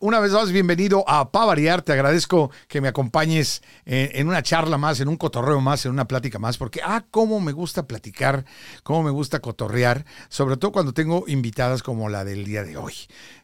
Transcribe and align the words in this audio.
Una 0.00 0.20
vez 0.20 0.32
más, 0.32 0.52
bienvenido 0.52 1.02
a 1.08 1.32
Pavariar. 1.32 1.80
Te 1.80 1.92
agradezco 1.92 2.50
que 2.68 2.82
me 2.82 2.88
acompañes 2.88 3.62
en, 3.86 4.10
en, 4.12 4.28
una 4.28 4.42
charla 4.42 4.76
más, 4.76 5.00
en 5.00 5.08
un 5.08 5.16
cotorreo 5.16 5.62
más, 5.62 5.86
en 5.86 5.92
una 5.92 6.06
plática 6.06 6.38
más, 6.38 6.58
porque, 6.58 6.82
ah, 6.84 7.06
cómo 7.10 7.40
me 7.40 7.52
gusta 7.52 7.86
platicar, 7.86 8.44
cómo 8.82 9.02
me 9.02 9.10
gusta 9.10 9.40
cotorrear, 9.40 10.04
sobre 10.28 10.58
todo 10.58 10.72
cuando 10.72 10.92
tengo 10.92 11.24
invitadas 11.26 11.82
como 11.82 12.10
la 12.10 12.22
del 12.22 12.44
día 12.44 12.64
de 12.64 12.76
hoy. 12.76 12.92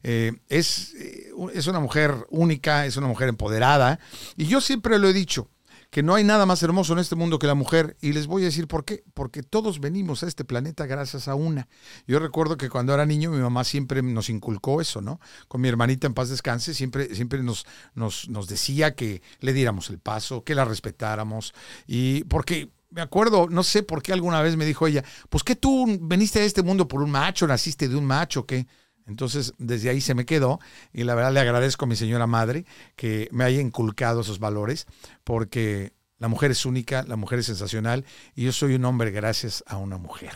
Eh, 0.03 0.35
es, 0.51 0.93
eh, 0.97 1.31
es 1.55 1.67
una 1.67 1.81
mujer 1.81 2.15
única, 2.29 2.85
es 2.85 2.99
una 2.99 3.07
mujer 3.07 3.31
empoderada, 3.31 3.99
y 4.37 4.45
yo 4.45 4.61
siempre 4.61 4.99
lo 4.99 5.09
he 5.09 5.15
dicho 5.15 5.49
que 5.91 6.03
no 6.03 6.15
hay 6.15 6.25
nada 6.25 6.45
más 6.45 6.63
hermoso 6.63 6.93
en 6.93 6.99
este 6.99 7.17
mundo 7.17 7.39
que 7.39 7.47
la 7.47 7.55
mujer. 7.55 7.97
Y 8.01 8.13
les 8.13 8.27
voy 8.27 8.43
a 8.43 8.47
decir 8.47 8.69
por 8.69 8.85
qué. 8.85 9.05
Porque 9.15 9.43
todos 9.43 9.81
venimos 9.81 10.23
a 10.23 10.27
este 10.27 10.45
planeta 10.45 10.87
gracias 10.87 11.29
a 11.29 11.35
una. 11.35 11.69
Yo 12.07 12.19
recuerdo 12.19 12.57
que 12.57 12.69
cuando 12.69 12.93
era 12.93 13.07
niño 13.07 13.31
mi 13.31 13.39
mamá 13.39 13.65
siempre 13.65 14.03
nos 14.03 14.29
inculcó 14.29 14.81
eso, 14.81 15.01
¿no? 15.01 15.21
Con 15.49 15.61
mi 15.61 15.69
hermanita 15.69 16.07
en 16.07 16.15
paz 16.15 16.29
descanse, 16.29 16.75
siempre, 16.75 17.15
siempre 17.15 17.43
nos, 17.43 17.67
nos, 17.95 18.29
nos 18.29 18.49
decía 18.49 18.95
que 18.95 19.23
le 19.41 19.53
diéramos 19.53 19.89
el 19.91 19.99
paso, 19.99 20.45
que 20.45 20.55
la 20.55 20.65
respetáramos. 20.65 21.55
Y 21.87 22.25
porque 22.25 22.71
me 22.91 23.01
acuerdo, 23.01 23.49
no 23.49 23.63
sé 23.63 23.83
por 23.83 24.03
qué 24.03 24.13
alguna 24.13 24.43
vez 24.43 24.57
me 24.57 24.67
dijo 24.67 24.87
ella, 24.87 25.05
pues 25.29 25.43
que 25.43 25.57
tú 25.57 25.87
veniste 26.01 26.41
a 26.41 26.45
este 26.45 26.63
mundo 26.63 26.89
por 26.89 27.03
un 27.03 27.11
macho, 27.11 27.47
naciste 27.47 27.89
de 27.89 27.97
un 27.97 28.05
macho, 28.05 28.47
¿qué? 28.47 28.67
Entonces, 29.09 29.55
desde 29.59 29.91
ahí 29.91 30.01
se 30.01 30.15
me 30.15 30.27
quedó 30.27 30.61
y 30.93 31.05
la 31.05 31.15
verdad 31.15 31.33
le 31.33 31.41
agradezco 31.41 31.87
a 31.87 31.89
mi 31.89 31.97
señora 31.97 32.27
madre 32.27 32.67
que 32.95 33.29
me 33.33 33.45
haya 33.45 33.61
inculcado 33.61 34.21
esos 34.21 34.39
valores 34.39 34.87
porque 35.25 35.95
la 36.19 36.29
mujer 36.29 36.51
es 36.51 36.67
única, 36.67 37.03
la 37.05 37.17
mujer 37.17 37.39
es 37.39 37.47
sensacional 37.47 38.05
y 38.35 38.45
yo 38.45 38.53
soy 38.53 38.75
un 38.75 38.85
hombre 38.85 39.11
gracias 39.11 39.65
a 39.67 39.79
una 39.79 39.99
mujer. 39.99 40.33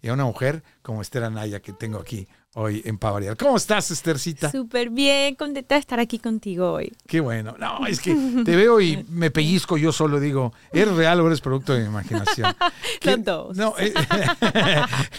Y 0.00 0.08
a 0.08 0.12
una 0.12 0.24
mujer 0.24 0.62
como 0.82 1.02
Esther 1.02 1.24
Anaya 1.24 1.60
que 1.60 1.72
tengo 1.72 1.98
aquí 1.98 2.28
hoy 2.54 2.82
en 2.84 2.98
Pavarial. 2.98 3.36
¿Cómo 3.36 3.56
estás, 3.56 3.90
Estercita? 3.90 4.50
Súper 4.50 4.90
bien, 4.90 5.34
contenta 5.34 5.74
de 5.74 5.80
estar 5.80 6.00
aquí 6.00 6.18
contigo 6.18 6.72
hoy. 6.72 6.92
Qué 7.06 7.20
bueno. 7.20 7.54
No, 7.58 7.86
es 7.86 8.00
que 8.00 8.14
te 8.44 8.56
veo 8.56 8.80
y 8.80 9.04
me 9.08 9.30
pellizco 9.30 9.76
yo 9.76 9.92
solo, 9.92 10.20
digo, 10.20 10.52
¿eres 10.72 10.94
real 10.94 11.20
o 11.20 11.26
eres 11.26 11.40
producto 11.40 11.72
de 11.74 11.80
mi 11.80 11.86
imaginación? 11.86 12.54
Los 13.02 13.24
dos. 13.24 13.56
No, 13.56 13.74
es, 13.76 13.92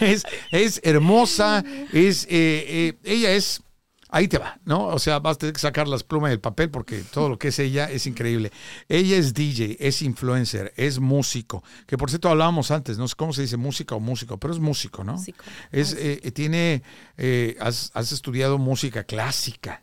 es, 0.00 0.26
es 0.50 0.80
hermosa, 0.84 1.64
es, 1.92 2.24
eh, 2.24 2.28
eh, 2.30 2.98
ella 3.04 3.32
es 3.32 3.62
ahí 4.10 4.28
te 4.28 4.38
va, 4.38 4.58
¿no? 4.64 4.86
O 4.86 4.98
sea, 4.98 5.18
vas 5.18 5.36
a 5.36 5.38
tener 5.38 5.52
que 5.52 5.60
sacar 5.60 5.88
las 5.88 6.02
plumas 6.02 6.30
del 6.30 6.40
papel 6.40 6.70
porque 6.70 7.02
todo 7.02 7.28
lo 7.28 7.38
que 7.38 7.48
es 7.48 7.58
ella 7.58 7.90
es 7.90 8.06
increíble. 8.06 8.50
Ella 8.88 9.16
es 9.16 9.34
DJ, 9.34 9.76
es 9.80 10.02
influencer, 10.02 10.72
es 10.76 10.98
músico, 10.98 11.62
que 11.86 11.96
por 11.96 12.10
cierto 12.10 12.28
hablábamos 12.28 12.70
antes, 12.70 12.98
no 12.98 13.08
sé 13.08 13.14
cómo 13.16 13.32
se 13.32 13.42
dice 13.42 13.56
música 13.56 13.94
o 13.94 14.00
músico, 14.00 14.38
pero 14.38 14.52
es 14.52 14.60
músico, 14.60 15.04
¿no? 15.04 15.14
Músico. 15.14 15.44
Es, 15.70 15.96
eh, 15.98 16.30
tiene, 16.32 16.82
eh, 17.16 17.56
has, 17.60 17.90
has, 17.94 18.12
estudiado 18.12 18.58
música 18.58 19.04
clásica. 19.04 19.82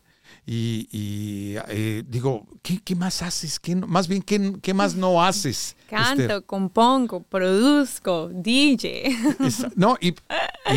Y, 0.50 0.88
y 0.92 1.56
eh, 1.68 2.04
digo, 2.08 2.48
¿qué, 2.62 2.80
¿qué, 2.82 2.96
más 2.96 3.22
haces? 3.22 3.60
¿Qué, 3.60 3.76
más 3.76 4.08
bien, 4.08 4.22
¿qué, 4.22 4.54
¿qué, 4.62 4.74
más 4.74 4.96
no 4.96 5.22
haces? 5.22 5.76
Canto, 5.90 6.22
Esther? 6.22 6.46
compongo, 6.46 7.22
produzco, 7.24 8.30
DJ. 8.34 9.08
Es, 9.46 9.66
no, 9.76 9.98
y, 10.00 10.10
y, 10.10 10.14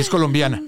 es 0.01 0.09
colombiana. 0.09 0.61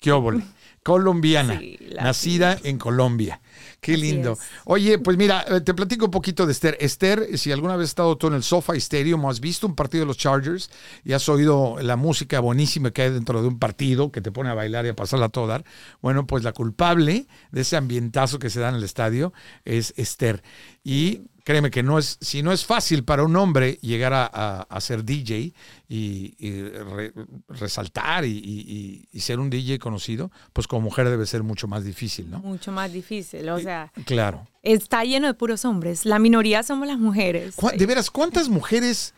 ¿Qué 0.00 0.12
óvole? 0.12 0.42
Colombiana, 0.88 1.58
sí, 1.58 1.78
nacida 2.00 2.58
en 2.62 2.78
Colombia. 2.78 3.42
Qué 3.80 3.92
Así 3.92 4.00
lindo. 4.00 4.32
Es. 4.32 4.38
Oye, 4.64 4.98
pues 4.98 5.18
mira, 5.18 5.44
eh, 5.46 5.60
te 5.60 5.74
platico 5.74 6.06
un 6.06 6.10
poquito 6.10 6.46
de 6.46 6.52
Esther. 6.52 6.78
Esther, 6.80 7.38
si 7.38 7.52
alguna 7.52 7.76
vez 7.76 7.84
has 7.84 7.90
estado 7.90 8.16
tú 8.16 8.28
en 8.28 8.34
el 8.34 8.42
SoFi 8.42 8.78
Stadium 8.78 9.22
o 9.24 9.30
has 9.30 9.40
visto 9.40 9.66
un 9.66 9.74
partido 9.74 10.02
de 10.02 10.06
los 10.06 10.16
Chargers 10.16 10.70
y 11.04 11.12
has 11.12 11.28
oído 11.28 11.76
la 11.82 11.96
música 11.96 12.40
buenísima 12.40 12.90
que 12.90 13.02
hay 13.02 13.10
dentro 13.10 13.42
de 13.42 13.48
un 13.48 13.58
partido 13.58 14.10
que 14.10 14.20
te 14.20 14.32
pone 14.32 14.48
a 14.48 14.54
bailar 14.54 14.86
y 14.86 14.88
a 14.88 14.96
pasarla 14.96 15.26
a 15.26 15.28
todo 15.28 15.46
dar, 15.46 15.64
bueno, 16.00 16.26
pues 16.26 16.42
la 16.42 16.52
culpable 16.52 17.26
de 17.52 17.60
ese 17.60 17.76
ambientazo 17.76 18.38
que 18.38 18.50
se 18.50 18.60
da 18.60 18.70
en 18.70 18.76
el 18.76 18.84
estadio 18.84 19.32
es 19.64 19.92
Esther. 19.96 20.42
Y 20.82 21.22
créeme 21.48 21.70
que 21.70 21.82
no 21.82 21.98
es, 21.98 22.18
si 22.20 22.42
no 22.42 22.52
es 22.52 22.66
fácil 22.66 23.04
para 23.04 23.22
un 23.22 23.34
hombre 23.34 23.78
llegar 23.80 24.12
a, 24.12 24.30
a, 24.30 24.66
a 24.68 24.80
ser 24.82 25.02
DJ 25.02 25.54
y, 25.88 26.34
y 26.38 26.62
re, 26.68 27.14
resaltar 27.48 28.26
y, 28.26 28.32
y, 28.32 29.08
y, 29.10 29.20
ser 29.20 29.40
un 29.40 29.48
DJ 29.48 29.78
conocido, 29.78 30.30
pues 30.52 30.66
como 30.66 30.82
mujer 30.82 31.08
debe 31.08 31.24
ser 31.24 31.42
mucho 31.42 31.66
más 31.66 31.84
difícil, 31.84 32.30
¿no? 32.30 32.40
Mucho 32.40 32.70
más 32.70 32.92
difícil, 32.92 33.48
o 33.48 33.58
sea. 33.58 33.90
Claro. 34.04 34.46
Está 34.62 35.04
lleno 35.04 35.26
de 35.26 35.32
puros 35.32 35.64
hombres. 35.64 36.04
La 36.04 36.18
minoría 36.18 36.62
somos 36.62 36.86
las 36.86 36.98
mujeres. 36.98 37.54
De 37.78 37.86
veras, 37.86 38.10
¿cuántas 38.10 38.50
mujeres 38.50 39.14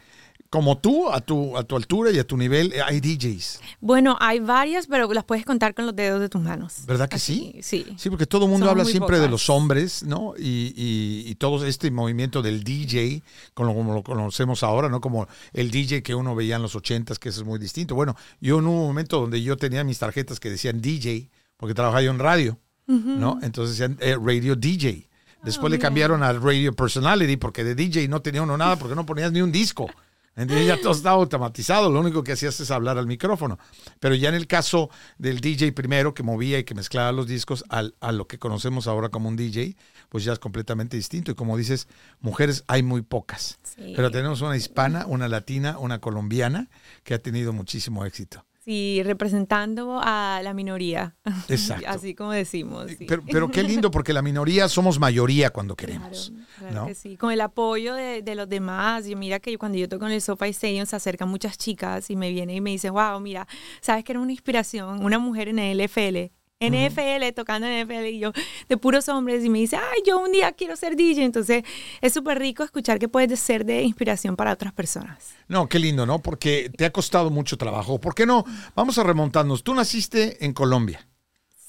como 0.51 0.79
tú, 0.79 1.09
a 1.09 1.21
tu, 1.21 1.57
a 1.57 1.63
tu 1.63 1.77
altura 1.77 2.11
y 2.11 2.19
a 2.19 2.27
tu 2.27 2.37
nivel, 2.37 2.75
hay 2.85 3.01
DJs. 3.01 3.61
Bueno, 3.81 4.17
hay 4.19 4.41
varias, 4.41 4.89
pero 4.89 5.11
las 5.13 5.23
puedes 5.23 5.45
contar 5.45 5.75
con 5.75 5.87
los 5.87 5.95
dedos 5.95 6.21
de 6.21 6.29
tus 6.29 6.43
manos. 6.43 6.87
¿Verdad 6.87 7.09
que 7.09 7.17
Así, 7.17 7.53
sí? 7.63 7.85
Sí. 7.85 7.95
Sí, 7.97 8.11
porque 8.11 8.27
todo 8.27 8.47
el 8.47 8.51
mundo 8.51 8.69
habla 8.69 8.85
siempre 8.85 9.21
de 9.21 9.29
los 9.29 9.49
hombres, 9.49 10.03
¿no? 10.03 10.35
Y, 10.37 10.75
y, 10.77 11.31
y, 11.31 11.35
todo 11.37 11.65
este 11.65 11.93
movimiento 11.93 12.43
del 12.43 12.65
DJ, 12.65 13.23
como, 13.55 13.77
como 13.77 13.95
lo 13.95 14.03
conocemos 14.03 14.65
ahora, 14.65 14.89
¿no? 14.89 15.01
Como 15.01 15.29
el 15.53 15.71
DJ 15.71 16.03
que 16.03 16.17
uno 16.17 16.35
veía 16.35 16.57
en 16.57 16.63
los 16.63 16.75
ochentas, 16.75 17.21
que 17.21 17.29
eso 17.29 17.43
es 17.43 17.47
muy 17.47 17.61
distinto. 17.61 17.95
Bueno, 17.95 18.17
yo 18.41 18.59
en 18.59 18.67
un 18.67 18.77
momento 18.77 19.21
donde 19.21 19.41
yo 19.41 19.57
tenía 19.57 19.85
mis 19.85 20.01
tarjetas 20.01 20.41
que 20.41 20.51
decían 20.51 20.81
DJ, 20.81 21.31
porque 21.59 21.75
trabajaba 21.75 22.03
yo 22.03 22.11
en 22.11 22.19
radio, 22.19 22.59
uh 22.89 22.93
-huh. 22.93 23.17
¿no? 23.19 23.39
Entonces 23.43 23.79
decían 23.79 23.99
eh, 24.01 24.17
radio 24.21 24.57
DJ. 24.57 25.09
Después 25.45 25.67
oh, 25.67 25.69
le 25.69 25.79
cambiaron 25.79 26.25
al 26.25 26.43
radio 26.43 26.73
personality, 26.73 27.37
porque 27.37 27.63
de 27.63 27.77
DJ 27.77 28.09
no 28.09 28.21
tenía 28.21 28.43
uno 28.43 28.59
nada, 28.59 28.75
porque 28.75 28.97
no 28.97 29.07
ponías 29.07 29.31
ni 29.31 29.43
un 29.43 29.53
disco. 29.53 29.89
Entonces 30.37 30.67
ya 30.67 30.81
todo 30.81 30.93
estaba 30.93 31.17
automatizado, 31.17 31.91
lo 31.91 32.01
único 32.01 32.23
que 32.23 32.33
hacías 32.33 32.59
es 32.61 32.71
hablar 32.71 32.99
al 32.99 33.07
micrófono. 33.07 33.59
Pero 33.99 34.15
ya 34.15 34.29
en 34.29 34.35
el 34.35 34.47
caso 34.47 34.89
del 35.19 35.41
DJ 35.41 35.73
primero, 35.73 36.15
que 36.15 36.23
movía 36.23 36.59
y 36.59 36.65
que 36.65 36.75
mezclaba 36.75 37.13
los 37.13 37.27
discos, 37.27 37.65
al, 37.69 37.95
a 38.01 38.13
lo 38.13 38.27
que 38.27 38.39
conocemos 38.39 38.87
ahora 38.87 39.09
como 39.09 39.29
un 39.29 39.37
DJ, 39.37 39.77
pues 40.09 40.25
ya 40.25 40.33
es 40.33 40.39
completamente 40.39 40.97
distinto. 40.97 41.31
Y 41.31 41.35
como 41.35 41.57
dices, 41.57 41.89
mujeres 42.21 42.65
hay 42.69 42.83
muy 42.83 43.03
pocas. 43.03 43.59
Sí. 43.63 43.93
Pero 43.95 44.11
tenemos 44.11 44.41
una 44.41 44.57
hispana, 44.57 45.05
una 45.07 45.29
latina, 45.29 45.79
una 45.79 46.01
colombiana, 46.01 46.71
que 47.03 47.15
ha 47.15 47.19
tenido 47.19 47.53
muchísimo 47.53 48.05
éxito. 48.05 48.45
Sí, 48.63 49.03
representando 49.03 50.01
a 50.03 50.41
la 50.45 50.53
minoría. 50.53 51.17
Exacto. 51.49 51.87
Así 51.89 52.15
como 52.15 52.33
decimos. 52.33 52.91
Sí. 52.91 53.07
Pero, 53.09 53.23
pero, 53.31 53.51
qué 53.51 53.63
lindo, 53.63 53.91
porque 53.91 54.13
la 54.13 54.21
minoría 54.21 54.69
somos 54.69 54.99
mayoría 54.99 55.49
cuando 55.49 55.75
queremos. 55.75 56.31
Claro, 56.31 56.47
claro 56.59 56.75
¿no? 56.75 56.87
que 56.87 56.95
sí. 56.95 57.17
Con 57.17 57.33
el 57.33 57.41
apoyo 57.41 57.95
de, 57.95 58.21
de, 58.21 58.35
los 58.35 58.49
demás. 58.49 59.09
Y 59.09 59.17
mira 59.17 59.41
que 59.41 59.57
cuando 59.57 59.79
yo 59.79 59.89
toco 59.89 60.07
en 60.07 60.13
el 60.13 60.21
SoFi 60.21 60.51
Stadium 60.51 60.85
se 60.85 60.97
acercan 60.97 61.29
muchas 61.29 61.57
chicas 61.57 62.11
y 62.11 62.17
me 62.17 62.31
vienen 62.31 62.57
y 62.57 62.61
me 62.61 62.71
dicen, 62.71 62.93
wow, 62.93 63.19
mira, 63.19 63.49
sabes 63.81 64.05
que 64.05 64.13
era 64.13 64.21
una 64.21 64.33
inspiración, 64.33 65.03
una 65.03 65.19
mujer 65.19 65.49
en 65.49 65.59
el 65.59 65.83
NFL. 65.83 66.31
NFL, 66.61 67.01
uh 67.01 67.27
-huh. 67.27 67.35
tocando 67.35 67.67
en 67.67 67.87
NFL, 67.87 68.07
y 68.07 68.19
yo, 68.19 68.33
de 68.69 68.77
puros 68.77 69.09
hombres, 69.09 69.45
y 69.45 69.49
me 69.49 69.59
dice, 69.59 69.77
ay, 69.77 70.03
yo 70.07 70.21
un 70.21 70.31
día 70.31 70.53
quiero 70.53 70.77
ser 70.77 70.95
DJ. 70.95 71.25
Entonces, 71.25 71.65
es 72.01 72.13
súper 72.13 72.39
rico 72.39 72.63
escuchar 72.63 72.99
que 72.99 73.09
puedes 73.09 73.41
ser 73.41 73.65
de 73.65 73.83
inspiración 73.83 74.37
para 74.37 74.53
otras 74.53 74.73
personas. 74.73 75.35
No, 75.49 75.69
qué 75.69 75.79
lindo, 75.79 76.05
¿no? 76.05 76.21
Porque 76.21 76.71
te 76.77 76.85
ha 76.85 76.91
costado 76.91 77.31
mucho 77.31 77.57
trabajo. 77.57 77.99
¿Por 77.99 78.15
qué 78.15 78.27
no? 78.27 78.45
Vamos 78.75 78.99
a 78.99 79.03
remontarnos. 79.03 79.65
Tú 79.65 79.75
naciste 79.75 80.45
en 80.45 80.53
Colombia. 80.53 81.07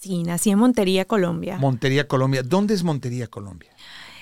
Sí, 0.02 0.24
nací 0.24 0.50
en 0.50 0.57
Montería, 0.57 1.06
Colombia. 1.06 1.58
Montería, 1.58 2.08
Colombia. 2.08 2.41
¿Dónde 2.44 2.73
es 2.73 2.84
Montería, 2.84 3.28
Colombia? 3.28 3.71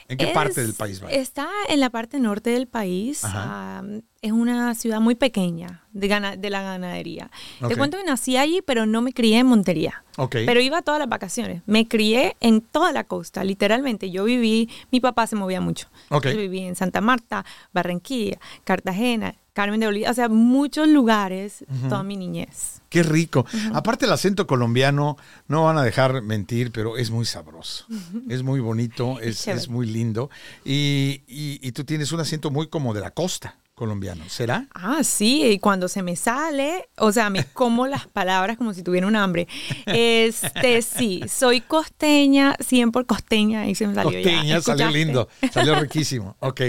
¿En 0.09 0.17
qué 0.17 0.25
es, 0.25 0.31
parte 0.31 0.61
del 0.61 0.73
país 0.73 1.03
va? 1.03 1.11
Está 1.11 1.47
en 1.69 1.79
la 1.79 1.91
parte 1.91 2.19
norte 2.19 2.49
del 2.49 2.67
país. 2.67 3.23
Um, 3.23 4.01
es 4.21 4.31
una 4.31 4.73
ciudad 4.73 4.99
muy 4.99 5.13
pequeña 5.13 5.83
de, 5.91 6.07
gana, 6.07 6.35
de 6.35 6.49
la 6.49 6.63
ganadería. 6.63 7.29
Okay. 7.57 7.69
Te 7.69 7.77
cuento 7.77 7.97
que 7.97 8.03
nací 8.03 8.35
allí, 8.35 8.63
pero 8.65 8.87
no 8.87 9.03
me 9.03 9.13
crié 9.13 9.37
en 9.37 9.45
Montería. 9.45 10.03
Okay. 10.17 10.47
Pero 10.47 10.61
iba 10.61 10.81
todas 10.81 10.99
las 10.99 11.07
vacaciones. 11.07 11.61
Me 11.67 11.87
crié 11.87 12.35
en 12.39 12.61
toda 12.61 12.91
la 12.91 13.03
costa, 13.03 13.43
literalmente. 13.43 14.09
Yo 14.09 14.23
viví, 14.23 14.67
mi 14.91 14.99
papá 14.99 15.27
se 15.27 15.35
movía 15.35 15.61
mucho. 15.61 15.87
Okay. 16.09 16.33
Yo 16.33 16.39
viví 16.39 16.61
en 16.61 16.75
Santa 16.75 17.01
Marta, 17.01 17.45
Barranquilla, 17.71 18.39
Cartagena, 18.63 19.35
Carmen 19.59 19.81
de 19.81 19.87
Bolívar, 19.87 20.11
o 20.11 20.13
sea, 20.13 20.29
muchos 20.29 20.87
lugares 20.87 21.65
uh 21.67 21.73
-huh. 21.73 21.89
toda 21.89 22.01
mi 22.01 22.15
niñez. 22.15 22.79
Qué 22.87 23.03
rico. 23.03 23.41
Uh 23.41 23.57
-huh. 23.57 23.75
Aparte 23.75 24.05
el 24.05 24.11
acento 24.13 24.47
colombiano, 24.47 25.17
no 25.49 25.65
van 25.65 25.77
a 25.77 25.83
dejar 25.83 26.21
mentir, 26.21 26.71
pero 26.71 26.95
es 26.95 27.11
muy 27.11 27.25
sabroso. 27.25 27.83
Uh 27.89 27.93
-huh. 27.93 28.31
Es 28.31 28.41
muy 28.41 28.61
bonito, 28.61 29.19
es, 29.21 29.45
es 29.49 29.67
muy 29.67 29.85
lindo. 29.85 30.29
Y, 30.63 31.23
y, 31.27 31.59
y, 31.61 31.73
tú 31.73 31.83
tienes 31.83 32.13
un 32.13 32.21
acento 32.21 32.51
muy 32.51 32.67
como 32.67 32.93
de 32.93 33.01
la 33.01 33.11
costa 33.11 33.58
colombiano, 33.79 34.25
¿será? 34.27 34.67
Ah, 34.73 35.05
sí, 35.05 35.41
y 35.45 35.57
cuando 35.57 35.87
se 35.87 36.03
me 36.03 36.17
sale, 36.17 36.89
o 36.97 37.13
sea, 37.13 37.29
me 37.29 37.45
como 37.45 37.87
las 37.87 38.07
palabras 38.07 38.57
como 38.57 38.73
si 38.73 38.83
tuviera 38.83 39.07
un 39.07 39.15
hambre. 39.15 39.47
Este, 39.85 40.81
sí, 40.81 41.21
soy 41.29 41.61
costeña, 41.61 42.57
100 42.59 42.91
por 42.91 43.05
costeña, 43.05 43.61
ahí 43.61 43.75
se 43.75 43.87
me 43.87 43.95
salió 43.95 44.11
Costeña, 44.11 44.43
ya. 44.57 44.61
salió 44.61 44.89
lindo, 44.89 45.29
salió 45.53 45.75
riquísimo, 45.79 46.35
ok. 46.41 46.59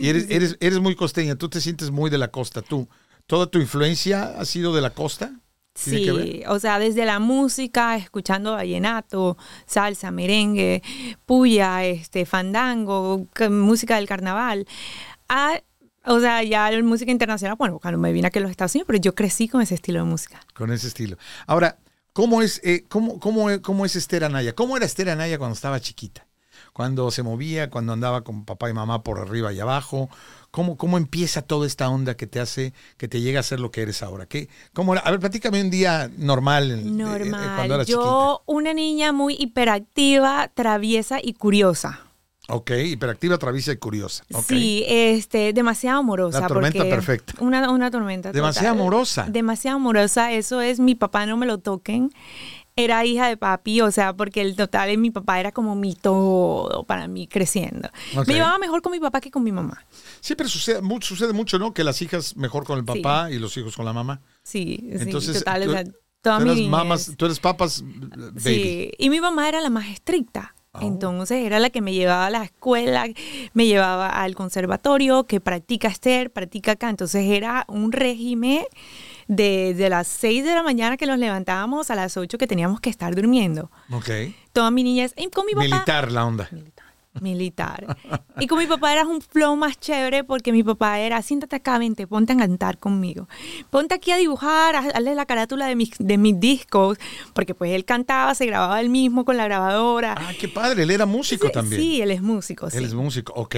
Y 0.00 0.08
eres, 0.08 0.26
eres, 0.30 0.56
eres 0.60 0.78
muy 0.78 0.94
costeña, 0.94 1.34
tú 1.34 1.48
te 1.48 1.60
sientes 1.60 1.90
muy 1.90 2.08
de 2.08 2.18
la 2.18 2.28
costa, 2.28 2.62
tú. 2.62 2.88
¿Toda 3.26 3.48
tu 3.48 3.58
influencia 3.58 4.38
ha 4.38 4.44
sido 4.44 4.72
de 4.72 4.80
la 4.80 4.90
costa? 4.90 5.32
Sí, 5.74 6.42
o 6.46 6.58
sea, 6.60 6.78
desde 6.78 7.04
la 7.04 7.18
música, 7.18 7.96
escuchando 7.96 8.52
vallenato, 8.52 9.36
salsa, 9.66 10.12
merengue, 10.12 10.82
puya, 11.26 11.84
este, 11.84 12.26
fandango, 12.26 13.26
música 13.50 13.96
del 13.96 14.06
carnaval, 14.06 14.66
a 15.28 15.60
o 16.08 16.20
sea, 16.20 16.42
ya 16.42 16.70
la 16.70 16.82
música 16.82 17.10
internacional, 17.12 17.56
bueno, 17.58 17.78
cuando 17.78 17.98
me 17.98 18.12
vine 18.12 18.26
aquí 18.28 18.38
a 18.38 18.42
los 18.42 18.50
Estados 18.50 18.74
Unidos, 18.74 18.86
pero 18.86 18.98
yo 19.00 19.14
crecí 19.14 19.48
con 19.48 19.62
ese 19.62 19.74
estilo 19.74 20.00
de 20.00 20.04
música. 20.06 20.40
Con 20.54 20.72
ese 20.72 20.88
estilo. 20.88 21.16
Ahora, 21.46 21.76
¿Cómo 22.18 22.42
es, 22.42 22.60
eh, 22.64 22.84
cómo, 22.88 23.20
cómo, 23.20 23.46
cómo 23.62 23.86
es 23.86 23.94
Esther 23.94 24.24
Anaya? 24.24 24.52
¿Cómo 24.52 24.76
era 24.76 24.84
Esther 24.84 25.08
Anaya 25.10 25.38
cuando 25.38 25.54
estaba 25.54 25.78
chiquita? 25.78 26.26
Cuando 26.72 27.12
se 27.12 27.22
movía, 27.22 27.70
cuando 27.70 27.92
andaba 27.92 28.22
con 28.24 28.44
papá 28.44 28.68
y 28.68 28.72
mamá 28.72 29.04
por 29.04 29.20
arriba 29.20 29.52
y 29.52 29.60
abajo. 29.60 30.10
¿Cómo, 30.50 30.76
cómo 30.76 30.98
empieza 30.98 31.42
toda 31.42 31.64
esta 31.64 31.88
onda 31.88 32.16
que 32.16 32.26
te 32.26 32.40
hace, 32.40 32.72
que 32.96 33.06
te 33.06 33.20
llega 33.20 33.38
a 33.38 33.44
ser 33.44 33.60
lo 33.60 33.70
que 33.70 33.82
eres 33.82 34.02
ahora? 34.02 34.26
¿Qué, 34.26 34.48
cómo 34.72 34.94
era? 34.94 35.02
A 35.02 35.12
ver, 35.12 35.20
platícame 35.20 35.60
un 35.60 35.70
día 35.70 36.10
normal. 36.16 36.72
eh, 36.72 36.74
eh, 36.80 36.84
Normal. 36.86 37.54
cuando 37.54 37.74
eras 37.76 37.86
Yo, 37.86 38.42
una 38.46 38.74
niña 38.74 39.12
muy 39.12 39.36
hiperactiva, 39.38 40.50
traviesa 40.54 41.18
y 41.22 41.34
curiosa. 41.34 42.00
Ok, 42.50 42.70
hiperactiva, 42.86 43.36
traviesa 43.38 43.72
y 43.72 43.76
curiosa. 43.76 44.24
Sí, 44.46 44.84
este, 44.88 45.52
demasiado 45.52 45.98
amorosa. 46.00 46.40
La 46.40 46.46
tormenta 46.46 46.78
porque- 46.78 46.90
perfecta. 46.90 47.34
Una, 47.40 47.70
una 47.70 47.90
tormenta. 47.90 48.32
Demasiado 48.32 48.68
total. 48.68 48.80
amorosa. 48.80 49.26
Demasiado 49.28 49.76
amorosa. 49.76 50.32
Eso 50.32 50.60
es, 50.62 50.80
mi 50.80 50.94
papá 50.94 51.26
no 51.26 51.36
me 51.36 51.44
lo 51.46 51.58
toquen. 51.58 52.10
Era 52.74 53.04
hija 53.04 53.26
de 53.28 53.36
papi, 53.36 53.80
o 53.80 53.90
sea, 53.90 54.14
porque 54.14 54.40
el 54.40 54.54
total, 54.54 54.96
mi 54.98 55.10
papá 55.10 55.40
era 55.40 55.50
como 55.52 55.74
mi 55.74 55.94
todo 55.96 56.84
para 56.84 57.08
mí 57.08 57.26
creciendo. 57.26 57.88
Me 58.26 58.34
llevaba 58.34 58.56
mejor 58.58 58.82
con 58.82 58.92
mi 58.92 59.00
papá 59.00 59.20
que 59.20 59.30
con 59.32 59.42
mi 59.42 59.50
mamá. 59.50 59.84
Siempre 60.20 60.46
sucede, 60.48 60.80
sucede 61.00 61.32
mucho, 61.32 61.58
¿no? 61.58 61.74
Que 61.74 61.82
las 61.82 62.00
hijas 62.02 62.36
mejor 62.36 62.64
con 62.64 62.78
el 62.78 62.84
Sí. 62.90 63.02
papá 63.02 63.30
y 63.32 63.38
los 63.40 63.56
hijos 63.56 63.74
con 63.76 63.84
la 63.84 63.92
mamá. 63.92 64.20
Sí, 64.44 64.88
Entonces, 64.92 65.34
sí, 65.38 65.38
total. 65.40 65.64
tú, 65.64 65.70
o 65.70 65.72
sea, 65.72 65.84
toda 66.22 66.38
tú 66.38 66.44
mi 66.44 66.50
eres 66.52 66.68
mamas, 66.68 67.12
tú 67.16 67.24
eres 67.26 67.40
papas 67.40 67.82
baby. 67.82 68.40
Sí, 68.40 68.90
y 68.96 69.10
mi 69.10 69.20
mamá 69.20 69.48
era 69.48 69.60
la 69.60 69.70
más 69.70 69.88
estricta. 69.88 70.54
Oh. 70.80 70.86
Entonces 70.86 71.44
era 71.44 71.58
la 71.58 71.70
que 71.70 71.80
me 71.80 71.92
llevaba 71.92 72.26
a 72.26 72.30
la 72.30 72.44
escuela, 72.44 73.06
me 73.52 73.66
llevaba 73.66 74.08
al 74.08 74.34
conservatorio, 74.34 75.24
que 75.24 75.40
practica 75.40 75.88
Esther, 75.88 76.30
practica 76.30 76.72
acá. 76.72 76.90
Entonces 76.90 77.24
era 77.26 77.64
un 77.68 77.92
régimen 77.92 78.64
de, 79.28 79.74
de 79.74 79.90
las 79.90 80.08
6 80.08 80.44
de 80.44 80.54
la 80.54 80.62
mañana 80.62 80.96
que 80.96 81.06
nos 81.06 81.18
levantábamos 81.18 81.90
a 81.90 81.94
las 81.94 82.16
8 82.16 82.38
que 82.38 82.46
teníamos 82.46 82.80
que 82.80 82.90
estar 82.90 83.14
durmiendo. 83.14 83.70
Ok. 83.92 84.10
Toda 84.52 84.70
mi 84.70 84.82
niñez, 84.82 85.14
y 85.16 85.28
con 85.28 85.46
mi 85.46 85.52
papá. 85.52 85.64
Militar 85.64 86.12
la 86.12 86.24
onda. 86.24 86.48
Militar. 86.50 86.77
Militar. 87.20 87.96
Y 88.38 88.46
con 88.46 88.58
mi 88.58 88.66
papá 88.66 88.92
era 88.92 89.04
un 89.04 89.20
flow 89.20 89.56
más 89.56 89.78
chévere 89.80 90.22
porque 90.22 90.52
mi 90.52 90.62
papá 90.62 91.00
era, 91.00 91.20
siéntate 91.22 91.56
acá, 91.56 91.76
vente, 91.78 92.06
ponte 92.06 92.32
a 92.32 92.36
cantar 92.36 92.78
conmigo. 92.78 93.28
Ponte 93.70 93.94
aquí 93.94 94.12
a 94.12 94.16
dibujar, 94.18 94.76
a- 94.76 94.80
hazle 94.80 95.14
la 95.16 95.26
carátula 95.26 95.66
de 95.66 95.74
mis, 95.74 95.90
de 95.98 96.16
mis 96.16 96.38
discos, 96.38 96.96
porque 97.34 97.54
pues 97.54 97.72
él 97.72 97.84
cantaba, 97.84 98.34
se 98.36 98.46
grababa 98.46 98.80
él 98.80 98.88
mismo 98.88 99.24
con 99.24 99.36
la 99.36 99.44
grabadora. 99.46 100.14
Ah, 100.16 100.32
qué 100.38 100.48
padre, 100.48 100.84
él 100.84 100.90
era 100.92 101.06
músico 101.06 101.48
Sí, 101.48 101.52
también. 101.52 101.80
Sí, 101.82 102.00
él 102.02 102.10
es 102.12 102.22
músico, 102.22 102.70
sí. 102.70 102.76
Él 102.76 102.84
es 102.84 102.94
músico, 102.94 103.32
ok. 103.34 103.56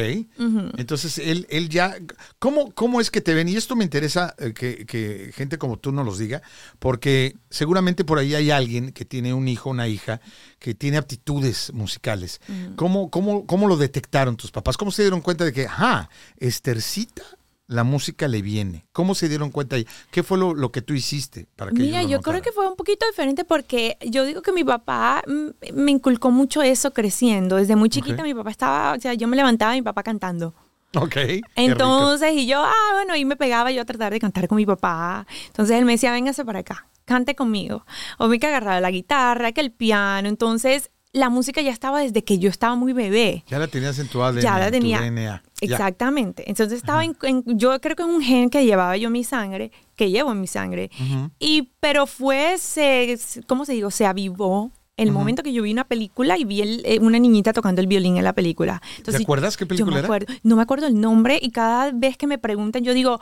Entonces, 0.79 1.19
él, 1.19 1.47
él 1.51 1.69
ya... 1.69 1.97
¿cómo, 2.39 2.71
¿Cómo 2.73 3.01
es 3.01 3.11
que 3.11 3.21
te 3.21 3.35
ven? 3.35 3.49
Y 3.49 3.57
esto 3.57 3.77
me 3.77 3.85
interesa 3.85 4.35
eh, 4.39 4.55
que, 4.55 4.87
que 4.87 5.33
gente 5.35 5.59
como 5.59 5.77
tú 5.79 5.93
nos 5.93 6.07
los 6.07 6.19
diga, 6.19 6.41
porque 6.79 7.37
seguramente 7.51 8.05
por 8.05 8.19
ahí 8.19 8.35
hay 8.35 8.51
alguien 8.51 8.93
que 8.93 9.05
tiene 9.05 9.35
un 9.35 9.49
hijo, 9.49 9.71
una 9.71 9.87
hija, 9.89 10.21
que 10.59 10.75
tiene 10.75 10.97
aptitudes 10.97 11.73
musicales. 11.75 12.41
¿Cómo, 12.77 13.11
cómo, 13.11 13.40
¿Cómo 13.47 13.69
lo 13.69 13.77
detectaron 13.77 14.37
tus 14.37 14.51
papás? 14.51 14.77
¿Cómo 14.77 14.91
se 14.91 15.03
dieron 15.03 15.21
cuenta 15.21 15.45
de 15.45 15.53
que, 15.53 15.67
ajá, 15.67 16.09
Estercita, 16.39 17.23
la 17.67 17.85
música 17.85 18.29
le 18.29 18.43
viene? 18.43 18.87
¿Cómo 18.93 19.15
se 19.15 19.29
dieron 19.29 19.51
cuenta? 19.51 19.77
ahí? 19.77 19.87
¿Qué 20.11 20.23
fue 20.23 20.39
lo, 20.39 20.55
lo 20.55 20.73
que 20.73 20.83
tú 20.83 20.95
hiciste 20.95 21.47
para 21.57 21.71
que 21.71 21.83
Mira, 21.83 22.03
yo 22.03 22.21
creo 22.21 22.43
que 22.43 22.53
fue 22.53 22.69
un 22.69 22.77
poquito 22.77 23.07
diferente 23.07 23.45
porque 23.45 23.97
yo 24.01 24.25
digo 24.25 24.43
que 24.43 24.53
mi 24.53 24.65
papá 24.65 25.23
mm, 25.27 25.75
me 25.75 25.91
inculcó 25.93 26.31
mucho 26.31 26.63
eso 26.63 26.93
creciendo. 26.93 27.57
Desde 27.57 27.77
muy 27.77 27.89
chiquita 27.89 28.23
mi 28.23 28.35
papá 28.35 28.51
estaba, 28.51 28.93
o 28.95 29.01
sea, 29.01 29.15
yo 29.15 29.29
me 29.29 29.37
levantaba 29.37 29.77
y 29.77 29.81
mi 29.81 29.85
papá 29.85 30.03
cantando. 30.03 30.55
Ok. 30.97 31.17
Entonces, 31.55 32.33
y 32.35 32.47
yo, 32.47 32.63
ah, 32.65 32.91
bueno, 32.95 33.15
y 33.15 33.25
me 33.25 33.37
pegaba 33.37 33.71
yo 33.71 33.83
a 33.83 33.85
tratar 33.85 34.13
de 34.13 34.19
cantar 34.19 34.49
con 34.49 34.57
mi 34.57 34.67
papá. 34.67 35.27
Entonces 35.47 35.77
él 35.77 35.85
me 35.85 35.93
decía, 35.93 36.11
véngase 36.11 36.45
para 36.45 36.61
acá, 36.61 36.89
cante 37.05 37.37
conmigo. 37.37 37.87
O 38.19 38.27
me 38.27 38.41
que 38.41 38.49
agarraba 38.49 38.81
la 38.81 38.91
guitarra, 38.91 39.53
que 39.53 39.61
el 39.61 39.71
piano. 39.71 40.29
Entonces, 40.29 40.91
la 41.13 41.29
música 41.29 41.61
ya 41.61 41.71
estaba 41.73 42.01
desde 42.01 42.23
que 42.23 42.39
yo 42.39 42.49
estaba 42.51 42.75
muy 42.77 42.93
bebé. 42.93 43.45
Ya 43.49 43.59
la 43.59 43.67
tenías 43.67 43.99
en 43.99 44.09
tu 44.09 44.23
ADN, 44.23 44.41
Ya 44.43 44.59
la 44.59 44.67
en 44.69 44.73
tu 44.73 44.79
tenía. 44.79 45.01
DNA. 45.01 45.21
Ya. 45.23 45.43
Exactamente. 45.61 46.49
Entonces 46.49 46.79
estaba 46.79 47.05
en, 47.05 47.17
en- 47.23 47.43
yo 47.59 47.79
creo 47.81 47.97
que 47.97 48.03
es 48.03 48.09
un 48.09 48.23
gen 48.23 48.49
que 48.51 48.65
llevaba 48.65 48.97
yo 48.97 49.09
en 49.09 49.13
mi 49.13 49.25
sangre, 49.25 49.73
que 49.97 50.11
llevo 50.11 50.31
en 50.33 50.41
mi 50.41 50.47
sangre. 50.47 50.91
Y, 51.39 51.71
pero 51.81 52.07
fue, 52.07 52.57
se, 52.59 53.19
¿cómo 53.47 53.65
se 53.65 53.73
digo? 53.73 53.91
Se 53.91 54.07
avivó 54.07 54.71
el 54.97 55.13
momento 55.13 55.43
que 55.43 55.53
yo 55.55 55.63
vi 55.63 55.73
una 55.73 55.85
película 55.85 56.37
y 56.37 56.45
vi 56.45 56.61
el- 56.61 56.83
eh, 56.85 56.99
una 57.01 57.19
niñita 57.19 57.53
tocando 57.55 57.81
el 57.81 57.87
violín 57.87 58.19
en 58.19 58.25
la 58.25 58.35
película. 58.35 58.83
Entonces, 58.99 59.23
acuerdas 59.23 59.57
qué 59.57 59.65
yo 59.65 59.69
película 59.69 59.95
me 59.95 59.99
era? 60.01 60.07
acuerdo- 60.07 60.27
No 60.43 60.57
me 60.57 60.63
acuerdo 60.63 60.87
el 60.87 61.01
nombre 61.01 61.39
y 61.41 61.51
cada 61.51 61.91
vez 61.93 62.17
que 62.19 62.27
me 62.27 62.37
preguntan 62.39 62.85
yo 62.85 62.93
digo, 62.95 63.19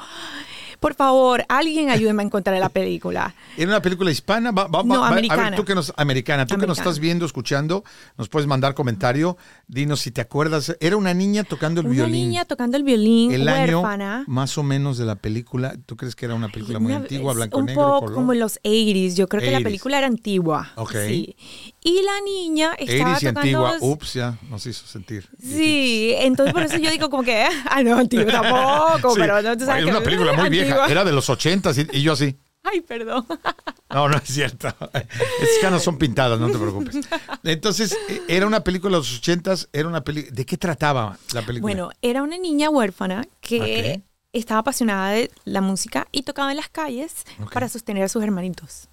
por 0.80 0.94
favor, 0.94 1.44
alguien 1.48 1.90
ayúdeme 1.90 2.22
a 2.22 2.26
encontrar 2.26 2.58
la 2.58 2.68
película. 2.68 3.34
¿Era 3.56 3.68
una 3.68 3.82
película 3.82 4.10
hispana? 4.10 4.50
Va- 4.52 4.66
va- 4.68 4.82
No, 4.82 5.00
va- 5.00 5.06
a 5.08 5.10
ver, 5.10 5.18
americana. 5.18 5.56
tú 5.56 5.64
que 5.64 5.74
nos, 5.74 5.92
americana. 5.96 6.46
Tú 6.46 6.54
que 6.54 6.66
nos 6.66 6.78
Americana. 6.78 6.90
estás 6.90 6.98
viendo, 7.00 7.26
escuchando, 7.26 7.84
nos 8.16 8.28
puedes 8.28 8.46
mandar 8.46 8.74
comentario. 8.74 9.36
Dinos 9.66 10.00
si 10.00 10.10
te 10.10 10.20
acuerdas. 10.20 10.76
Era 10.80 10.96
una 10.96 11.14
niña 11.14 11.44
tocando 11.44 11.80
el 11.80 11.86
Una 11.86 11.94
violín. 11.96 12.28
niña 12.28 12.44
tocando 12.44 12.76
el 12.76 12.82
violín, 12.84 13.32
el 13.32 13.48
año 13.48 13.82
más 14.26 14.56
o 14.58 14.62
menos 14.62 14.98
de 14.98 15.04
la 15.04 15.16
película. 15.16 15.74
¿Tú 15.86 15.96
crees 15.96 16.14
que 16.16 16.26
era 16.26 16.34
una 16.34 16.48
película 16.48 16.78
muy 16.78 16.92
Una- 16.92 17.00
antigua, 17.02 17.32
blanco 17.34 17.58
un 17.58 17.66
negro, 17.66 17.82
poco 17.82 18.00
color? 18.00 18.14
como 18.14 18.32
en 18.32 18.38
los 18.40 18.58
80s. 18.64 19.14
Yo 19.16 19.28
creo 19.28 19.40
que 19.42 19.50
la 19.50 19.58
80s. 19.58 19.64
película 19.64 19.98
era 19.98 20.06
antigua. 20.06 20.72
Ok. 20.76 20.94
Sí. 21.06 21.36
Y 21.88 22.02
la 22.02 22.20
niña 22.20 22.74
estaba 22.78 23.14
80s 23.14 23.22
y 23.22 23.26
tocando. 23.26 23.40
antigua. 23.40 23.76
Ups, 23.80 24.12
ya 24.14 24.36
nos 24.50 24.66
hizo 24.66 24.86
sentir. 24.86 25.26
Sí, 25.40 26.12
entonces 26.18 26.52
por 26.52 26.62
eso 26.62 26.76
yo 26.76 26.90
digo 26.90 27.08
como 27.08 27.22
que, 27.22 27.46
ah, 27.70 27.82
no, 27.82 27.96
antigua 27.96 28.26
tampoco, 28.30 29.14
Sí. 29.14 29.20
pero 29.20 29.40
no, 29.40 29.56
tú 29.56 29.64
sabes 29.64 29.84
que 29.84 29.90
una 29.90 30.02
película 30.02 30.32
muy 30.34 30.50
vieja. 30.50 30.68
antigua. 30.70 30.86
Era 30.90 31.04
de 31.04 31.12
los 31.12 31.30
ochentas 31.30 31.78
y, 31.78 31.86
y 31.92 32.02
yo 32.02 32.12
así. 32.12 32.36
Ay, 32.62 32.80
perdón. 32.82 33.24
No, 33.90 34.06
no 34.06 34.18
es 34.18 34.24
cierto. 34.24 34.68
Estas 34.92 35.58
canas 35.62 35.82
son 35.82 35.96
pintadas, 35.96 36.38
no 36.38 36.50
te 36.50 36.58
preocupes. 36.58 36.94
Entonces, 37.42 37.96
eh, 38.10 38.20
era 38.28 38.46
una 38.46 38.60
película 38.62 38.90
de 38.90 38.98
los 38.98 39.16
ochentas, 39.16 39.70
era 39.72 39.88
una 39.88 40.04
película. 40.04 40.34
¿De 40.36 40.44
qué 40.44 40.58
trataba 40.58 41.16
la 41.32 41.40
película? 41.40 41.62
Bueno, 41.72 41.90
era 42.02 42.22
una 42.22 42.36
niña 42.36 42.68
huérfana 42.68 43.26
que 43.40 43.94
Ok. 43.96 44.04
estaba 44.34 44.60
apasionada 44.60 45.12
de 45.12 45.30
la 45.46 45.62
música 45.62 46.06
y 46.12 46.24
tocaba 46.24 46.50
en 46.50 46.58
las 46.58 46.68
calles 46.68 47.24
Ok. 47.42 47.50
para 47.54 47.70
sostener 47.70 48.02
a 48.04 48.08
sus 48.08 48.22
hermanitos. 48.22 48.87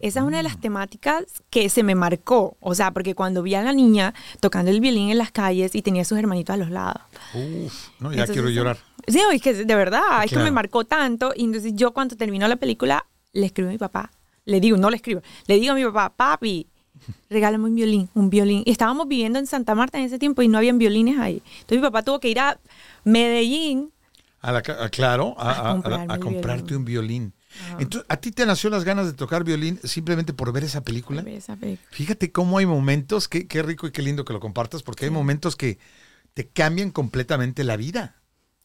Esa 0.00 0.20
es 0.20 0.26
una 0.26 0.36
de 0.38 0.42
Mm. 0.42 0.46
las 0.46 0.60
temáticas 0.60 1.24
que 1.50 1.68
se 1.68 1.82
me 1.82 1.94
marcó, 1.94 2.56
o 2.60 2.74
sea, 2.74 2.92
porque 2.92 3.14
cuando 3.14 3.42
vi 3.42 3.54
a 3.54 3.62
la 3.62 3.72
niña 3.72 4.14
tocando 4.40 4.70
el 4.70 4.80
violín 4.80 5.10
en 5.10 5.18
las 5.18 5.32
calles 5.32 5.74
y 5.74 5.82
tenía 5.82 6.02
a 6.02 6.04
sus 6.04 6.18
hermanitos 6.18 6.54
a 6.54 6.56
los 6.56 6.70
lados. 6.70 7.02
Uf, 7.34 7.88
no, 8.00 8.10
ya 8.10 8.20
Entonces, 8.22 8.32
quiero 8.34 8.48
llorar. 8.50 8.78
Sí, 9.06 9.20
es 9.32 9.42
que 9.42 9.54
de 9.54 9.74
verdad, 9.74 10.24
es 10.24 10.30
que 10.30 10.38
me 10.38 10.50
marcó 10.50 10.84
tanto. 10.84 11.32
Y 11.34 11.44
entonces 11.44 11.72
yo 11.74 11.92
cuando 11.92 12.16
terminó 12.16 12.46
la 12.48 12.56
película, 12.56 13.04
le 13.32 13.46
escribo 13.46 13.68
a 13.70 13.72
mi 13.72 13.78
papá. 13.78 14.10
Le 14.44 14.60
digo, 14.60 14.76
no 14.76 14.88
le 14.90 14.96
escribo, 14.96 15.20
le 15.46 15.58
digo 15.58 15.72
a 15.72 15.74
mi 15.76 15.84
papá, 15.84 16.10
papi, 16.16 16.66
regálame 17.28 17.64
un 17.64 17.74
violín, 17.74 18.08
un 18.14 18.30
violín. 18.30 18.62
Y 18.66 18.70
estábamos 18.70 19.06
viviendo 19.08 19.38
en 19.38 19.46
Santa 19.46 19.74
Marta 19.74 19.98
en 19.98 20.04
ese 20.04 20.18
tiempo 20.18 20.42
y 20.42 20.48
no 20.48 20.58
habían 20.58 20.78
violines 20.78 21.18
ahí. 21.18 21.42
Entonces 21.60 21.78
mi 21.78 21.82
papá 21.82 22.02
tuvo 22.02 22.18
que 22.20 22.28
ir 22.28 22.38
a 22.40 22.58
Medellín. 23.04 23.90
A 24.40 24.52
la 24.52 24.58
a- 24.58 24.88
claro, 24.90 25.34
a, 25.38 26.18
comprarte 26.20 26.62
violín. 26.62 26.76
un 26.76 26.84
violín. 26.84 27.32
Entonces, 27.78 28.06
¿a 28.08 28.16
ti 28.16 28.30
te 28.30 28.46
nació 28.46 28.70
las 28.70 28.84
ganas 28.84 29.06
de 29.06 29.12
tocar 29.12 29.44
violín 29.44 29.80
simplemente 29.84 30.32
por 30.32 30.52
ver 30.52 30.64
esa 30.64 30.82
película? 30.82 31.22
ver 31.22 31.34
esa 31.34 31.56
película. 31.56 31.88
Fíjate 31.90 32.32
cómo 32.32 32.58
hay 32.58 32.66
momentos, 32.66 33.28
qué, 33.28 33.46
qué 33.46 33.62
rico 33.62 33.86
y 33.86 33.92
qué 33.92 34.02
lindo 34.02 34.24
que 34.24 34.32
lo 34.32 34.40
compartas, 34.40 34.82
porque 34.82 35.06
hay 35.06 35.10
momentos 35.10 35.56
que 35.56 35.78
te 36.34 36.48
cambian 36.48 36.90
completamente 36.90 37.64
la 37.64 37.76
vida. 37.76 38.16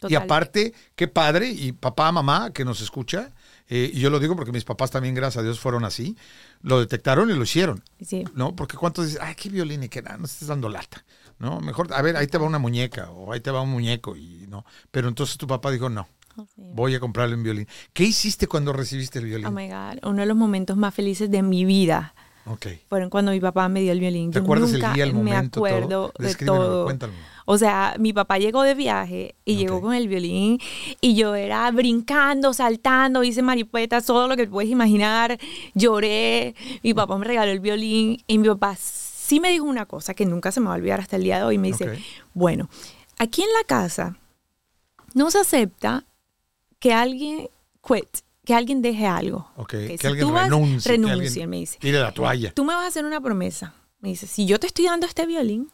Y 0.09 0.15
aparte, 0.15 0.73
qué 0.95 1.07
padre, 1.07 1.49
y 1.49 1.71
papá, 1.71 2.11
mamá 2.11 2.51
que 2.51 2.65
nos 2.65 2.81
escucha, 2.81 3.31
eh, 3.69 3.89
y 3.93 3.99
yo 3.99 4.09
lo 4.09 4.19
digo 4.19 4.35
porque 4.35 4.51
mis 4.51 4.65
papás 4.65 4.91
también, 4.91 5.15
gracias 5.15 5.41
a 5.41 5.43
Dios, 5.43 5.59
fueron 5.59 5.85
así, 5.85 6.17
lo 6.61 6.79
detectaron 6.79 7.29
y 7.29 7.33
lo 7.33 7.43
hicieron. 7.43 7.83
Sí. 8.05 8.25
¿No? 8.35 8.55
Porque 8.55 8.77
cuántos 8.77 9.07
dicen, 9.07 9.21
ay, 9.23 9.35
qué 9.35 9.49
violín 9.49 9.83
y 9.83 9.89
que 9.89 10.01
nada, 10.01 10.17
no 10.17 10.25
estés 10.25 10.47
dando 10.47 10.69
lata. 10.69 11.05
¿No? 11.39 11.59
Mejor, 11.59 11.93
a 11.93 12.01
ver, 12.01 12.15
ahí 12.15 12.27
te 12.27 12.37
va 12.37 12.45
una 12.45 12.59
muñeca 12.59 13.09
o 13.09 13.33
ahí 13.33 13.39
te 13.39 13.51
va 13.51 13.61
un 13.61 13.71
muñeco 13.71 14.15
y 14.15 14.45
no. 14.47 14.65
Pero 14.91 15.07
entonces 15.07 15.37
tu 15.37 15.47
papá 15.47 15.71
dijo, 15.71 15.89
no, 15.89 16.07
Oh, 16.35 16.47
sí. 16.55 16.63
voy 16.73 16.95
a 16.95 16.99
comprarle 16.99 17.35
un 17.35 17.43
violín. 17.43 17.67
¿Qué 17.93 18.03
hiciste 18.03 18.47
cuando 18.47 18.73
recibiste 18.73 19.19
el 19.19 19.25
violín? 19.25 19.45
Oh 19.47 19.51
my 19.51 19.67
God, 19.67 19.99
uno 20.09 20.21
de 20.21 20.25
los 20.25 20.35
momentos 20.37 20.75
más 20.77 20.93
felices 20.93 21.29
de 21.29 21.43
mi 21.43 21.63
vida 21.65 22.15
ok. 22.45 22.67
fueron 22.89 23.09
cuando 23.09 23.31
mi 23.31 23.39
papá 23.39 23.69
me 23.69 23.81
dio 23.81 23.91
el 23.91 23.99
violín. 23.99 24.31
¿Te 24.31 24.39
Yo 24.39 24.43
acuerdas 24.43 24.73
el 24.73 24.79
día, 24.93 25.03
el 25.03 25.13
me 25.13 25.19
momento, 25.19 25.59
todo? 25.59 25.65
acuerdo 25.67 26.13
de 26.17 26.25
Descríbemelo, 26.25 26.65
todo. 26.65 27.09
O 27.45 27.57
sea, 27.57 27.95
mi 27.99 28.13
papá 28.13 28.39
llegó 28.39 28.63
de 28.63 28.73
viaje 28.73 29.35
y 29.45 29.57
llegó 29.57 29.81
con 29.81 29.93
el 29.93 30.07
violín 30.07 30.59
y 31.01 31.13
yo 31.15 31.35
era 31.35 31.69
brincando, 31.71 32.53
saltando, 32.53 33.23
hice 33.23 33.41
maripetas, 33.41 34.05
todo 34.05 34.27
lo 34.27 34.35
que 34.37 34.47
puedes 34.47 34.71
imaginar. 34.71 35.37
Lloré, 35.73 36.55
mi 36.83 36.93
papá 36.93 37.17
me 37.17 37.25
regaló 37.25 37.51
el 37.51 37.59
violín 37.59 38.23
y 38.27 38.37
mi 38.37 38.47
papá 38.47 38.75
sí 38.79 39.39
me 39.39 39.49
dijo 39.49 39.65
una 39.65 39.85
cosa 39.85 40.13
que 40.13 40.25
nunca 40.25 40.51
se 40.51 40.61
me 40.61 40.67
va 40.67 40.73
a 40.73 40.77
olvidar 40.77 40.99
hasta 41.01 41.17
el 41.17 41.23
día 41.23 41.37
de 41.37 41.43
hoy. 41.43 41.57
Me 41.57 41.67
dice, 41.67 41.99
bueno, 42.33 42.69
aquí 43.19 43.41
en 43.41 43.49
la 43.57 43.63
casa 43.67 44.17
no 45.13 45.29
se 45.29 45.39
acepta 45.39 46.05
que 46.83 46.93
alguien 46.93 47.47
quit, 47.81 48.09
que 48.43 48.53
alguien 48.53 48.81
deje 48.81 49.07
algo. 49.07 49.49
Ok, 49.55 49.69
Que 49.69 49.97
alguien 50.03 50.27
tú 50.27 50.33
vas, 50.33 50.49
renuncie, 50.49 50.91
que 50.91 50.97
renuncie, 50.97 51.23
alguien 51.27 51.49
me 51.49 51.57
dice. 51.57 51.77
Tire 51.79 51.99
la 52.01 52.11
toalla. 52.11 52.51
Tú 52.53 52.65
me 52.65 52.75
vas 52.75 52.83
a 52.83 52.87
hacer 52.87 53.05
una 53.05 53.21
promesa. 53.21 53.73
Me 54.01 54.09
dice, 54.09 54.27
si 54.27 54.45
yo 54.45 54.59
te 54.59 54.67
estoy 54.67 54.83
dando 54.85 55.05
este 55.07 55.25
violín, 55.25 55.71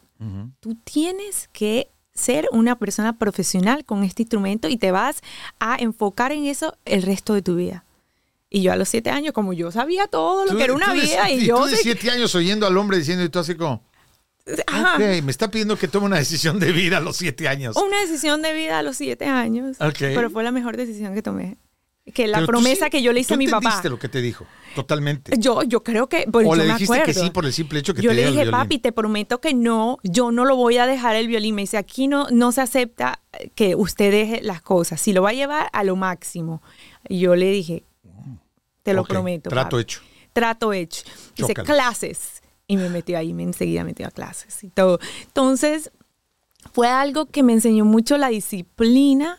tú 0.60 0.76
tienes 0.76 1.48
que 1.52 1.90
ser 2.14 2.46
una 2.52 2.78
persona 2.78 3.18
profesional 3.18 3.84
con 3.84 4.04
este 4.04 4.22
instrumento 4.22 4.68
y 4.68 4.76
te 4.76 4.92
vas 4.92 5.20
a 5.58 5.76
enfocar 5.80 6.30
en 6.30 6.44
eso 6.44 6.76
el 6.84 7.02
resto 7.02 7.34
de 7.34 7.42
tu 7.42 7.56
vida. 7.56 7.84
Y 8.48 8.62
yo 8.62 8.72
a 8.72 8.76
los 8.76 8.88
siete 8.88 9.10
años, 9.10 9.32
como 9.32 9.52
yo 9.52 9.72
sabía 9.72 10.06
todo 10.06 10.44
lo 10.44 10.52
Tú- 10.52 10.58
que 10.58 10.64
era 10.64 10.74
una 10.74 10.86
tú 10.86 10.92
de- 10.92 11.00
vida, 11.00 11.28
y, 11.30 11.40
y 11.40 11.46
yo 11.46 11.56
tú 11.58 11.64
de 11.66 11.76
siete 11.76 12.08
años 12.12 12.32
oyendo 12.36 12.66
al 12.68 12.76
hombre 12.76 12.98
diciendo 12.98 13.24
y 13.24 13.28
tú 13.30 13.40
así 13.40 13.56
como, 13.56 13.82
Ajá. 14.66 14.94
ok, 14.96 15.22
me 15.22 15.30
está 15.30 15.50
pidiendo 15.50 15.76
que 15.76 15.86
tome 15.88 16.06
una 16.06 16.16
decisión 16.18 16.58
de 16.58 16.72
vida 16.72 16.96
a 16.98 17.00
los 17.00 17.16
siete 17.16 17.46
años. 17.48 17.76
una 17.76 18.00
decisión 18.00 18.42
de 18.42 18.52
vida 18.52 18.78
a 18.78 18.82
los 18.82 18.96
siete 18.96 19.26
años. 19.26 19.76
Ok. 19.80 19.96
Pero 19.98 20.30
fue 20.30 20.42
la 20.42 20.50
mejor 20.52 20.76
decisión 20.76 21.14
que 21.14 21.22
tomé. 21.22 21.56
Que 22.14 22.26
la 22.26 22.38
Pero 22.38 22.46
promesa 22.48 22.86
sí- 22.86 22.90
que 22.90 23.02
yo 23.02 23.12
le 23.12 23.20
hice 23.20 23.28
tú 23.28 23.34
a 23.34 23.36
mi 23.36 23.46
papá. 23.46 23.80
lo 23.84 23.98
que 23.98 24.08
te 24.08 24.20
dijo, 24.20 24.44
totalmente. 24.74 25.32
Yo, 25.38 25.62
yo 25.62 25.84
creo 25.84 26.08
que. 26.08 26.26
Pues, 26.32 26.44
o 26.46 26.50
yo 26.50 26.56
le 26.56 26.64
me 26.66 26.72
dijiste 26.72 26.94
que 26.94 27.00
acuerdo. 27.02 27.22
sí 27.22 27.30
por 27.30 27.44
el 27.46 27.52
simple 27.52 27.78
hecho 27.78 27.94
que 27.94 28.02
yo 28.02 28.10
te 28.10 28.16
le 28.16 28.24
el 28.26 28.32
dije, 28.32 28.50
papi, 28.50 28.78
te 28.78 28.90
prometo 28.90 29.40
que 29.40 29.54
no, 29.54 29.98
yo 30.02 30.32
no 30.32 30.44
lo 30.44 30.56
voy 30.56 30.78
a 30.78 30.86
dejar 30.86 31.14
el 31.14 31.28
violín. 31.28 31.54
Me 31.54 31.62
dice, 31.62 31.76
aquí 31.76 32.08
no, 32.08 32.26
no 32.32 32.50
se 32.50 32.62
acepta 32.62 33.20
que 33.54 33.76
usted 33.76 34.10
deje 34.10 34.40
las 34.42 34.60
cosas. 34.62 35.00
Si 35.00 35.12
lo 35.12 35.22
va 35.22 35.28
a 35.28 35.34
llevar 35.34 35.68
a 35.72 35.84
lo 35.84 35.94
máximo. 35.94 36.62
Y 37.08 37.20
yo 37.20 37.36
le 37.36 37.50
dije, 37.50 37.84
te 38.82 38.92
lo 38.92 39.02
Ok, 39.02 39.08
prometo. 39.08 39.50
Trato 39.50 39.76
papi. 39.76 39.82
hecho. 39.82 40.00
Trato 40.32 40.72
hecho. 40.72 41.04
Dice, 41.36 41.54
clases. 41.54 42.39
Y 42.70 42.76
me 42.76 42.88
metió 42.88 43.18
ahí, 43.18 43.34
me 43.34 43.42
enseguida 43.42 43.82
metió 43.84 44.06
a 44.06 44.10
clases 44.10 44.62
y 44.62 44.68
todo. 44.68 45.00
Entonces, 45.24 45.90
fue 46.72 46.88
algo 46.88 47.26
que 47.26 47.42
me 47.42 47.52
enseñó 47.52 47.84
mucho 47.84 48.16
la 48.16 48.28
disciplina, 48.28 49.38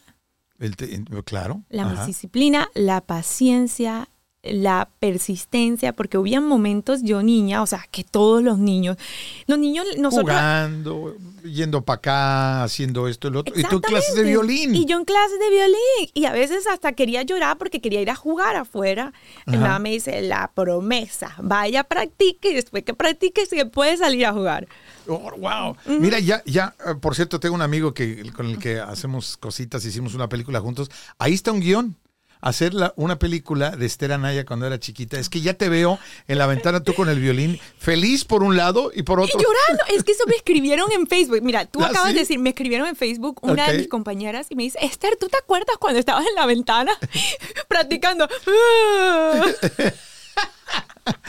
El 0.59 0.75
te- 0.75 1.03
claro. 1.23 1.63
la 1.69 2.05
disciplina, 2.05 2.69
la 2.73 2.99
paciencia, 3.01 4.09
la 4.43 4.89
persistencia, 4.99 5.93
porque 5.93 6.17
hubieron 6.17 6.45
momentos 6.45 7.03
yo 7.03 7.21
niña, 7.21 7.61
o 7.61 7.67
sea, 7.67 7.87
que 7.91 8.03
todos 8.03 8.41
los 8.41 8.57
niños, 8.57 8.97
los 9.45 9.59
niños, 9.59 9.85
nosotros... 9.97 10.35
Jugando, 10.35 11.15
yendo 11.43 11.83
para 11.83 11.97
acá, 11.97 12.63
haciendo 12.63 13.07
esto 13.07 13.29
lo 13.29 13.41
otro. 13.41 13.53
Y 13.55 13.63
tú 13.63 13.75
en 13.75 13.81
clases 13.81 14.15
de 14.15 14.23
violín. 14.23 14.75
Y 14.75 14.85
yo 14.85 14.97
en 14.97 15.05
clases 15.05 15.39
de 15.39 15.49
violín. 15.49 16.11
Y 16.13 16.25
a 16.25 16.31
veces 16.31 16.65
hasta 16.65 16.93
quería 16.93 17.21
llorar 17.21 17.57
porque 17.57 17.81
quería 17.81 18.01
ir 18.01 18.09
a 18.09 18.15
jugar 18.15 18.55
afuera. 18.55 19.13
Mi 19.45 19.57
mamá 19.57 19.77
me 19.77 19.91
dice, 19.91 20.21
la 20.21 20.51
promesa, 20.53 21.35
vaya, 21.37 21.83
practique 21.83 22.49
y 22.49 22.55
después 22.55 22.83
que 22.83 22.93
practique 22.95 23.45
se 23.45 23.65
puede 23.67 23.97
salir 23.97 24.25
a 24.25 24.33
jugar. 24.33 24.67
Oh, 25.07 25.31
wow. 25.37 25.75
Mira, 25.85 26.19
ya, 26.19 26.41
ya, 26.45 26.73
eh, 26.87 26.95
por 26.99 27.15
cierto, 27.15 27.39
tengo 27.39 27.53
un 27.53 27.61
amigo 27.61 27.93
que, 27.93 28.31
con 28.31 28.47
el 28.47 28.57
que 28.57 28.79
hacemos 28.79 29.37
cositas, 29.37 29.85
hicimos 29.85 30.15
una 30.15 30.29
película 30.29 30.59
juntos. 30.59 30.89
Ahí 31.19 31.33
está 31.33 31.51
un 31.51 31.59
guion. 31.59 31.95
Hacer 32.41 32.73
la- 32.73 32.93
una 32.95 33.19
película 33.19 33.71
de 33.71 33.85
Esther 33.85 34.11
Anaya 34.13 34.45
cuando 34.45 34.65
era 34.67 34.79
chiquita. 34.79 35.19
Es 35.19 35.29
que 35.29 35.41
ya 35.41 35.53
te 35.53 35.69
veo 35.69 35.99
en 36.27 36.37
la 36.39 36.47
ventana 36.47 36.83
tú 36.83 36.93
con 36.95 37.07
el 37.07 37.19
violín, 37.19 37.59
feliz 37.77 38.25
por 38.25 38.43
un 38.43 38.57
lado 38.57 38.91
y 38.93 39.03
por 39.03 39.19
Y 39.19 39.23
otro. 39.23 39.39
llorando. 39.39 39.83
Es 39.95 40.03
que 40.03 40.11
eso 40.13 40.23
me 40.27 40.35
escribieron 40.35 40.91
en 40.91 41.05
Facebook. 41.07 41.39
Mira, 41.43 41.65
tú 41.65 41.83
¿Ah, 41.83 41.87
acabas 41.87 42.09
sí? 42.09 42.13
de 42.15 42.19
decir, 42.21 42.39
me 42.39 42.49
escribieron 42.49 42.87
en 42.87 42.95
Facebook 42.95 43.39
una 43.43 43.67
de 43.71 43.77
mis 43.77 43.87
compañeras 43.87 44.47
y 44.49 44.55
me 44.55 44.63
dice, 44.63 44.79
Esther, 44.81 45.17
¿tú 45.19 45.27
te 45.29 45.37
acuerdas 45.37 45.77
cuando 45.79 45.99
estabas 45.99 46.25
en 46.27 46.35
la 46.35 46.45
ventana 46.45 46.91
practicando? 47.67 48.27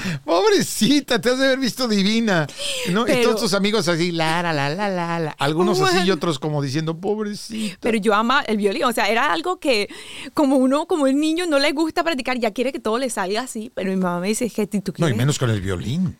Pobrecita, 0.24 1.20
te 1.20 1.30
has 1.30 1.38
de 1.38 1.46
haber 1.46 1.58
visto 1.58 1.88
divina. 1.88 2.46
¿no? 2.90 3.06
y 3.06 3.22
todos 3.22 3.40
tus 3.40 3.54
amigos 3.54 3.88
así, 3.88 4.12
la, 4.12 4.42
la, 4.42 4.52
la, 4.52 4.68
la, 4.68 4.88
la, 4.88 5.18
la. 5.18 5.30
Algunos 5.38 5.80
así 5.80 6.06
y 6.06 6.10
otros 6.10 6.38
como 6.38 6.62
diciendo, 6.62 6.98
pobrecita. 6.98 7.78
Pero 7.80 7.98
yo 7.98 8.14
ama 8.14 8.42
el 8.46 8.56
violín, 8.56 8.84
o 8.84 8.92
sea, 8.92 9.08
era 9.08 9.32
algo 9.32 9.58
que 9.58 9.88
como 10.34 10.56
uno, 10.56 10.86
como 10.86 11.06
el 11.06 11.16
niño 11.16 11.46
no 11.46 11.58
le 11.58 11.72
gusta 11.72 12.02
practicar, 12.02 12.38
ya 12.38 12.50
quiere 12.50 12.72
que 12.72 12.80
todo 12.80 12.98
le 12.98 13.10
salga 13.10 13.42
así, 13.42 13.70
pero 13.74 13.90
mi 13.90 13.96
mamá 13.96 14.20
me 14.20 14.28
dice, 14.28 14.48
que 14.50 14.66
tú 14.66 14.78
No, 14.78 14.92
y 14.92 14.92
quieres 14.92 15.16
menos 15.16 15.38
con 15.38 15.50
el 15.50 15.60
violín. 15.60 16.16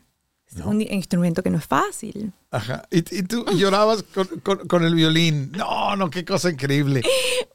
Es 0.57 0.65
un 0.65 0.81
instrumento 0.83 1.43
que 1.43 1.51
no 1.51 1.59
es 1.59 1.65
fácil. 1.67 2.33
Ajá. 2.51 2.83
Y, 2.91 2.99
y 2.99 3.23
tú 3.23 3.45
llorabas 3.57 4.03
con, 4.03 4.27
con- 4.43 4.67
con 4.69 4.85
el 4.85 4.95
violín. 4.95 5.53
No, 5.53 5.97
no, 5.97 6.11
qué 6.11 6.25
cosa 6.25 6.51
increíble. 6.51 7.03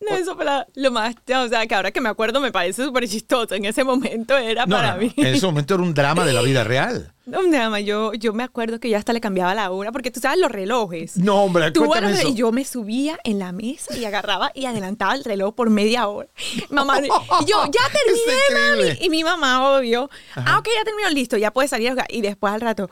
No, 0.09 0.15
eso 0.15 0.37
para 0.37 0.65
lo 0.75 0.89
más, 0.91 1.15
o 1.15 1.47
sea, 1.49 1.65
que 1.67 1.75
ahora 1.75 1.91
que 1.91 1.99
me 1.99 2.07
acuerdo 2.07 2.39
me 2.39 2.51
parece 2.53 2.85
súper 2.85 3.09
chistoso. 3.09 3.55
En 3.55 3.65
ese 3.65 3.83
momento 3.83 4.37
era 4.37 4.65
No, 4.65 4.77
para 4.77 4.93
no. 4.95 5.01
mí. 5.01 5.13
En 5.17 5.27
ese 5.35 5.45
momento 5.45 5.73
era 5.73 5.83
un 5.83 5.93
drama 5.93 6.23
de 6.23 6.31
la 6.31 6.41
vida 6.41 6.63
real. 6.63 7.13
No, 7.27 7.43
nada 7.43 7.69
más, 7.69 7.83
yo, 7.83 8.13
yo 8.13 8.31
me 8.31 8.43
acuerdo 8.43 8.79
que 8.79 8.89
yo 8.89 8.97
hasta 8.97 9.11
le 9.11 9.19
cambiaba 9.19 9.53
la 9.53 9.69
hora, 9.69 9.91
porque 9.91 10.11
tú 10.11 10.21
sabes 10.21 10.39
los 10.39 10.49
relojes. 10.49 11.17
No, 11.17 11.43
hombre, 11.43 11.71
Tú 11.71 11.85
cuéntame 11.85 12.13
eso. 12.13 12.29
y 12.29 12.35
yo 12.35 12.53
me 12.53 12.63
subía 12.63 13.19
en 13.25 13.37
la 13.37 13.51
mesa 13.51 13.97
y 13.97 14.05
agarraba 14.05 14.51
y 14.55 14.65
adelantaba 14.65 15.13
el 15.13 15.25
reloj 15.25 15.53
por 15.53 15.69
media 15.69 16.07
hora. 16.07 16.29
Mamá, 16.69 17.01
y 17.01 17.07
yo, 17.45 17.65
ya 17.65 17.81
terminé, 17.91 18.87
mami. 18.93 19.05
Y 19.05 19.09
mi 19.09 19.25
mamá, 19.25 19.75
obvio, 19.75 20.09
ah, 20.37 20.57
ok, 20.59 20.69
ya 20.73 20.85
terminó, 20.85 21.09
listo, 21.09 21.35
ya 21.35 21.51
puedes 21.51 21.69
salir. 21.69 21.93
Y 22.07 22.21
después 22.21 22.53
al 22.53 22.61
rato, 22.61 22.89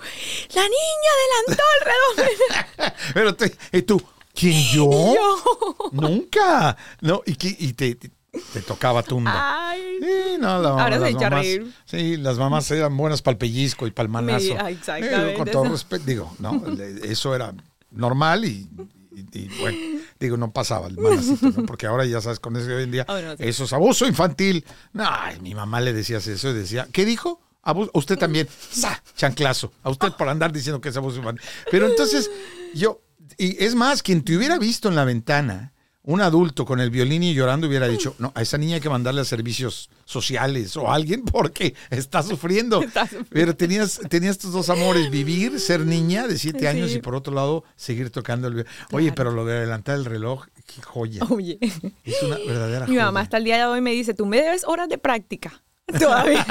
la 0.53 0.63
niña 0.63 1.11
adelantó 1.47 1.63
el 1.79 1.85
reloj. 1.85 2.93
Pero 3.13 3.35
y 3.71 3.81
tú, 3.83 4.01
¿quién 4.33 4.61
yo? 4.73 4.89
yo, 5.15 5.89
Nunca. 5.93 6.75
No, 6.99 7.21
y, 7.25 7.37
y 7.67 7.71
te, 7.71 7.95
te- 7.95 8.11
te 8.53 8.61
tocaba 8.61 9.03
tumba. 9.03 9.69
ay. 9.69 9.81
Sí, 10.01 10.37
no, 10.39 10.61
la- 10.61 10.69
Ahora 10.69 10.97
las 10.99 11.13
mamás- 11.13 11.29
reír. 11.41 11.73
Sí, 11.85 12.17
las 12.17 12.37
mamás 12.37 12.69
eran 12.71 12.95
buenas 12.97 13.21
para 13.21 13.33
el 13.33 13.37
pellizco 13.37 13.87
y 13.87 13.91
para 13.91 14.05
el 14.07 14.11
manazo. 14.11 14.55
Me- 14.55 14.71
exactamente, 14.71 15.31
Eh, 15.31 15.33
con 15.35 15.47
todo 15.49 15.65
respeto, 15.65 16.03
digo, 16.05 16.35
no, 16.39 16.61
eso 17.03 17.33
era 17.35 17.53
normal 17.91 18.45
y, 18.45 18.69
y- 19.15 19.39
y, 19.39 19.49
bueno, 19.61 19.77
digo, 20.19 20.35
no 20.37 20.51
pasaba 20.51 20.87
el 20.87 20.97
manacito, 20.97 21.49
¿no? 21.51 21.65
Porque 21.65 21.87
ahora 21.87 22.05
ya 22.05 22.19
sabes, 22.21 22.39
con 22.39 22.55
eso 22.57 22.67
hoy 22.75 22.83
en 22.83 22.91
día, 22.91 23.05
Oh, 23.07 23.17
no, 23.19 23.31
sí. 23.37 23.43
eso 23.43 23.63
es 23.63 23.73
abuso 23.73 24.05
infantil. 24.05 24.65
Ay, 24.97 25.39
mi 25.39 25.55
mamá 25.55 25.79
le 25.81 25.93
decías 25.93 26.27
eso 26.27 26.49
y 26.49 26.53
decía, 26.53 26.87
¿qué 26.91 27.05
dijo? 27.05 27.41
Abuso, 27.63 27.89
usted 27.93 28.17
también, 28.17 28.47
¡sa! 28.71 29.01
chanclazo, 29.15 29.71
a 29.81 29.89
usted 29.89 30.11
por 30.13 30.29
andar 30.29 30.51
diciendo 30.51 30.79
que 30.81 30.89
es 30.89 30.97
abuso 30.97 31.17
infantil. 31.17 31.43
Pero 31.71 31.87
entonces, 31.87 32.29
yo, 32.73 33.01
y 33.37 33.63
es 33.63 33.73
más, 33.75 34.03
quien 34.03 34.23
te 34.23 34.35
hubiera 34.37 34.59
visto 34.59 34.87
en 34.89 34.95
la 34.95 35.03
ventana, 35.05 35.73
un 36.05 36.21
adulto 36.21 36.65
con 36.65 36.79
el 36.79 36.89
violín 36.91 37.23
y 37.23 37.33
llorando 37.33 37.67
hubiera 37.67 37.87
dicho, 37.87 38.15
no, 38.19 38.31
a 38.35 38.41
esa 38.41 38.57
niña 38.57 38.75
hay 38.75 38.81
que 38.81 38.89
mandarle 38.89 39.21
a 39.21 39.25
servicios 39.25 39.89
sociales 40.05 40.77
o 40.77 40.89
a 40.89 40.95
alguien 40.95 41.23
porque 41.23 41.73
está 41.89 42.21
sufriendo. 42.23 42.81
Está 42.81 43.01
sufriendo. 43.03 43.29
Pero 43.31 43.55
tenías, 43.55 43.99
tenías 44.09 44.37
tus 44.37 44.51
dos 44.51 44.69
amores, 44.69 45.09
vivir, 45.09 45.59
ser 45.59 45.81
niña 45.85 46.27
de 46.27 46.37
siete 46.37 46.59
Sí. 46.59 46.67
años 46.67 46.91
y 46.93 46.99
por 46.99 47.15
otro 47.15 47.33
lado 47.33 47.63
seguir 47.75 48.09
tocando 48.11 48.47
el 48.47 48.53
violín. 48.55 48.71
Oye, 48.91 49.11
pero 49.13 49.31
lo 49.31 49.45
de 49.45 49.57
adelantar 49.57 49.95
el 49.97 50.05
reloj, 50.05 50.45
qué 50.65 50.81
joya. 50.81 51.23
Oye, 51.29 51.57
Es 52.03 52.21
una 52.23 52.37
verdadera 52.37 52.85
mi 52.87 52.93
joya. 52.93 53.05
mamá 53.05 53.21
hasta 53.21 53.37
el 53.37 53.43
día 53.43 53.57
de 53.57 53.65
hoy 53.65 53.81
me 53.81 53.91
dice, 53.91 54.13
tú 54.13 54.25
me 54.25 54.37
debes 54.41 54.63
horas 54.65 54.87
de 54.89 54.97
práctica. 54.97 55.63
Todavía. 55.99 56.45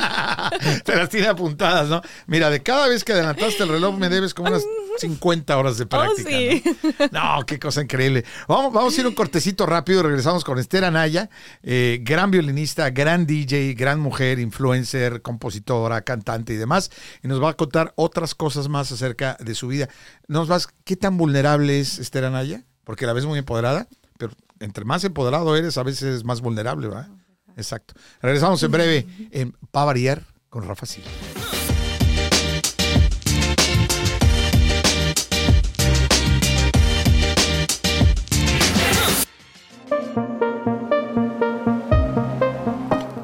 Te 0.84 0.94
las 0.94 1.08
tiene 1.08 1.26
apuntadas, 1.26 1.88
¿no? 1.88 2.00
Mira, 2.28 2.50
de 2.50 2.62
cada 2.62 2.86
vez 2.86 3.02
que 3.02 3.12
adelantaste 3.12 3.64
el 3.64 3.68
reloj 3.68 3.96
me 3.98 4.08
debes 4.08 4.32
como 4.32 4.48
unas 4.48 4.64
50 4.98 5.58
horas 5.58 5.76
de 5.76 5.86
práctica. 5.86 6.30
sí. 6.30 6.62
¿no? 7.10 7.38
No, 7.38 7.46
qué 7.46 7.58
cosa 7.58 7.82
increíble. 7.82 8.24
Vamos, 8.46 8.72
vamos 8.72 8.96
a 8.96 9.00
ir 9.00 9.06
un 9.08 9.14
cortecito 9.14 9.66
rápido 9.66 10.04
regresamos 10.04 10.44
con 10.44 10.58
Esther 10.60 10.84
Anaya, 10.84 11.30
eh, 11.64 11.98
gran 12.02 12.30
violinista, 12.30 12.90
gran 12.90 13.26
DJ, 13.26 13.74
gran 13.74 13.98
mujer, 13.98 14.38
influencer, 14.38 15.20
compositora, 15.20 16.02
cantante 16.02 16.52
y 16.54 16.56
demás. 16.56 16.92
Y 17.22 17.28
nos 17.28 17.42
va 17.42 17.50
a 17.50 17.54
contar 17.54 17.92
otras 17.96 18.36
cosas 18.36 18.68
más 18.68 18.92
acerca 18.92 19.36
de 19.40 19.54
su 19.56 19.66
vida. 19.66 19.88
Nos 20.28 20.46
vas, 20.46 20.68
¿qué 20.84 20.94
tan 20.94 21.16
vulnerable 21.16 21.80
es 21.80 21.98
Esther 21.98 22.24
Anaya? 22.24 22.62
Porque 22.84 23.04
la 23.06 23.12
ves 23.12 23.26
muy 23.26 23.40
empoderada, 23.40 23.88
pero 24.16 24.32
entre 24.60 24.84
más 24.84 25.02
empoderado 25.02 25.56
eres, 25.56 25.76
a 25.76 25.82
veces 25.82 26.16
es 26.18 26.24
más 26.24 26.40
vulnerable, 26.40 26.86
¿verdad? 26.86 27.08
Exacto. 27.56 27.94
Regresamos 28.20 28.62
en 28.62 28.70
breve 28.70 29.06
en 29.30 29.52
Pa 29.70 29.84
Variar 29.84 30.22
con 30.48 30.66
Rafa 30.66 30.86
Silva. 30.86 31.10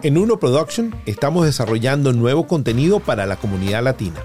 En 0.03 0.17
Uno 0.17 0.41
Production 0.41 0.95
estamos 1.05 1.45
desarrollando 1.45 2.15
nuevo 2.15 2.47
contenido 2.47 3.01
para 3.01 3.27
la 3.27 3.37
comunidad 3.37 3.83
latina. 3.83 4.25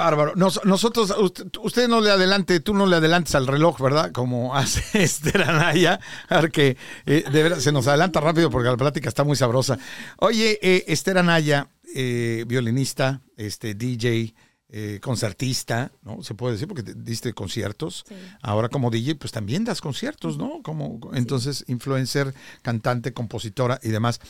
Bárbaro. 0.00 0.34
Nos- 0.36 0.60
nosotros, 0.64 1.14
usted, 1.18 1.46
usted 1.62 1.88
no 1.88 2.00
le 2.00 2.10
adelante, 2.10 2.60
tú 2.60 2.74
no 2.74 2.86
le 2.86 2.96
adelantes 2.96 3.34
al 3.34 3.46
reloj, 3.46 3.80
¿verdad? 3.80 4.12
Como 4.12 4.54
hace 4.56 5.02
Esther 5.02 5.42
Anaya, 5.42 6.00
porque 6.28 6.76
eh, 7.06 7.24
de 7.30 7.42
verdad 7.42 7.58
se 7.58 7.72
nos 7.72 7.86
adelanta 7.86 8.20
rápido 8.20 8.50
porque 8.50 8.68
la 8.68 8.76
plática 8.76 9.08
está 9.08 9.24
muy 9.24 9.36
sabrosa. 9.36 9.78
Oye, 10.18 10.58
eh, 10.62 10.84
Esther 10.88 11.18
Anaya, 11.18 11.68
eh, 11.94 12.44
violinista, 12.46 13.20
este, 13.36 13.74
DJ, 13.74 14.34
eh, 14.72 15.00
concertista, 15.02 15.90
¿no? 16.02 16.22
Se 16.22 16.34
puede 16.34 16.52
decir 16.52 16.68
porque 16.68 16.84
te- 16.84 16.94
diste 16.94 17.32
conciertos. 17.32 18.04
Ahora 18.40 18.68
como 18.68 18.90
DJ, 18.90 19.16
pues 19.16 19.32
también 19.32 19.64
das 19.64 19.80
conciertos, 19.80 20.38
¿no? 20.38 20.60
Como 20.62 21.00
entonces 21.14 21.64
influencer, 21.66 22.32
cantante, 22.62 23.12
compositora 23.12 23.80
y 23.82 23.88
demás. 23.88 24.20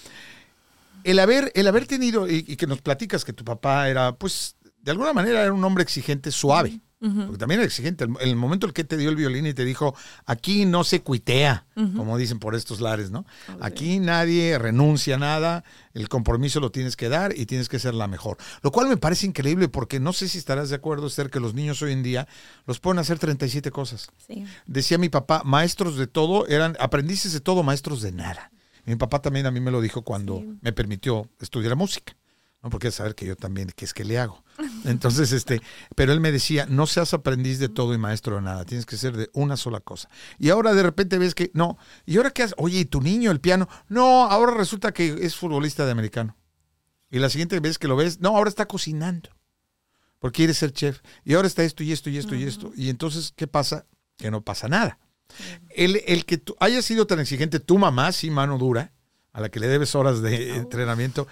el 1.05 1.19
haber, 1.19 1.51
el 1.55 1.67
haber 1.67 1.87
tenido, 1.87 2.29
y, 2.29 2.45
y 2.47 2.57
que 2.57 2.67
nos 2.67 2.81
platicas 2.83 3.25
que 3.25 3.33
tu 3.33 3.45
papá 3.45 3.89
era, 3.89 4.13
pues, 4.13 4.57
de 4.83 4.91
alguna 4.91 5.13
manera 5.13 5.43
era 5.43 5.53
un 5.53 5.65
hombre 5.65 5.83
exigente, 5.83 6.31
suave. 6.31 6.81
Porque 7.03 7.39
también 7.39 7.61
era 7.61 7.67
exigente. 7.67 8.05
El, 8.05 8.11
el 8.21 8.37
momento 8.37 8.67
en 8.67 8.75
que 8.75 8.85
te 8.85 8.99
dio 8.99 9.09
el 9.09 9.17
violín 9.17 9.47
y 9.47 9.55
te 9.55 9.65
dijo, 9.65 9.95
aquí 10.27 10.67
no 10.67 10.85
se 10.85 11.01
cuitea, 11.01 11.67
como 11.97 12.19
dicen 12.19 12.39
por 12.39 12.55
estos 12.55 12.83
lares, 12.83 13.11
¿no? 13.11 13.25
Aquí 13.63 14.01
nadie 14.01 14.59
renuncia 14.59 15.15
a 15.15 15.19
nada, 15.19 15.65
el 15.95 16.11
compromiso 16.11 16.61
lo 16.61 16.71
tienes 16.71 16.97
que 16.97 17.09
dar 17.09 17.33
y 17.35 17.47
tienes 17.47 17.71
que 17.71 17.79
ser 17.79 17.95
la 17.95 18.07
mejor. 18.07 18.37
Lo 18.63 18.71
cual 18.71 18.87
me 18.89 18.99
parece 18.99 19.27
increíble 19.27 19.69
porque 19.69 19.99
no 19.99 20.13
sé 20.13 20.29
si 20.29 20.37
estarás 20.37 20.69
de 20.69 20.77
acuerdo, 20.77 21.07
Esther, 21.07 21.31
que 21.31 21.41
los 21.41 21.55
niños 21.55 21.81
hoy 21.81 21.93
en 21.93 22.03
día 22.03 22.29
los 22.67 22.79
a 22.85 23.01
hacer 23.01 23.19
37 23.19 23.71
cosas. 23.71 24.11
Sí. 24.27 24.45
Decía 24.67 24.99
mi 24.99 25.09
papá, 25.09 25.41
maestros 25.43 25.97
de 25.97 26.07
todo, 26.07 26.47
eran 26.49 26.77
aprendices 26.81 27.33
de 27.33 27.41
todo, 27.41 27.63
maestros 27.63 28.03
de 28.03 28.13
nada. 28.13 28.53
Mi 28.85 28.97
papá 28.97 29.23
también 29.23 29.47
a 29.47 29.51
mí 29.51 29.61
me 29.61 29.71
lo 29.71 29.81
dijo 29.81 30.03
cuando 30.03 30.41
Sí. 30.41 30.59
me 30.61 30.73
permitió 30.75 31.31
estudiar 31.41 31.77
música. 31.77 32.15
¿No? 32.63 32.71
Porque 32.71 32.91
saber 32.91 33.15
que 33.15 33.27
yo 33.27 33.37
también, 33.37 33.71
¿qué 33.75 33.85
es 33.85 33.95
que 33.95 34.05
le 34.05 34.19
hago? 34.19 34.43
Entonces, 34.85 35.33
este, 35.33 35.61
pero 35.97 36.13
él 36.13 36.21
me 36.21 36.33
decía, 36.33 36.67
no 36.67 36.87
seas 36.87 37.15
aprendiz 37.15 37.59
de 37.59 37.69
todo 37.69 37.95
y 37.95 37.99
maestro 37.99 38.37
de 38.37 38.43
nada, 38.43 38.65
tienes 38.65 38.87
que 38.87 38.97
ser 38.97 39.17
de 39.17 39.31
una 39.33 39.57
sola 39.57 39.81
cosa. 39.81 40.09
Y 40.39 40.51
ahora 40.51 40.75
de 40.75 40.83
repente 40.83 41.19
ves 41.19 41.35
que, 41.35 41.51
no, 41.55 41.79
¿y 42.05 42.17
ahora 42.17 42.31
qué 42.31 42.43
haces? 42.43 42.55
Oye, 42.59 42.81
¿y 42.81 42.85
tu 42.85 43.01
niño, 43.01 43.31
el 43.31 43.41
piano? 43.41 43.69
No, 43.89 44.25
ahora 44.25 44.55
resulta 44.55 44.93
que 44.93 45.19
es 45.21 45.37
futbolista 45.37 45.87
de 45.87 45.93
americano. 45.93 46.37
Y 47.11 47.19
la 47.19 47.31
siguiente 47.31 47.59
vez 47.61 47.79
que 47.79 47.89
lo 47.89 47.97
ves, 47.97 48.21
no, 48.21 48.37
ahora 48.37 48.51
está 48.51 48.67
cocinando. 48.67 49.31
Porque 50.19 50.39
quiere 50.39 50.55
ser 50.55 50.73
chef. 50.73 51.01
Y 51.25 51.35
ahora 51.35 51.49
está 51.49 51.65
esto 51.65 51.83
y 51.83 51.93
esto 51.93 52.11
y 52.11 52.19
esto 52.19 52.35
y 52.35 52.45
esto. 52.45 52.71
Y 52.77 52.91
entonces, 52.91 53.33
¿qué 53.35 53.47
pasa? 53.47 53.87
Que 54.17 54.31
no 54.31 54.43
pasa 54.43 54.69
nada. 54.69 54.99
El, 55.71 56.03
el 56.07 56.25
que 56.25 56.39
tú 56.39 56.55
hayas 56.61 56.85
sido 56.85 57.07
tan 57.07 57.21
exigente, 57.21 57.59
tu 57.59 57.79
mamá, 57.79 58.13
sí, 58.13 58.31
mano 58.31 58.59
dura, 58.59 58.93
a 59.33 59.41
la 59.41 59.49
que 59.49 59.61
le 59.61 59.69
debes 59.69 59.95
horas 59.95 60.23
de 60.23 60.57
entrenamiento, 60.57 61.27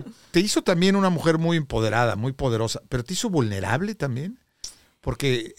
te, 0.00 0.40
hizo 0.40 0.62
también 0.62 0.96
una 0.96 1.10
mujer 1.10 1.38
muy 1.38 1.56
empoderada, 1.56 2.16
muy 2.16 2.32
poderosa, 2.32 2.80
pero 2.88 3.04
te 3.04 3.14
hizo 3.14 3.30
vulnerable 3.30 3.94
también. 3.94 4.38
Porque 5.00 5.54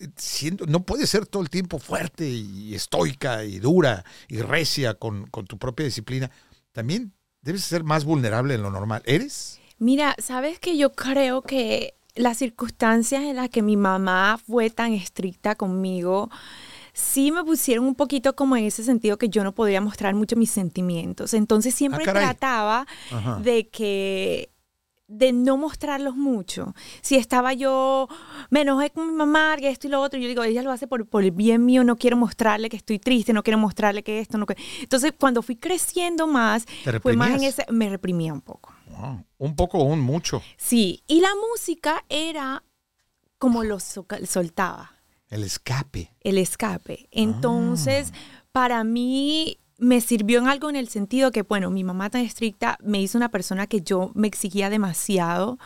eh, 0.00 0.08
siendo, 0.16 0.66
no 0.66 0.84
puedes 0.84 1.10
ser 1.10 1.26
todo 1.26 1.42
el 1.42 1.50
tiempo 1.50 1.78
fuerte 1.78 2.28
y 2.28 2.74
estoica 2.74 3.44
y 3.44 3.58
dura 3.58 4.04
y 4.28 4.38
recia 4.38 4.94
con, 4.94 5.26
con 5.26 5.46
tu 5.46 5.58
propia 5.58 5.84
disciplina. 5.84 6.30
También 6.72 7.12
debes 7.42 7.64
ser 7.64 7.84
más 7.84 8.04
vulnerable 8.04 8.54
en 8.54 8.62
lo 8.62 8.70
normal. 8.70 9.02
¿Eres? 9.04 9.60
Mira, 9.78 10.16
sabes 10.18 10.58
que 10.58 10.76
yo 10.76 10.92
creo 10.92 11.42
que 11.42 11.94
las 12.14 12.38
circunstancias 12.38 13.22
en 13.22 13.36
las 13.36 13.50
que 13.50 13.62
mi 13.62 13.76
mamá 13.76 14.38
fue 14.46 14.70
tan 14.70 14.92
estricta 14.92 15.54
conmigo, 15.54 16.30
sí 16.94 17.30
me 17.30 17.44
pusieron 17.44 17.84
un 17.84 17.94
poquito 17.94 18.34
como 18.34 18.56
en 18.56 18.64
ese 18.64 18.82
sentido 18.84 19.18
que 19.18 19.28
yo 19.28 19.44
no 19.44 19.52
podía 19.52 19.82
mostrar 19.82 20.14
mucho 20.14 20.36
mis 20.36 20.50
sentimientos. 20.50 21.34
Entonces 21.34 21.74
siempre 21.74 22.04
Ah, 22.06 22.12
trataba 22.12 22.86
Ajá. 23.10 23.40
de 23.42 23.68
que 23.68 24.48
de 25.06 25.32
no 25.34 25.58
mostrarlos 25.58 26.16
mucho. 26.16 26.74
Si 27.02 27.16
estaba 27.16 27.52
yo, 27.52 28.08
me 28.48 28.62
enojé 28.62 28.88
con 28.90 29.06
mi 29.06 29.12
mamá, 29.12 29.54
que 29.58 29.68
esto 29.68 29.86
y 29.86 29.90
lo 29.90 30.00
otro, 30.00 30.18
yo 30.18 30.26
digo, 30.26 30.42
ella 30.42 30.62
lo 30.62 30.72
hace 30.72 30.86
por, 30.86 31.06
por 31.06 31.22
el 31.22 31.30
bien 31.30 31.64
mío, 31.66 31.84
no 31.84 31.96
quiero 31.96 32.16
mostrarle 32.16 32.70
que 32.70 32.78
estoy 32.78 32.98
triste, 32.98 33.34
no 33.34 33.42
quiero 33.42 33.58
mostrarle 33.58 34.02
que 34.02 34.20
esto, 34.20 34.38
no 34.38 34.46
que... 34.46 34.56
Entonces, 34.80 35.12
cuando 35.18 35.42
fui 35.42 35.56
creciendo 35.56 36.26
más, 36.26 36.64
¿Te 36.84 36.98
fue 37.00 37.14
más 37.16 37.30
en 37.36 37.42
ese, 37.44 37.66
me 37.70 37.90
reprimía 37.90 38.32
un 38.32 38.40
poco. 38.40 38.72
Wow. 38.98 39.24
Un 39.38 39.54
poco 39.56 39.78
o 39.78 39.84
un 39.84 40.00
mucho. 40.00 40.42
Sí, 40.56 41.02
y 41.06 41.20
la 41.20 41.30
música 41.50 42.02
era 42.08 42.64
como 43.38 43.62
lo 43.62 43.80
soca- 43.80 44.24
soltaba, 44.26 44.93
El 45.34 45.44
escape. 45.44 46.12
el 46.22 46.38
escape. 46.38 47.08
Entonces, 47.10 48.12
Ah. 48.14 48.18
para 48.52 48.84
mí 48.84 49.58
me 49.78 50.00
sirvió 50.00 50.38
en 50.38 50.46
algo 50.46 50.70
en 50.70 50.76
el 50.76 50.88
sentido 50.88 51.32
que, 51.32 51.42
bueno, 51.42 51.68
mi 51.70 51.82
mamá 51.82 52.08
tan 52.08 52.20
estricta 52.22 52.78
me 52.82 53.02
hizo 53.02 53.18
una 53.18 53.28
persona 53.30 53.66
que 53.66 53.80
yo 53.80 54.12
me 54.14 54.28
exigía 54.28 54.70
demasiado 54.70 55.58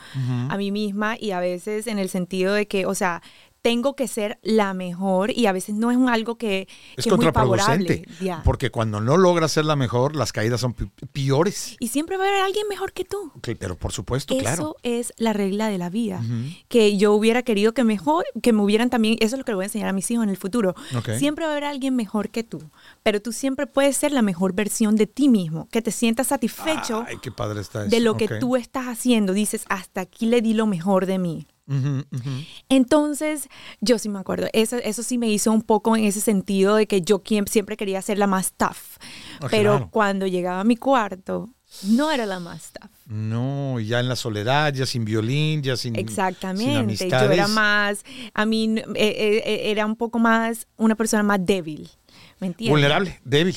a 0.49 0.57
mí 0.57 0.73
misma 0.73 1.17
y 1.21 1.33
a 1.33 1.41
veces 1.41 1.87
en 1.87 1.99
el 1.99 2.09
sentido 2.09 2.55
de 2.55 2.67
que, 2.67 2.87
o 2.87 2.95
sea, 2.95 3.23
tengo 3.63 3.97
que 3.97 4.09
ser 4.09 4.39
la 4.43 4.75
mejor 4.75 5.31
y 5.31 5.47
a 5.47 5.53
veces 5.53 5.75
no 5.75 5.91
es 5.91 5.97
un 5.97 6.09
algo 6.09 6.37
que, 6.37 6.69
Es 6.97 7.05
que 7.05 7.15
muy 7.15 7.27
favorable. 7.33 8.05
Porque 8.45 8.71
cuando 8.71 9.01
no 9.01 9.17
logras 9.17 9.53
ser 9.53 9.65
la 9.65 9.77
mejor, 9.77 10.17
las 10.17 10.33
caídas 10.33 10.61
son 10.61 10.75
peores. 11.13 11.77
Y 11.81 11.89
siempre 11.89 12.17
va 12.17 12.25
a 12.25 12.29
haber 12.29 12.41
alguien 12.43 12.67
mejor 12.69 12.93
que 12.93 13.05
tú. 13.05 13.33
Pero 13.59 13.77
por 13.77 13.93
supuesto, 13.93 14.35
Eso 14.35 14.43
claro. 14.43 14.77
es 14.83 15.13
la 15.17 15.33
regla 15.33 15.69
de 15.69 15.79
la 15.79 15.91
vida. 15.91 16.23
Que 16.69 16.97
yo 16.97 17.13
hubiera 17.13 17.43
querido 17.43 17.75
que 17.75 17.85
mejor, 17.85 18.25
que 18.43 18.53
me 18.53 18.63
hubieran 18.63 18.91
también, 18.91 19.17
eso 19.21 19.37
es 19.37 19.39
lo 19.39 19.45
que 19.45 19.53
le 19.53 19.57
voy 19.57 19.65
a 19.65 19.67
enseñar 19.67 19.89
a 19.89 19.93
mis 19.93 20.11
hijos 20.11 20.25
en 20.25 20.31
el 20.31 20.37
futuro. 20.37 20.75
Siempre 21.19 21.45
va 21.45 21.51
a 21.51 21.55
haber 21.55 21.65
alguien 21.65 21.97
mejor 21.97 22.31
que 22.31 22.45
tú, 22.45 22.63
pero 23.03 23.21
tú 23.21 23.33
siempre 23.33 23.67
puedes 23.67 23.97
ser 23.97 24.13
la 24.13 24.23
mejor 24.23 24.53
versión 24.53 24.97
de 24.97 25.07
ti 25.07 25.29
mismo, 25.29 25.69
que 25.71 25.83
te 25.83 25.91
sientas 25.91 26.29
satisfecho 26.29 27.05
Ay, 27.07 27.17
qué 27.21 27.31
padre 27.31 27.61
está 27.61 27.83
eso. 27.83 27.91
de 27.91 28.01
lo 28.01 28.17
que 28.17 28.29
tú 28.41 28.57
estás 28.57 28.87
haciendo. 28.87 29.33
Dices, 29.33 29.65
hasta 29.69 30.01
aquí 30.01 30.27
le 30.27 30.41
di 30.43 30.55
lo 30.55 30.67
mejor 30.67 31.07
de 31.07 31.19
mí. 31.19 31.47
Entonces, 32.69 33.49
yo 33.81 33.99
sí 33.99 34.09
me 34.09 34.19
acuerdo, 34.19 34.49
eso, 34.53 34.77
eso 34.77 35.03
sí 35.03 35.19
me 35.19 35.29
hizo 35.29 35.53
un 35.53 35.63
poco 35.63 35.97
en 35.97 36.05
ese 36.05 36.21
sentido 36.21 36.77
de 36.77 36.87
que 36.87 37.03
yo 37.03 37.23
siempre 37.47 37.77
quería 37.77 38.03
ser 38.03 38.19
la 38.19 38.27
más 38.27 38.53
tough, 38.57 38.99
Ah, 39.41 39.47
pero 39.51 39.71
claro. 39.73 39.89
cuando 39.91 40.27
llegaba 40.27 40.61
a 40.61 40.65
mi 40.65 40.77
cuarto, 40.77 41.49
no 41.83 42.11
era 42.11 42.27
la 42.27 42.41
más 42.41 42.73
tough. 42.73 42.91
No, 43.07 43.81
ya 43.81 44.01
en 44.01 44.09
la 44.09 44.17
soledad, 44.17 44.73
ya 44.75 44.85
sin 44.85 45.05
violín, 45.05 45.63
ya 45.63 45.77
sin, 45.77 45.95
sin 45.95 46.01
Exactamente, 46.01 46.77
yo 46.77 46.81
amistades. 46.81 47.31
era 47.33 47.49
más, 47.49 48.05
a 48.35 48.45
mí 48.47 48.75
eh, 48.77 48.85
eh, 48.97 49.43
eh, 49.47 49.61
era 49.71 49.87
un 49.87 49.97
poco 49.97 50.19
más, 50.19 50.67
una 50.77 50.95
persona 50.95 51.23
más 51.23 51.45
débil, 51.45 51.89
¿me 52.41 52.49
entiendes? 52.49 52.73
Vulnerable, 52.73 53.21
débil. 53.25 53.57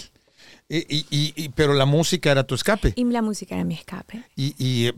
Y, 0.69 0.77
y- 1.09 1.33
y- 1.35 1.49
pero 1.49 1.73
la 1.73 1.85
música 1.85 2.31
era 2.31 2.45
tu 2.45 2.55
escape. 2.55 2.93
Y 2.95 3.03
la 3.03 3.21
música 3.21 3.55
era 3.55 3.65
mi 3.65 3.73
escape. 3.73 4.23
Y, 4.37 4.55
y, 4.57 4.87
eh, 4.87 4.93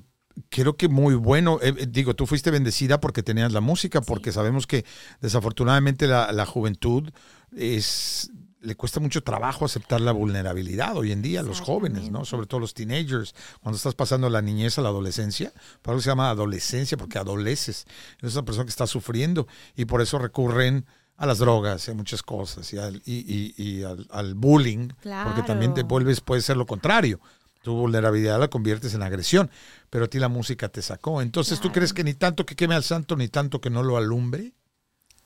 creo 0.50 0.76
que 0.78 0.88
muy 0.90 1.16
bueno. 1.16 1.60
Eh, 1.62 1.74
eh, 1.78 1.88
digo, 1.90 2.16
tú 2.16 2.26
fuiste 2.26 2.52
bendecida 2.52 3.00
porque 3.00 3.24
tenías 3.24 3.52
la 3.54 3.62
música, 3.62 4.02
porque 4.02 4.32
sabemos 4.32 4.68
que 4.68 4.86
desafortunadamente 5.22 6.08
la, 6.08 6.32
la 6.32 6.46
juventud 6.46 7.10
es 7.56 8.32
le 8.62 8.76
cuesta 8.76 9.02
mucho 9.02 9.22
trabajo 9.22 9.66
aceptar 9.66 10.00
la 10.00 10.14
vulnerabilidad 10.14 10.96
hoy 10.96 11.12
en 11.12 11.22
día 11.22 11.42
a 11.42 11.44
los 11.44 11.60
jóvenes, 11.60 12.10
¿no? 12.12 12.24
Sobre 12.24 12.48
todo 12.48 12.62
los 12.62 12.74
teenagers, 12.74 13.36
cuando 13.62 13.76
estás 13.76 13.94
pasando 13.94 14.30
la 14.30 14.42
niñez 14.42 14.78
a 14.78 14.82
la 14.82 14.88
adolescencia, 14.88 15.52
por 15.82 15.96
eso 15.96 16.04
se 16.04 16.10
llama 16.12 16.30
adolescencia, 16.30 16.96
porque 16.98 17.18
adoleces. 17.18 17.86
Es 18.22 18.34
una 18.36 18.46
persona 18.46 18.64
que 18.64 18.70
está 18.70 18.88
sufriendo 18.88 19.48
y 19.76 19.84
por 19.84 20.02
eso 20.02 20.18
recurren 20.18 20.86
a 21.18 21.26
las 21.26 21.40
drogas 21.40 21.86
y 21.90 21.92
a 21.92 21.94
muchas 21.94 22.24
cosas 22.24 22.72
y 22.72 22.78
al, 22.78 23.02
y, 23.06 23.54
y- 23.58 23.62
y 23.62 23.84
al, 23.84 24.08
al 24.10 24.34
bullying, 24.34 24.88
porque 25.26 25.44
también 25.44 25.74
te 25.74 25.84
vuelves, 25.84 26.22
puede 26.22 26.42
ser 26.42 26.56
lo 26.56 26.66
contrario. 26.66 27.20
Tu 27.64 27.74
vulnerabilidad 27.74 28.40
la 28.40 28.50
conviertes 28.50 28.94
en 28.94 29.02
agresión, 29.04 29.50
pero 29.90 30.06
a 30.06 30.08
ti 30.10 30.20
la 30.20 30.28
música 30.28 30.68
te 30.70 30.82
sacó. 30.82 31.22
Entonces, 31.22 31.60
¿tú 31.62 31.72
crees 31.72 31.94
que 31.94 32.04
ni 32.04 32.14
tanto 32.14 32.46
que 32.46 32.56
queme 32.56 32.76
al 32.76 32.84
santo, 32.84 33.16
ni 33.16 33.30
tanto 33.30 33.60
que 33.62 33.70
no 33.70 33.82
lo 33.84 33.98
alumbre? 33.98 34.52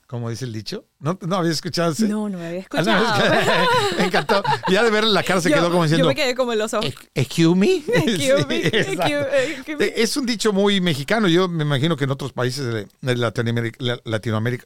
Como 0.06 0.30
dice 0.30 0.46
el 0.46 0.54
dicho. 0.54 0.86
¿No, 1.00 1.18
no 1.28 1.36
habías 1.36 1.56
escuchado 1.56 1.92
ese? 1.92 2.08
No, 2.08 2.30
no 2.30 2.38
me 2.38 2.46
había 2.48 2.66
Ah, 2.72 2.82
no, 2.84 2.92
escuchado. 2.98 3.68
me 3.98 4.06
encantó. 4.06 4.44
Ya 4.70 4.84
de 4.84 4.90
verle 4.90 5.12
la 5.12 5.24
cara 5.24 5.42
se 5.42 5.50
Yo- 5.50 5.56
quedó 5.58 5.70
como 5.72 5.84
diciendo. 5.84 6.06
Yo 6.06 6.08
me 6.08 6.16
quedé 6.16 6.34
como 6.36 6.54
en 6.54 6.60
los 6.60 6.74
ojos. 6.74 6.86
"Ex- 6.86 7.10
Excuse 7.16 7.56
me. 7.58 7.76
Excuse 7.76 8.46
me, 8.48 8.62
Sí, 8.62 8.68
exacto. 8.68 9.04
excuse- 9.04 9.34
excuse 9.58 9.78
me. 9.78 9.86
Eh, 9.86 9.94
Es 9.98 10.16
un 10.16 10.26
dicho 10.26 10.54
muy 10.54 10.80
mexicano. 10.80 11.28
Yo 11.28 11.50
me 11.50 11.64
imagino 11.66 11.98
que 11.98 12.06
en 12.06 12.12
otros 12.12 12.32
países 12.34 12.88
de, 13.02 13.16
Latinoamérica, 13.16 13.78
la- 13.84 14.00
Latinoamérica 14.06 14.66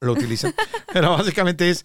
lo 0.00 0.12
utilizan. 0.12 0.54
Pero 0.92 1.16
básicamente 1.16 1.70
es 1.70 1.84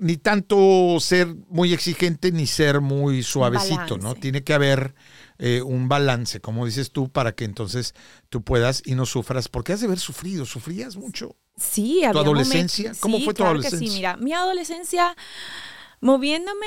ni 0.00 0.16
tanto 0.16 0.98
ser 1.00 1.34
muy 1.48 1.72
exigente 1.72 2.32
ni 2.32 2.46
ser 2.46 2.80
muy 2.80 3.22
suavecito, 3.22 3.98
¿no? 3.98 4.14
Tiene 4.14 4.42
que 4.44 4.54
haber 4.54 4.94
eh, 5.38 5.62
un 5.62 5.88
balance, 5.88 6.40
como 6.40 6.66
dices 6.66 6.90
tú, 6.92 7.10
para 7.10 7.32
que 7.32 7.44
entonces 7.44 7.94
tú 8.28 8.42
puedas 8.42 8.82
y 8.84 8.94
no 8.94 9.06
sufras, 9.06 9.48
porque 9.48 9.72
has 9.72 9.80
de 9.80 9.86
haber 9.86 9.98
sufrido, 9.98 10.44
sufrías 10.46 10.96
mucho. 10.96 11.36
Sí, 11.56 12.04
había 12.04 12.20
adolescencia? 12.22 12.92
¿Cómo 13.00 13.18
sí, 13.18 13.24
fue 13.24 13.34
tu 13.34 13.42
claro 13.42 13.60
que 13.60 13.66
adolescencia? 13.66 13.88
sí, 13.88 13.94
mira, 13.96 14.16
mi 14.16 14.32
adolescencia 14.32 15.16
moviéndome 16.00 16.66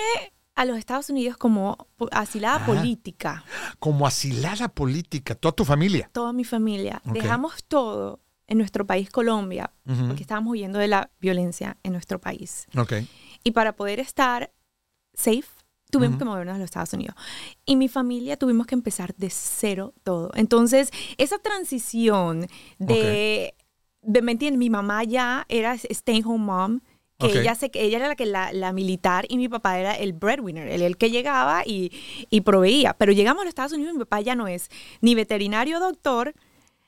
a 0.55 0.65
los 0.65 0.77
Estados 0.77 1.09
Unidos 1.09 1.37
como 1.37 1.87
asilada 2.11 2.57
Ah. 2.61 2.65
política, 2.65 3.43
Como 3.79 4.05
asilada 4.05 4.67
política, 4.67 5.35
toda 5.35 5.53
tu 5.53 5.65
familia. 5.65 6.09
toda 6.13 6.33
mi 6.33 6.43
familia. 6.43 7.01
Dejamos 7.05 7.63
todo 7.67 8.19
en 8.47 8.57
nuestro 8.57 8.85
país, 8.85 9.09
Colombia, 9.09 9.71
porque 9.85 10.21
estábamos 10.23 10.51
huyendo 10.51 10.77
de 10.77 10.87
la 10.89 11.09
violencia 11.21 11.77
en 11.83 11.93
nuestro 11.93 12.19
país. 12.19 12.67
Ok. 12.75 12.93
Y 13.43 13.51
para 13.51 13.73
poder 13.75 13.99
estar 13.99 14.51
safe, 15.13 15.43
tuvimos 15.89 16.17
que 16.17 16.25
movernos 16.25 16.55
a 16.55 16.57
los 16.57 16.65
Estados 16.65 16.93
Unidos. 16.93 17.15
Y 17.65 17.75
mi 17.75 17.87
familia 17.89 18.37
tuvimos 18.37 18.65
que 18.67 18.75
empezar 18.75 19.13
de 19.15 19.29
cero 19.29 19.93
todo. 20.03 20.31
Entonces, 20.35 20.89
esa 21.17 21.37
transición 21.39 22.47
de, 22.79 23.53
de 24.01 24.21
¿me 24.21 24.31
entiendes? 24.31 24.57
Mi 24.57 24.69
mamá 24.69 25.03
ya 25.03 25.45
era 25.49 25.73
stay 25.73 26.21
home 26.25 26.45
mom, 26.45 26.79
que 27.19 27.39
ella, 27.41 27.53
se, 27.53 27.69
ella 27.75 27.97
era 27.97 28.07
la, 28.07 28.15
que, 28.15 28.25
la, 28.25 28.51
la 28.51 28.73
militar 28.73 29.25
y 29.29 29.37
mi 29.37 29.47
papá 29.47 29.77
era 29.77 29.93
el 29.93 30.13
breadwinner, 30.13 30.67
el, 30.67 30.81
el 30.81 30.97
que 30.97 31.11
llegaba 31.11 31.61
y, 31.65 31.91
y 32.31 32.41
proveía. 32.41 32.93
Pero 32.93 33.11
llegamos 33.11 33.41
a 33.41 33.45
los 33.45 33.49
Estados 33.49 33.73
Unidos 33.73 33.91
y 33.93 33.97
mi 33.97 34.03
papá 34.05 34.21
ya 34.21 34.33
no 34.33 34.47
es 34.47 34.69
ni 35.01 35.13
veterinario 35.13 35.79
doctor 35.79 36.33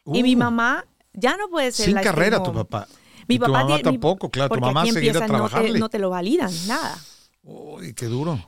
y 0.06 0.24
mi 0.24 0.36
Uh. 0.36 0.40
mamá 0.40 0.86
ya 1.14 1.38
no 1.38 1.50
puede 1.50 1.72
ser 1.72 1.86
Sin 1.86 1.94
la 1.96 2.02
carrera 2.02 2.42
tu 2.42 2.52
papá. 2.52 2.88
Mi 3.28 3.36
Y 3.36 3.40
tu 3.40 3.46
papá 3.46 3.60
mamá 3.64 3.68
tiene- 3.76 3.84
tampoco, 3.84 4.30
claro. 4.30 4.54
Tu 4.56 4.62
mamá 4.62 4.82
aquí 4.82 4.92
seguirá 4.92 5.20
a 5.20 5.24
empiezan, 5.26 5.42
no 5.62 5.74
te, 5.74 5.80
no 5.80 5.90
te 5.90 6.00
lo 6.00 6.10
validan, 6.10 6.52
nada. 6.68 6.98
Uy, 7.44 7.94
qué 7.94 8.06
duro. 8.06 8.40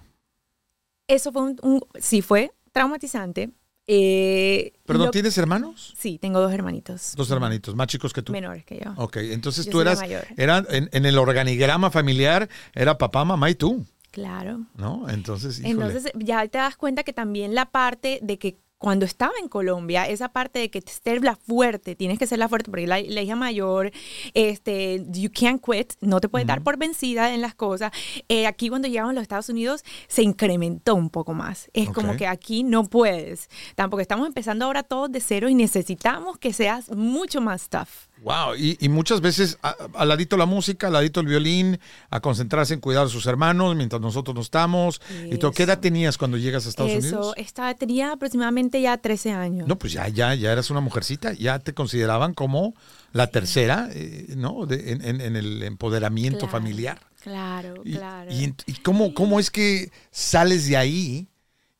Eso 1.07 1.31
fue 1.31 1.43
un, 1.43 1.59
un- 1.61 1.81
sí 1.99 2.21
fue 2.21 2.51
traumatizante. 2.71 3.51
Eh, 3.87 4.73
¿Perdón, 4.85 5.05
lo- 5.07 5.11
tienes 5.11 5.37
hermanos? 5.37 5.93
Sí, 5.95 6.17
tengo 6.17 6.39
dos 6.39 6.51
hermanitos. 6.51 7.13
Dos 7.15 7.29
hermanitos, 7.29 7.75
más 7.75 7.87
chicos 7.87 8.13
que 8.13 8.23
tú. 8.23 8.31
Menores 8.31 8.65
que 8.65 8.81
yo. 8.83 8.93
Ok, 8.97 9.17
entonces 9.17 9.65
Yo 9.67 9.71
tú 9.73 9.81
eras, 9.81 9.99
mayor. 9.99 10.25
era 10.37 10.63
en, 10.69 10.89
en 10.91 11.05
el 11.05 11.17
organigrama 11.19 11.91
familiar, 11.91 12.49
era 12.73 12.97
papá, 12.97 13.23
mamá 13.25 13.49
y 13.51 13.55
tú, 13.55 13.85
Claro. 14.09 14.61
¿no? 14.75 15.07
Entonces, 15.09 15.59
híjole. 15.59 15.71
Entonces 15.87 16.11
ya 16.15 16.47
te 16.47 16.57
das 16.57 16.77
cuenta 16.77 17.03
que 17.03 17.11
también 17.13 17.53
la 17.53 17.65
parte 17.69 18.19
de 18.23 18.39
que 18.39 18.57
cuando 18.77 19.05
estaba 19.05 19.31
en 19.41 19.47
Colombia, 19.47 20.07
esa 20.07 20.29
parte 20.29 20.59
de 20.59 20.69
que 20.69 20.81
ser 20.81 21.23
la 21.23 21.35
fuerte, 21.35 21.95
tienes 21.95 22.19
que 22.19 22.27
ser 22.27 22.39
la 22.39 22.49
fuerte, 22.49 22.69
porque 22.69 22.85
la, 22.85 22.99
la 23.01 23.21
hija 23.21 23.35
mayor, 23.35 23.91
este, 24.33 25.03
you 25.11 25.29
can't 25.33 25.61
quit, 25.63 25.93
no 26.01 26.19
te 26.19 26.29
puedes 26.29 26.47
dar 26.47 26.61
por 26.61 26.77
vencida 26.77 27.33
en 27.33 27.41
las 27.41 27.55
cosas. 27.55 27.91
Eh, 28.29 28.47
aquí 28.47 28.69
cuando 28.69 28.87
llegamos 28.87 29.11
a 29.11 29.13
los 29.13 29.21
Estados 29.23 29.49
Unidos 29.49 29.83
se 30.07 30.23
incrementó 30.23 30.95
un 30.95 31.09
poco 31.09 31.33
más. 31.33 31.69
Es 31.73 31.89
como 31.89 32.11
Ok. 32.11 32.17
que 32.17 32.27
aquí 32.27 32.63
no 32.63 32.83
puedes. 32.83 33.49
Tampoco 33.75 34.01
estamos 34.01 34.27
empezando 34.27 34.65
ahora 34.65 34.83
todos 34.83 35.11
de 35.11 35.19
cero 35.21 35.49
y 35.49 35.55
necesitamos 35.55 36.37
que 36.37 36.53
seas 36.53 36.91
mucho 36.91 37.41
más 37.41 37.69
tough. 37.69 37.87
Wow, 38.23 38.55
y, 38.57 38.77
y 38.79 38.89
muchas 38.89 39.19
veces 39.21 39.57
al 39.61 40.07
ladito 40.07 40.37
la 40.37 40.45
música, 40.45 40.87
al 40.87 40.93
ladito 40.93 41.19
el 41.19 41.27
violín, 41.27 41.79
a 42.09 42.21
concentrarse 42.21 42.73
en 42.73 42.79
cuidar 42.79 43.05
a 43.05 43.09
sus 43.09 43.25
hermanos 43.27 43.75
mientras 43.75 44.01
nosotros 44.01 44.33
no 44.33 44.41
estamos. 44.41 45.01
Y 45.29 45.37
todo. 45.37 45.51
¿Qué 45.51 45.63
edad 45.63 45.73
Eso. 45.75 45.81
tenías 45.81 46.17
cuando 46.17 46.37
llegas 46.37 46.65
a 46.65 46.69
Estados 46.69 46.91
Eso, 46.91 47.07
Unidos? 47.07 47.33
estaba, 47.37 47.73
tenía 47.75 48.13
aproximadamente 48.13 48.64
ya 48.81 48.97
13 48.97 49.31
años. 49.31 49.67
No, 49.67 49.77
pues 49.77 49.93
ya, 49.93 50.07
ya, 50.07 50.33
ya 50.35 50.51
eras 50.51 50.69
una 50.69 50.79
mujercita, 50.81 51.33
ya 51.33 51.59
te 51.59 51.73
consideraban 51.73 52.33
como 52.33 52.73
la 53.13 53.27
tercera, 53.27 53.89
eh, 53.91 54.33
¿no? 54.35 54.65
De- 54.65 54.91
en, 54.91 55.03
en- 55.03 55.21
en 55.21 55.35
el 55.35 55.63
empoderamiento 55.63 56.39
Claro, 56.39 56.51
familiar. 56.51 56.99
Claro, 57.21 57.81
Y, 57.83 57.93
claro. 57.93 58.31
y 58.31 58.73
cómo, 58.83 59.13
cómo 59.13 59.39
es 59.39 59.49
que 59.49 59.91
sales 60.11 60.67
de 60.67 60.77
ahí? 60.77 61.27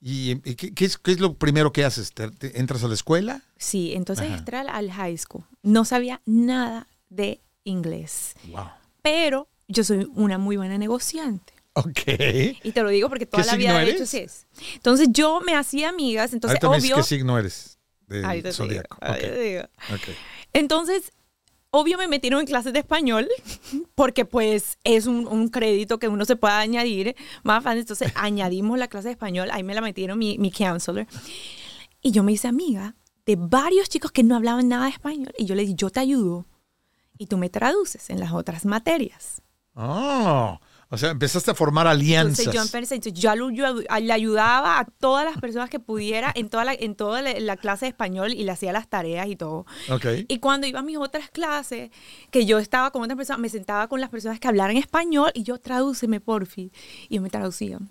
¿Y, 0.01 0.31
y 0.43 0.55
qué, 0.55 0.73
qué 0.73 0.85
es, 0.85 0.97
qué 0.97 1.11
es 1.11 1.19
lo 1.19 1.33
primero 1.35 1.71
que 1.71 1.83
haces? 1.85 2.13
¿Te- 2.13 2.29
te- 2.31 2.59
¿Entras 2.59 2.83
a 2.83 2.87
la 2.87 2.93
escuela? 2.93 3.41
Sí, 3.57 3.93
entonces 3.93 4.27
Ajá. 4.27 4.37
entré 4.37 4.57
al, 4.57 4.69
al 4.69 4.91
high 4.91 5.17
school. 5.17 5.43
No 5.63 5.83
sabía 5.85 6.21
nada 6.25 6.87
de 7.09 7.41
inglés, 7.63 8.33
Wow. 8.51 8.65
pero 9.01 9.47
yo 9.67 9.83
soy 9.83 10.07
una 10.15 10.37
muy 10.37 10.57
buena 10.57 10.77
negociante. 10.77 11.53
Ok. 11.77 11.99
Y 12.63 12.71
te 12.71 12.81
lo 12.83 12.89
digo 12.89 13.09
porque 13.09 13.25
toda 13.25 13.43
¿Qué 13.43 13.49
la 13.51 13.55
vida 13.57 13.79
de 13.79 13.91
hecho 13.91 14.05
sí 14.05 14.19
es. 14.19 14.47
Entonces 14.75 15.09
yo 15.11 15.41
me 15.41 15.55
hacía 15.55 15.89
amigas, 15.89 16.33
entonces 16.33 16.57
Ahorita 16.63 16.69
me 16.69 16.77
obvio... 16.77 16.95
qué 16.97 17.03
signo 17.03 17.37
eres 17.37 17.77
del 18.07 18.23
Ahorita 18.23 18.49
te 18.49 18.53
digo, 18.53 18.65
zodiaco. 18.65 18.97
ahorita 19.01 19.27
Ok, 19.27 19.33
te 19.33 19.39
digo. 19.41 19.63
ok. 19.93 20.15
Entonces, 20.53 21.11
obvio 21.71 21.97
me 21.97 22.07
metieron 22.07 22.39
en 22.39 22.45
clases 22.45 22.71
de 22.71 22.79
español 22.79 23.27
porque 23.93 24.23
pues 24.23 24.77
es 24.85 25.05
un, 25.05 25.27
un 25.27 25.49
crédito 25.49 25.99
que 25.99 26.07
uno 26.07 26.23
se 26.23 26.37
puede 26.37 26.53
añadir 26.53 27.15
más 27.43 27.61
fácil. 27.63 27.79
Entonces 27.81 28.11
añadimos 28.15 28.79
la 28.79 28.87
clase 28.87 29.09
de 29.09 29.13
español, 29.13 29.49
ahí 29.51 29.63
me 29.63 29.75
la 29.75 29.81
metieron 29.81 30.17
mi, 30.17 30.37
mi 30.37 30.51
counselor. 30.51 31.07
Y 32.01 32.11
yo 32.11 32.23
me 32.23 32.31
hice 32.31 32.47
amiga 32.47 32.95
de 33.25 33.35
varios 33.37 33.89
chicos 33.89 34.11
que 34.13 34.23
no 34.23 34.35
hablaban 34.37 34.69
nada 34.69 34.85
de 34.85 34.91
español 34.91 35.33
y 35.37 35.45
yo 35.45 35.55
le 35.55 35.63
dije, 35.63 35.73
yo 35.75 35.89
te 35.89 35.99
ayudo 35.99 36.45
y 37.17 37.25
tú 37.27 37.37
me 37.37 37.49
traduces 37.49 38.09
en 38.09 38.19
las 38.19 38.31
otras 38.31 38.63
materias. 38.65 39.41
Oh, 39.73 40.59
o 40.89 40.97
sea, 40.97 41.11
empezaste 41.11 41.51
a 41.51 41.55
formar 41.55 41.87
alianzas. 41.87 42.39
Entonces 42.39 42.53
yo 42.53 42.61
empecé, 42.61 42.95
entonces, 42.95 43.21
yo 43.21 43.49
yo 43.51 43.73
le 43.73 44.13
ayudaba 44.13 44.79
a 44.79 44.85
todas 44.85 45.25
las 45.25 45.37
personas 45.39 45.69
que 45.69 45.79
pudiera 45.79 46.31
en 46.35 46.49
toda 46.49 46.65
la, 46.65 46.73
en 46.73 46.95
toda 46.95 47.21
la, 47.21 47.39
la 47.39 47.57
clase 47.57 47.85
de 47.85 47.89
español 47.89 48.33
y 48.33 48.43
le 48.43 48.51
hacía 48.51 48.71
las 48.71 48.87
tareas 48.87 49.27
y 49.27 49.35
todo. 49.35 49.65
Ok. 49.89 50.05
Y 50.27 50.39
cuando 50.39 50.67
iba 50.67 50.79
a 50.79 50.83
mis 50.83 50.97
otras 50.97 51.29
clases, 51.29 51.89
que 52.31 52.45
yo 52.45 52.59
estaba 52.59 52.91
con 52.91 53.01
otras 53.01 53.17
personas, 53.17 53.39
me 53.39 53.49
sentaba 53.49 53.87
con 53.87 53.99
las 54.01 54.09
personas 54.09 54.39
que 54.39 54.47
hablaran 54.47 54.77
español 54.77 55.31
y 55.33 55.43
yo 55.43 55.57
tradúceme, 55.57 56.19
porfi. 56.19 56.71
Y 57.09 57.19
me 57.19 57.29
traducían. 57.29 57.89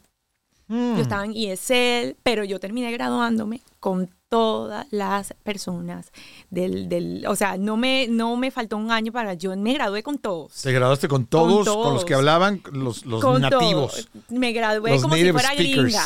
Mm. 0.69 0.97
Yo 0.97 1.03
estaba 1.03 1.25
en 1.25 1.33
ESL, 1.37 2.17
pero 2.23 2.45
yo 2.45 2.59
terminé 2.59 2.91
graduándome 2.93 3.61
con 3.81 4.11
todas 4.29 4.87
las 4.91 5.35
personas 5.45 6.11
del, 6.51 6.89
del 6.89 7.25
o 7.29 7.37
sea, 7.37 7.57
no 7.57 7.77
me, 7.77 8.09
no 8.09 8.37
me 8.37 8.51
faltó 8.51 8.77
un 8.77 8.91
año 8.91 9.13
para, 9.13 9.35
yo 9.35 9.55
me 9.57 9.75
gradué 9.75 10.03
con 10.03 10.19
todos. 10.19 10.53
Te 10.63 10.73
graduaste 10.73 11.07
con 11.07 11.27
todos, 11.27 11.69
con, 11.69 11.95
los 11.95 12.05
que 12.05 12.15
hablaban, 12.15 12.63
los, 12.73 13.05
los 13.07 13.21
con 13.21 13.43
nativos. 13.43 13.93
todos. 13.93 14.09
Me 14.31 14.53
gradué 14.53 14.93
Los 14.93 15.03
como 15.03 15.15
si 15.15 15.31
fuera 15.31 15.51
speakers. 15.51 15.83
gringa. 15.83 16.05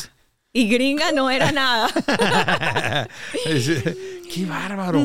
Y 0.52 0.68
gringa 0.68 1.12
no 1.12 1.30
era 1.30 1.52
nada. 1.52 1.88
¡Qué 3.44 4.46
bárbaro! 4.46 5.00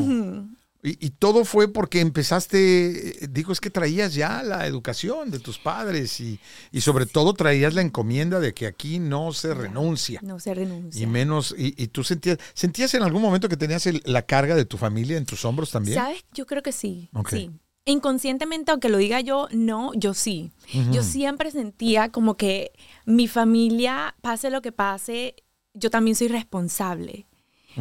Y, 0.84 1.06
y 1.06 1.10
todo 1.10 1.44
fue 1.44 1.72
porque 1.72 2.00
empezaste, 2.00 3.24
eh, 3.24 3.28
digo, 3.30 3.52
es 3.52 3.60
que 3.60 3.70
traías 3.70 4.14
ya 4.14 4.42
la 4.42 4.66
educación 4.66 5.30
de 5.30 5.38
tus 5.38 5.58
padres 5.58 6.20
y, 6.20 6.38
y 6.70 6.80
sobre 6.82 7.06
todo 7.06 7.32
traías 7.34 7.74
la 7.74 7.80
encomienda 7.82 8.38
de 8.40 8.52
que 8.54 8.66
aquí 8.66 8.98
no 8.98 9.32
se 9.32 9.54
renuncia. 9.54 10.20
No 10.22 10.38
se 10.38 10.54
renuncia. 10.54 11.02
Y 11.02 11.06
menos, 11.06 11.54
y, 11.56 11.74
y 11.82 11.88
tú 11.88 12.04
sentías, 12.04 12.38
¿sentías 12.52 12.92
en 12.94 13.02
algún 13.02 13.22
momento 13.22 13.48
que 13.48 13.56
tenías 13.56 13.86
el- 13.86 14.02
la 14.04 14.22
carga 14.22 14.54
de 14.54 14.64
tu 14.66 14.76
familia 14.76 15.16
en 15.16 15.26
tus 15.26 15.44
hombros 15.44 15.70
también? 15.70 15.96
¿Sabes? 15.96 16.24
Yo 16.34 16.46
creo 16.46 16.62
que 16.62 16.72
sí. 16.72 17.08
Sí. 17.30 17.50
Inconscientemente, 17.86 18.70
aunque 18.70 18.88
lo 18.88 18.96
diga 18.98 19.20
yo, 19.20 19.48
no, 19.52 19.92
yo 19.94 20.14
sí. 20.14 20.50
Yo 20.90 21.02
siempre 21.02 21.50
sentía 21.50 22.08
como 22.10 22.36
que 22.36 22.72
mi 23.04 23.28
familia, 23.28 24.14
pase 24.22 24.48
lo 24.50 24.62
que 24.62 24.72
pase, 24.72 25.34
yo 25.74 25.90
también 25.90 26.16
soy 26.16 26.28
responsable. 26.28 27.26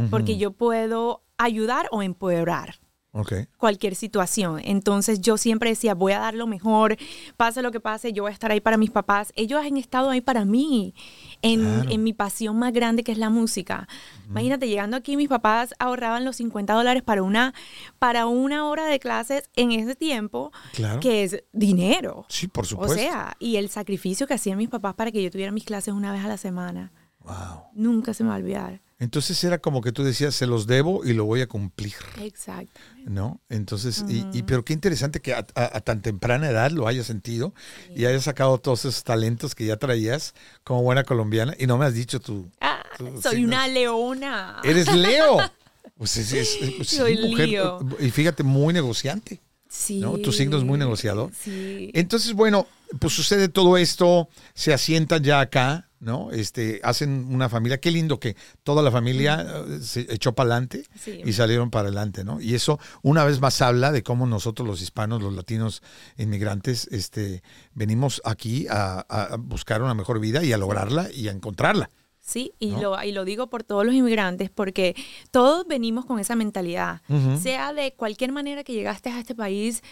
Porque 0.10 0.38
yo 0.38 0.52
puedo 0.52 1.24
ayudar 1.38 1.88
o 1.92 2.02
empoderar 2.02 2.80
Ok. 3.16 3.34
cualquier 3.58 3.94
situación. 3.96 4.60
Entonces 4.64 5.22
yo 5.22 5.38
siempre 5.38 5.70
decía, 5.70 5.94
voy 5.94 6.14
a 6.14 6.20
dar 6.20 6.34
lo 6.34 6.48
mejor, 6.48 6.98
pase 7.38 7.62
lo 7.62 7.72
que 7.72 7.80
pase, 7.80 8.12
yo 8.12 8.24
voy 8.24 8.32
a 8.32 8.34
estar 8.34 8.52
ahí 8.52 8.60
para 8.60 8.76
mis 8.78 8.90
papás. 8.90 9.32
Ellos 9.36 9.64
han 9.64 9.78
estado 9.78 10.10
ahí 10.10 10.20
para 10.20 10.46
mí, 10.46 10.96
en, 11.44 11.62
Claro. 11.62 11.92
en 11.92 12.04
mi 12.04 12.14
pasión 12.14 12.58
más 12.58 12.74
grande 12.74 13.04
que 13.04 13.12
es 13.12 13.20
la 13.20 13.30
música. 13.30 13.88
Imagínate, 14.28 14.68
llegando 14.68 14.98
aquí, 14.98 15.16
mis 15.16 15.30
papás 15.30 15.76
ahorraban 15.78 16.26
los 16.26 16.38
50 16.38 16.74
dólares 16.74 17.04
para 17.04 17.22
una, 17.22 17.54
para 18.00 18.26
una 18.26 18.66
hora 18.68 18.86
de 18.88 19.00
clases 19.00 19.50
en 19.56 19.72
ese 19.72 19.96
tiempo, 19.96 20.52
Claro. 20.74 21.00
que 21.00 21.24
es 21.24 21.44
dinero. 21.54 22.26
Sí, 22.30 22.48
por 22.48 22.64
O 22.64 22.68
supuesto. 22.68 22.96
sea, 22.98 23.36
y 23.38 23.58
el 23.58 23.70
sacrificio 23.70 24.26
que 24.26 24.34
hacían 24.34 24.58
mis 24.58 24.70
papás 24.70 24.96
para 24.96 25.12
que 25.12 25.22
yo 25.22 25.30
tuviera 25.30 25.52
mis 25.52 25.66
clases 25.66 25.94
una 25.94 26.12
vez 26.12 26.26
a 26.26 26.28
la 26.28 26.38
semana. 26.38 26.92
Wow. 27.20 27.64
Nunca 27.74 28.14
se 28.14 28.24
me 28.24 28.30
va 28.30 28.36
a 28.36 28.40
olvidar. 28.40 28.82
Entonces 29.04 29.44
era 29.44 29.58
como 29.60 29.82
que 29.82 29.92
tú 29.92 30.04
decías, 30.04 30.34
se 30.34 30.48
los 30.48 30.66
debo 30.66 31.04
y 31.06 31.14
lo 31.14 31.26
voy 31.26 31.42
a 31.42 31.48
cumplir. 31.48 31.94
Exacto. 32.22 32.80
¿No? 33.06 33.42
Entonces, 33.50 34.04
y, 34.08 34.26
y- 34.34 34.44
pero 34.44 34.64
qué 34.64 34.74
interesante 34.74 35.20
que 35.20 35.34
a, 35.34 35.46
a- 35.56 35.78
a 35.78 35.82
tan 35.82 36.02
temprana 36.02 36.50
edad 36.50 36.72
lo 36.72 36.88
hayas 36.88 37.06
sentido 37.08 37.54
y 37.96 38.06
hayas 38.06 38.24
sacado 38.24 38.58
todos 38.60 38.86
esos 38.86 39.04
talentos 39.04 39.56
que 39.56 39.66
ya 39.66 39.78
traías 39.78 40.34
como 40.64 40.82
buena 40.84 41.04
colombiana 41.04 41.54
y 41.60 41.68
no 41.68 41.78
me 41.78 41.86
has 41.86 41.94
dicho 41.94 42.20
tú. 42.20 42.50
Ah, 42.62 42.82
Tú, 42.98 43.22
soy 43.22 43.38
sí, 43.38 43.44
una 43.46 43.68
no. 43.68 43.74
leona. 43.74 44.60
Eres 44.64 44.94
Leo. 44.94 45.38
Pues 45.98 46.18
es, 46.18 46.34
es- 46.34 46.88
Soy 46.88 47.18
mujer, 47.30 47.50
Leo. 47.50 47.80
y 48.00 48.10
fíjate, 48.10 48.42
muy 48.42 48.74
negociante. 48.74 49.42
Sí. 49.76 50.00
¿no? 50.00 50.18
Tu 50.20 50.32
signo 50.32 50.56
es 50.58 50.64
muy 50.64 50.78
negociador. 50.78 51.32
Sí. 51.38 51.90
Entonces, 51.96 52.34
bueno, 52.34 52.68
pues 53.00 53.14
sucede 53.14 53.50
todo 53.50 53.76
esto, 53.78 54.30
se 54.54 54.72
asientan 54.72 55.24
ya 55.24 55.40
acá, 55.40 55.90
¿no? 56.00 56.30
Este, 56.32 56.80
hacen 56.84 57.26
una 57.32 57.50
familia. 57.50 57.80
Qué 57.80 57.90
lindo 57.90 58.20
que 58.20 58.36
toda 58.62 58.84
la 58.84 58.92
familia 58.92 59.42
eh, 59.68 59.80
se 59.82 60.02
echó 60.14 60.34
para 60.34 60.52
adelante 60.52 60.86
Sí. 61.04 61.22
y 61.26 61.34
salieron 61.34 61.72
para 61.72 61.88
adelante, 61.88 62.24
¿no? 62.24 62.40
Y 62.40 62.54
eso 62.54 62.80
una 63.02 63.24
vez 63.26 63.42
más 63.42 63.62
habla 63.64 63.92
de 63.92 64.04
cómo 64.04 64.28
nosotros 64.28 64.68
los 64.68 64.80
hispanos, 64.82 65.24
los 65.24 65.34
latinos 65.34 65.82
inmigrantes, 66.18 66.88
este, 66.92 67.42
venimos 67.74 68.22
aquí 68.26 68.68
a, 68.70 69.00
a 69.10 69.38
buscar 69.38 69.82
una 69.82 69.96
mejor 69.96 70.20
vida 70.20 70.44
y 70.44 70.54
a 70.54 70.58
lograrla 70.58 71.10
y 71.12 71.30
a 71.30 71.32
encontrarla. 71.32 71.90
Sí, 72.26 72.54
y, 72.58 72.68
¿no? 72.68 72.82
lo, 72.82 73.04
y 73.04 73.12
lo 73.12 73.26
digo 73.26 73.48
por 73.48 73.64
todos 73.64 73.86
los 73.86 73.94
inmigrantes, 73.94 74.50
porque 74.50 74.96
todos 75.30 75.68
venimos 75.68 76.06
con 76.06 76.20
esa 76.20 76.36
mentalidad. 76.36 77.02
Sea 77.42 77.74
de 77.74 77.94
cualquier 77.94 78.32
manera 78.32 78.64
que 78.64 78.74
llegaste 78.74 79.10
a 79.10 79.20
este 79.20 79.36
país, 79.36 79.84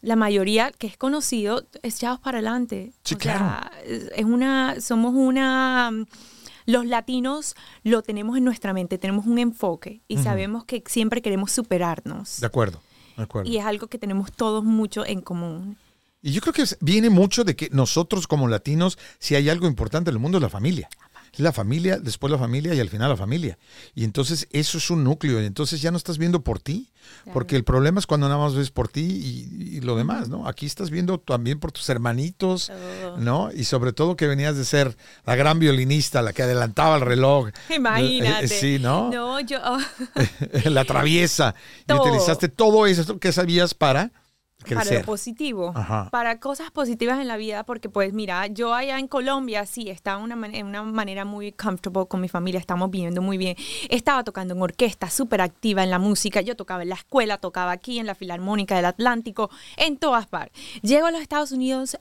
la 0.00 0.14
mayoría 0.14 0.70
que 0.70 0.86
es 0.86 0.96
conocido, 0.96 1.64
echados 1.82 2.20
para 2.20 2.38
adelante. 2.38 2.92
Sí, 3.02 3.16
O 3.16 3.20
sea, 3.20 3.38
claro. 3.38 3.76
es 3.84 4.10
es 4.14 4.24
una, 4.24 4.80
somos 4.80 5.12
una... 5.14 5.90
Los 6.66 6.86
latinos 6.86 7.56
lo 7.82 8.02
tenemos 8.02 8.38
en 8.38 8.44
nuestra 8.44 8.72
mente, 8.72 8.96
tenemos 8.96 9.26
un 9.26 9.40
enfoque 9.40 10.02
y 10.06 10.18
sabemos 10.18 10.64
que 10.64 10.84
siempre 10.86 11.20
queremos 11.20 11.50
superarnos. 11.50 12.38
De 12.38 12.46
acuerdo, 12.46 12.80
de 13.16 13.24
acuerdo. 13.24 13.50
Y 13.50 13.56
es 13.58 13.64
algo 13.64 13.88
que 13.88 13.98
tenemos 13.98 14.30
todos 14.30 14.62
mucho 14.62 15.04
en 15.04 15.20
común. 15.20 15.76
Y 16.22 16.30
yo 16.30 16.40
creo 16.40 16.52
que 16.52 16.64
viene 16.80 17.10
mucho 17.10 17.42
de 17.42 17.56
que 17.56 17.68
nosotros 17.72 18.28
como 18.28 18.46
latinos, 18.46 18.96
si 19.18 19.34
hay 19.34 19.48
algo 19.48 19.66
importante 19.66 20.10
en 20.10 20.14
el 20.14 20.20
mundo, 20.20 20.38
es 20.38 20.42
la 20.42 20.48
familia. 20.48 20.88
Es 21.32 21.40
la 21.40 21.52
familia, 21.52 21.98
después 21.98 22.30
la 22.30 22.38
familia 22.38 22.74
y 22.74 22.80
al 22.80 22.90
final 22.90 23.08
la 23.08 23.16
familia. 23.16 23.58
Y 23.94 24.04
entonces 24.04 24.48
eso 24.50 24.78
es 24.78 24.90
un 24.90 25.02
núcleo. 25.02 25.40
Y 25.40 25.46
entonces 25.46 25.80
ya 25.80 25.90
no 25.90 25.96
estás 25.96 26.18
viendo 26.18 26.42
por 26.42 26.60
ti, 26.60 26.90
porque 27.32 27.56
el 27.56 27.64
problema 27.64 28.00
es 28.00 28.06
cuando 28.06 28.28
nada 28.28 28.38
más 28.38 28.54
ves 28.54 28.70
por 28.70 28.88
ti 28.88 29.00
y, 29.00 29.76
y 29.76 29.80
lo 29.80 29.96
demás, 29.96 30.28
¿no? 30.28 30.46
Aquí 30.46 30.66
estás 30.66 30.90
viendo 30.90 31.18
también 31.18 31.58
por 31.58 31.72
tus 31.72 31.88
hermanitos. 31.88 32.70
¿no? 33.18 33.50
Y 33.52 33.64
sobre 33.64 33.92
todo 33.92 34.16
que 34.16 34.26
venías 34.26 34.56
de 34.56 34.64
ser 34.64 34.96
la 35.24 35.36
gran 35.36 35.58
violinista, 35.58 36.22
la 36.22 36.32
que 36.32 36.42
adelantaba 36.42 36.96
el 36.96 37.02
reloj. 37.02 37.50
Imagínate. 37.74 38.44
Eh, 38.44 38.48
Sí, 38.48 38.78
¿no? 38.78 39.10
No, 39.10 39.40
yo... 39.40 39.58
la 40.64 40.84
traviesa. 40.84 41.54
Y 41.88 41.92
utilizaste 41.92 42.48
todo 42.48 42.86
eso 42.86 43.18
que 43.18 43.32
sabías 43.32 43.74
para 43.74 44.12
para 44.62 44.98
lo 44.98 45.04
positivo, 45.04 45.72
Ajá. 45.74 46.08
para 46.10 46.40
cosas 46.40 46.70
positivas 46.70 47.20
en 47.20 47.28
la 47.28 47.36
vida, 47.36 47.64
porque 47.64 47.88
pues 47.88 48.12
mira, 48.12 48.46
yo 48.46 48.74
allá 48.74 48.98
en 48.98 49.08
Colombia 49.08 49.66
sí 49.66 49.88
estaba 49.90 50.22
una 50.22 50.34
en 50.46 50.66
una 50.66 50.82
manera 50.82 51.24
muy 51.24 51.52
comfortable 51.52 52.06
con 52.08 52.20
mi 52.20 52.28
familia, 52.28 52.60
estamos 52.60 52.90
viviendo 52.90 53.22
muy 53.22 53.38
bien. 53.38 53.56
Estaba 53.88 54.24
tocando 54.24 54.54
en 54.54 54.62
orquesta, 54.62 55.10
súper 55.10 55.40
activa 55.40 55.82
en 55.82 55.90
la 55.90 55.98
música, 55.98 56.40
yo 56.40 56.56
tocaba 56.56 56.82
en 56.82 56.90
la 56.90 56.94
escuela, 56.94 57.38
tocaba 57.38 57.72
aquí 57.72 57.98
en 57.98 58.06
la 58.06 58.14
Filarmónica 58.14 58.76
del 58.76 58.84
Atlántico, 58.84 59.50
en 59.76 59.96
todas 59.96 60.26
partes. 60.26 60.52
Llego 60.82 61.06
a 61.06 61.10
los 61.10 61.20
Estados 61.20 61.52
Unidos, 61.52 61.98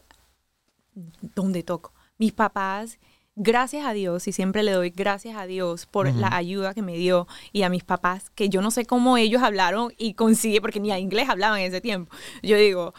donde 1.36 1.64
toco. 1.64 1.94
Mis 2.18 2.34
papás, 2.34 3.00
gracias 3.36 3.86
a 3.86 3.94
Dios, 3.94 4.28
y 4.28 4.32
siempre 4.32 4.64
le 4.64 4.72
doy 4.72 4.90
gracias 4.90 5.38
a 5.38 5.46
Dios 5.46 5.86
por 5.86 6.14
la 6.14 6.36
ayuda 6.36 6.74
que 6.74 6.82
me 6.82 6.98
dio 6.98 7.28
y 7.52 7.64
a 7.64 7.70
mis 7.70 7.84
papás, 7.84 8.30
que 8.36 8.50
yo 8.50 8.62
no 8.62 8.72
sé 8.72 8.86
cómo 8.86 9.18
ellos 9.18 9.42
hablaron 9.42 9.94
y 9.98 10.14
consigue, 10.14 10.62
porque 10.62 10.80
ni 10.80 10.92
a 10.92 11.00
inglés 11.00 11.30
hablaban 11.30 11.60
en 11.60 11.68
ese 11.68 11.82
tiempo. 11.82 12.14
Yo 12.44 12.58
digo, 12.58 12.94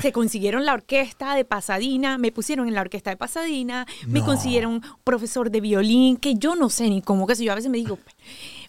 se 0.00 0.12
consiguieron 0.12 0.64
la 0.66 0.74
orquesta 0.74 1.34
de 1.34 1.44
Pasadena, 1.44 2.18
me 2.18 2.32
pusieron 2.32 2.68
en 2.68 2.74
la 2.74 2.80
orquesta 2.80 3.10
de 3.10 3.16
Pasadena, 3.16 3.86
me 4.06 4.22
consiguieron 4.22 4.82
profesor 5.04 5.50
de 5.50 5.60
violín, 5.60 6.16
que 6.16 6.34
yo 6.34 6.56
no 6.56 6.68
sé 6.68 6.88
ni 6.88 7.02
cómo, 7.02 7.26
que 7.26 7.36
sé 7.36 7.44
yo 7.44 7.52
a 7.52 7.56
veces 7.56 7.70
me 7.70 7.78
digo, 7.78 7.98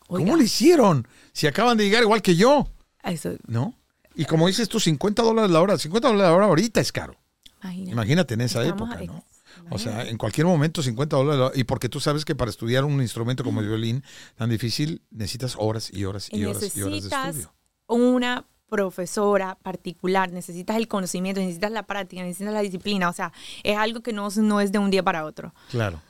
¿Cómo 0.08 0.36
le 0.36 0.44
hicieron? 0.44 1.08
Si 1.32 1.48
acaban 1.48 1.78
de 1.78 1.86
llegar 1.86 2.04
igual 2.04 2.22
que 2.22 2.36
yo, 2.36 2.68
eso, 3.04 3.32
¿no? 3.48 3.74
Y 4.14 4.26
como 4.26 4.48
dices 4.48 4.68
tú, 4.68 4.80
50 4.80 5.24
dólares 5.24 5.52
la 5.52 5.62
hora. 5.62 5.78
50 5.78 6.08
dólares 6.10 6.30
la 6.30 6.36
hora 6.36 6.46
ahorita 6.48 6.82
es 6.82 6.92
caro. 6.92 7.16
imagínate. 7.64 7.92
Imagínate 7.92 8.34
en 8.34 8.42
esa 8.42 8.62
Estamos 8.64 8.90
época, 8.94 9.06
¿no? 9.06 9.24
O 9.70 9.78
sea, 9.78 10.08
en 10.08 10.18
cualquier 10.18 10.48
momento 10.48 10.82
50 10.82 11.16
dólares. 11.16 11.58
Y 11.60 11.64
porque 11.64 11.90
tú 11.90 12.00
sabes 12.00 12.26
que 12.26 12.36
para 12.36 12.50
estudiar 12.50 12.84
un 12.86 13.02
instrumento 13.02 13.44
como 13.44 13.62
el 13.62 13.68
violín 13.68 14.04
tan 14.36 14.50
difícil, 14.50 15.02
necesitas 15.12 15.56
horas 15.58 15.92
y 15.94 16.06
horas 16.06 16.30
y 16.32 16.38
Y 16.38 16.46
horas 16.46 16.76
y 16.76 16.82
horas 16.82 16.92
de 16.92 16.96
necesitas 16.96 17.36
estudio. 17.36 17.54
una 17.88 18.46
profesora 18.72 19.58
particular, 19.62 20.32
necesitas 20.32 20.78
el 20.78 20.88
conocimiento, 20.88 21.42
necesitas 21.42 21.72
la 21.72 21.84
práctica, 21.84 22.24
necesitas 22.24 22.54
la 22.54 22.62
disciplina, 22.62 23.10
o 23.10 23.14
sea, 23.14 23.34
es 23.64 23.78
algo 23.78 24.00
que 24.00 24.14
no, 24.14 24.30
no 24.38 24.62
es 24.62 24.72
de 24.72 24.80
un 24.80 24.90
día 24.90 25.04
para 25.04 25.26
otro. 25.26 25.54
Claro. 25.70 26.02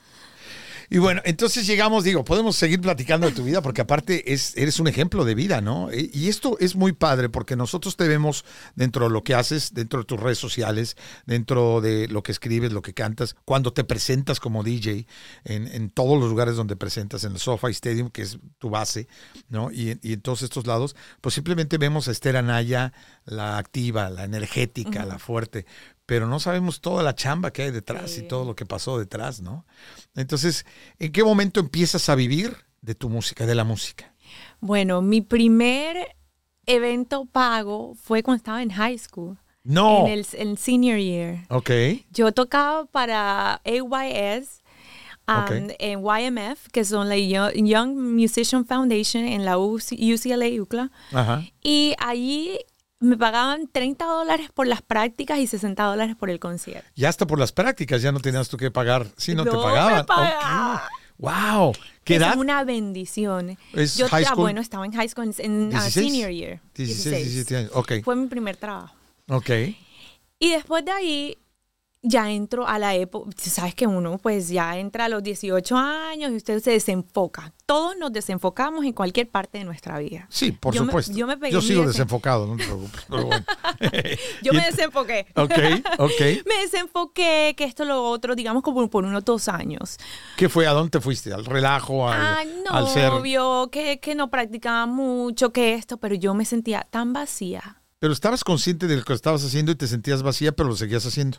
Y 0.94 0.98
bueno, 0.98 1.22
entonces 1.24 1.66
llegamos, 1.66 2.04
digo, 2.04 2.22
podemos 2.22 2.54
seguir 2.54 2.78
platicando 2.82 3.26
de 3.26 3.32
tu 3.32 3.42
vida 3.44 3.62
porque 3.62 3.80
aparte 3.80 4.30
es, 4.34 4.54
eres 4.58 4.78
un 4.78 4.88
ejemplo 4.88 5.24
de 5.24 5.34
vida, 5.34 5.62
¿no? 5.62 5.90
E- 5.90 6.10
Y 6.12 6.28
esto 6.28 6.58
es 6.60 6.76
muy 6.76 6.92
padre 6.92 7.30
porque 7.30 7.56
nosotros 7.56 7.96
te 7.96 8.06
vemos 8.06 8.44
dentro 8.74 9.06
de 9.06 9.10
lo 9.10 9.24
que 9.24 9.34
haces, 9.34 9.72
dentro 9.72 10.00
de 10.00 10.04
tus 10.04 10.20
redes 10.20 10.36
sociales, 10.36 10.98
dentro 11.24 11.80
de 11.80 12.08
lo 12.08 12.22
que 12.22 12.30
escribes, 12.32 12.72
lo 12.74 12.82
que 12.82 12.92
cantas, 12.92 13.36
cuando 13.46 13.72
te 13.72 13.84
presentas 13.84 14.38
como 14.38 14.62
DJ 14.62 15.06
en, 15.44 15.66
en 15.68 15.88
todos 15.88 16.20
los 16.20 16.28
lugares 16.28 16.56
donde 16.56 16.76
presentas, 16.76 17.24
en 17.24 17.32
el 17.32 17.38
SoFi 17.38 17.68
Stadium, 17.70 18.10
que 18.10 18.20
es 18.20 18.38
tu 18.58 18.68
base, 18.68 19.08
¿no? 19.48 19.70
Y, 19.72 19.98
y 20.02 20.12
en 20.12 20.20
todos 20.20 20.42
estos 20.42 20.66
lados, 20.66 20.94
pues 21.22 21.34
simplemente 21.34 21.78
vemos 21.78 22.06
a 22.08 22.10
Esther 22.12 22.36
Anaya, 22.36 22.92
la 23.24 23.58
activa, 23.58 24.10
la 24.10 24.24
energética, 24.24 25.04
la 25.04 25.18
fuerte, 25.18 25.66
pero 26.06 26.26
no 26.26 26.40
sabemos 26.40 26.80
toda 26.80 27.02
la 27.02 27.14
chamba 27.14 27.52
que 27.52 27.62
hay 27.62 27.70
detrás 27.70 28.18
y 28.18 28.22
todo 28.22 28.44
lo 28.44 28.54
que 28.56 28.66
pasó 28.66 28.98
detrás, 28.98 29.40
¿no? 29.40 29.64
Entonces, 30.14 30.66
¿en 30.98 31.12
qué 31.12 31.22
momento 31.24 31.60
empiezas 31.60 32.08
a 32.08 32.14
vivir 32.14 32.56
de 32.80 32.94
tu 32.94 33.08
música, 33.08 33.46
de 33.46 33.54
la 33.54 33.64
música? 33.64 34.12
Bueno, 34.60 35.02
mi 35.02 35.20
primer 35.20 36.16
evento 36.66 37.26
pago 37.26 37.94
fue 37.94 38.22
cuando 38.22 38.38
estaba 38.38 38.62
en 38.62 38.70
high 38.70 38.98
school, 38.98 39.38
No. 39.64 40.06
en 40.06 40.12
el, 40.12 40.26
en 40.34 40.56
senior 40.56 40.98
year. 40.98 41.46
Ok. 41.48 41.70
Yo 42.10 42.32
tocaba 42.32 42.84
para 42.86 43.60
AYS, 43.64 44.62
um, 45.28 45.68
en 45.78 46.00
YMF, 46.00 46.68
que 46.72 46.84
son 46.84 47.08
la 47.08 47.16
Yo- 47.16 47.50
Young 47.52 47.94
Musician 47.96 48.64
Foundation 48.66 49.24
en 49.24 49.44
la 49.44 49.58
UC 49.58 49.92
UCLA 49.92 50.60
UCLA. 50.60 50.90
Ajá. 51.12 51.44
Y 51.62 51.94
allí 51.98 52.58
me 53.02 53.16
pagaban 53.16 53.68
30 53.70 54.04
dólares 54.04 54.50
por 54.54 54.66
las 54.66 54.80
prácticas 54.82 55.38
y 55.38 55.46
60 55.46 55.82
dólares 55.82 56.16
por 56.16 56.30
el 56.30 56.38
concierto. 56.38 56.88
Ya 56.94 57.08
hasta 57.08 57.26
por 57.26 57.38
las 57.38 57.52
prácticas 57.52 58.00
ya 58.00 58.12
no 58.12 58.20
tenías 58.20 58.48
tú 58.48 58.56
que 58.56 58.70
pagar. 58.70 59.06
Sí, 59.16 59.34
no, 59.34 59.44
te 59.44 59.50
No 59.50 59.58
me 59.58 59.62
pagaban. 59.64 60.06
pagaban. 60.06 60.80
Wow. 61.18 61.72
¿Qué 62.04 62.16
edad? 62.16 62.30
Es 62.32 62.36
una 62.36 62.64
bendición. 62.64 63.56
¿Es 63.72 63.96
Yo, 63.96 64.08
high 64.08 64.24
school? 64.24 64.38
bueno, 64.38 64.60
estaba 64.60 64.84
en 64.86 64.92
high 64.92 65.08
school 65.08 65.32
en, 65.38 65.66
ah, 65.74 65.82
16? 65.82 66.06
senior 66.12 66.30
year. 66.30 66.60
16, 66.74 67.16
17 67.16 67.56
años. 67.56 67.70
Ok. 67.74 67.92
Fue 68.02 68.16
mi 68.16 68.26
primer 68.26 68.56
trabajo. 68.56 68.94
Ok. 69.28 69.50
Y 70.38 70.50
después 70.50 70.84
de 70.84 70.90
ahí 70.90 71.38
ya 72.04 72.30
entro 72.32 72.66
a 72.66 72.78
la 72.80 72.96
época, 72.96 73.30
sabes 73.36 73.74
que 73.76 73.86
uno 73.86 74.18
pues 74.18 74.48
ya 74.48 74.76
entra 74.76 75.04
a 75.04 75.08
los 75.08 75.22
18 75.22 75.76
años 75.76 76.32
y 76.32 76.36
usted 76.36 76.60
se 76.60 76.72
desenfoca. 76.72 77.52
Todos 77.64 77.96
nos 77.96 78.12
desenfocamos 78.12 78.84
en 78.84 78.92
cualquier 78.92 79.30
parte 79.30 79.58
de 79.58 79.64
nuestra 79.64 79.98
vida. 79.98 80.26
Sí, 80.28 80.50
por 80.52 80.74
Yo 80.74 80.82
me- 80.82 80.86
supuesto. 80.88 81.12
yo 81.14 81.26
me 81.28 81.36
pegué 81.36 81.52
Yo 81.52 81.60
sigo 81.62 81.82
desen- 81.84 81.86
desenfocado, 81.86 82.46
no 82.48 82.56
te 82.56 82.64
preocupes. 82.64 83.00
Pero 83.08 83.26
bueno. 83.26 83.44
Yo 84.42 84.52
me 84.52 84.64
desenfoqué. 84.66 85.26
Ok, 85.36 85.52
ok. 85.98 86.20
Me 86.46 86.62
desenfoqué, 86.62 87.54
que 87.56 87.64
esto, 87.64 87.84
lo 87.84 88.02
otro, 88.04 88.34
digamos 88.34 88.62
como 88.62 88.88
por 88.90 89.04
unos 89.04 89.24
dos 89.24 89.48
años. 89.48 89.96
¿Qué 90.36 90.48
fue? 90.48 90.66
¿A 90.66 90.72
dónde 90.72 90.90
te 90.90 91.00
fuiste? 91.00 91.32
¿Al 91.32 91.44
relajo? 91.44 92.08
¿Al, 92.08 92.48
al 92.68 92.88
ser? 92.88 93.10
novio, 93.12 93.68
que, 93.70 94.00
que 94.00 94.14
no 94.14 94.28
practicaba 94.28 94.86
mucho, 94.86 95.52
que 95.52 95.74
esto, 95.74 95.96
pero 95.98 96.14
yo 96.16 96.34
me 96.34 96.44
sentía 96.44 96.86
tan 96.90 97.12
vacía. 97.12 97.80
Pero 98.00 98.12
estabas 98.12 98.42
consciente 98.42 98.88
de 98.88 98.96
lo 98.96 99.04
que 99.04 99.12
estabas 99.12 99.44
haciendo 99.44 99.70
y 99.70 99.76
te 99.76 99.86
sentías 99.86 100.22
vacía, 100.24 100.50
pero 100.52 100.68
lo 100.68 100.74
seguías 100.76 101.06
haciendo. 101.06 101.38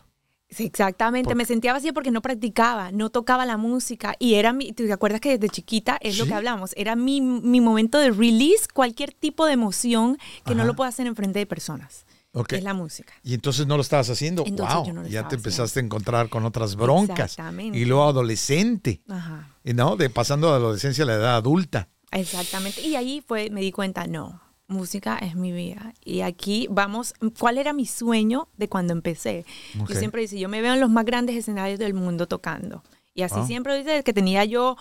Exactamente, 0.60 1.34
me 1.34 1.44
sentía 1.44 1.72
vacía 1.72 1.92
porque 1.92 2.10
no 2.10 2.22
practicaba, 2.22 2.92
no 2.92 3.10
tocaba 3.10 3.44
la 3.46 3.56
música 3.56 4.14
y 4.18 4.34
era 4.34 4.52
mi, 4.52 4.72
¿te 4.72 4.92
acuerdas 4.92 5.20
que 5.20 5.38
desde 5.38 5.48
chiquita 5.48 5.98
es 6.00 6.18
lo 6.18 6.26
que 6.26 6.34
hablamos? 6.34 6.72
Era 6.76 6.96
mi, 6.96 7.20
mi 7.20 7.60
momento 7.60 7.98
de 7.98 8.10
release 8.10 8.66
cualquier 8.72 9.12
tipo 9.12 9.46
de 9.46 9.52
emoción 9.52 10.18
que 10.44 10.54
no 10.54 10.64
lo 10.64 10.74
puedo 10.74 10.88
hacer 10.88 11.06
en 11.06 11.16
frente 11.16 11.38
de 11.38 11.46
personas, 11.46 12.04
Ok. 12.32 12.48
que 12.48 12.56
es 12.56 12.64
la 12.64 12.74
música. 12.74 13.12
Y 13.22 13.34
entonces 13.34 13.66
no 13.66 13.76
lo 13.76 13.82
estabas 13.82 14.10
haciendo. 14.10 14.44
Entonces 14.46 14.74
wow. 14.74 14.86
yo 14.86 14.92
no 14.92 15.02
lo 15.02 15.08
ya 15.08 15.28
te 15.28 15.36
empezaste 15.36 15.80
a 15.80 15.82
encontrar 15.82 16.28
con 16.28 16.44
otras 16.44 16.74
broncas. 16.76 17.32
Exactamente. 17.32 17.78
Y 17.78 17.84
luego 17.84 18.04
adolescente. 18.04 19.00
Ajá, 19.08 19.48
y 19.64 19.72
¿No? 19.72 19.96
De 19.96 20.10
pasando 20.10 20.48
de 20.50 20.56
adolescencia 20.56 21.04
a 21.04 21.06
la 21.06 21.14
edad 21.14 21.36
adulta. 21.36 21.88
exactamente. 22.10 22.80
Y 22.82 22.96
ahí 22.96 23.22
fue, 23.26 23.50
me 23.50 23.60
di 23.60 23.72
cuenta, 23.72 24.06
no, 24.06 24.40
música 24.74 25.16
es 25.18 25.34
mi 25.36 25.52
vida. 25.52 25.94
Y 26.04 26.20
aquí 26.20 26.66
vamos, 26.70 27.14
¿cuál 27.38 27.58
era 27.58 27.72
mi 27.72 27.86
sueño 27.86 28.48
de 28.56 28.68
cuando 28.68 28.92
empecé? 28.92 29.44
Ok. 29.80 29.88
Yo 29.90 29.94
siempre 29.96 30.20
dice, 30.22 30.38
yo 30.38 30.48
me 30.48 30.60
veo 30.60 30.74
en 30.74 30.80
los 30.80 30.90
más 30.90 31.04
grandes 31.04 31.36
escenarios 31.36 31.78
del 31.78 31.94
mundo 31.94 32.26
tocando. 32.26 32.82
Y 33.14 33.22
así 33.22 33.36
Wow. 33.36 33.46
siempre 33.46 33.76
dice, 33.78 33.90
desde 33.90 34.02
que 34.04 34.12
tenía 34.12 34.44
yo 34.44 34.76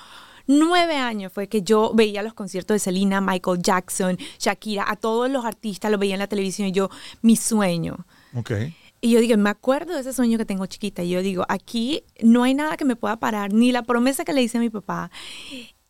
nueve 0.48 0.98
años 0.98 1.32
fue 1.32 1.48
que 1.48 1.62
yo 1.62 1.94
veía 1.94 2.22
los 2.24 2.34
conciertos 2.34 2.76
de 2.76 2.80
Selena, 2.80 3.22
Michael 3.22 3.62
Jackson, 3.62 4.18
Shakira, 4.40 4.86
a 4.90 4.96
todos 4.98 5.30
los 5.30 5.46
artistas 5.46 5.90
los 5.92 6.00
veía 6.00 6.16
en 6.16 6.20
la 6.20 6.28
televisión 6.28 6.68
y 6.68 6.72
yo, 6.74 6.90
mi 7.22 7.36
sueño. 7.38 8.06
Ok. 8.36 8.52
Y 9.00 9.12
yo 9.12 9.20
digo, 9.20 9.38
me 9.38 9.50
acuerdo 9.50 9.94
de 9.94 10.00
ese 10.02 10.14
sueño 10.14 10.38
que 10.38 10.46
tengo 10.46 10.66
chiquita. 10.66 11.04
Y 11.04 11.10
yo 11.10 11.22
digo, 11.22 11.46
aquí 11.50 12.04
no 12.22 12.44
hay 12.44 12.54
nada 12.54 12.78
que 12.78 12.86
me 12.86 12.96
pueda 12.96 13.18
parar, 13.18 13.52
ni 13.54 13.72
la 13.72 13.84
promesa 13.84 14.24
que 14.26 14.34
le 14.34 14.42
hice 14.42 14.58
a 14.58 14.62
mi 14.62 14.70
papá. 14.70 15.12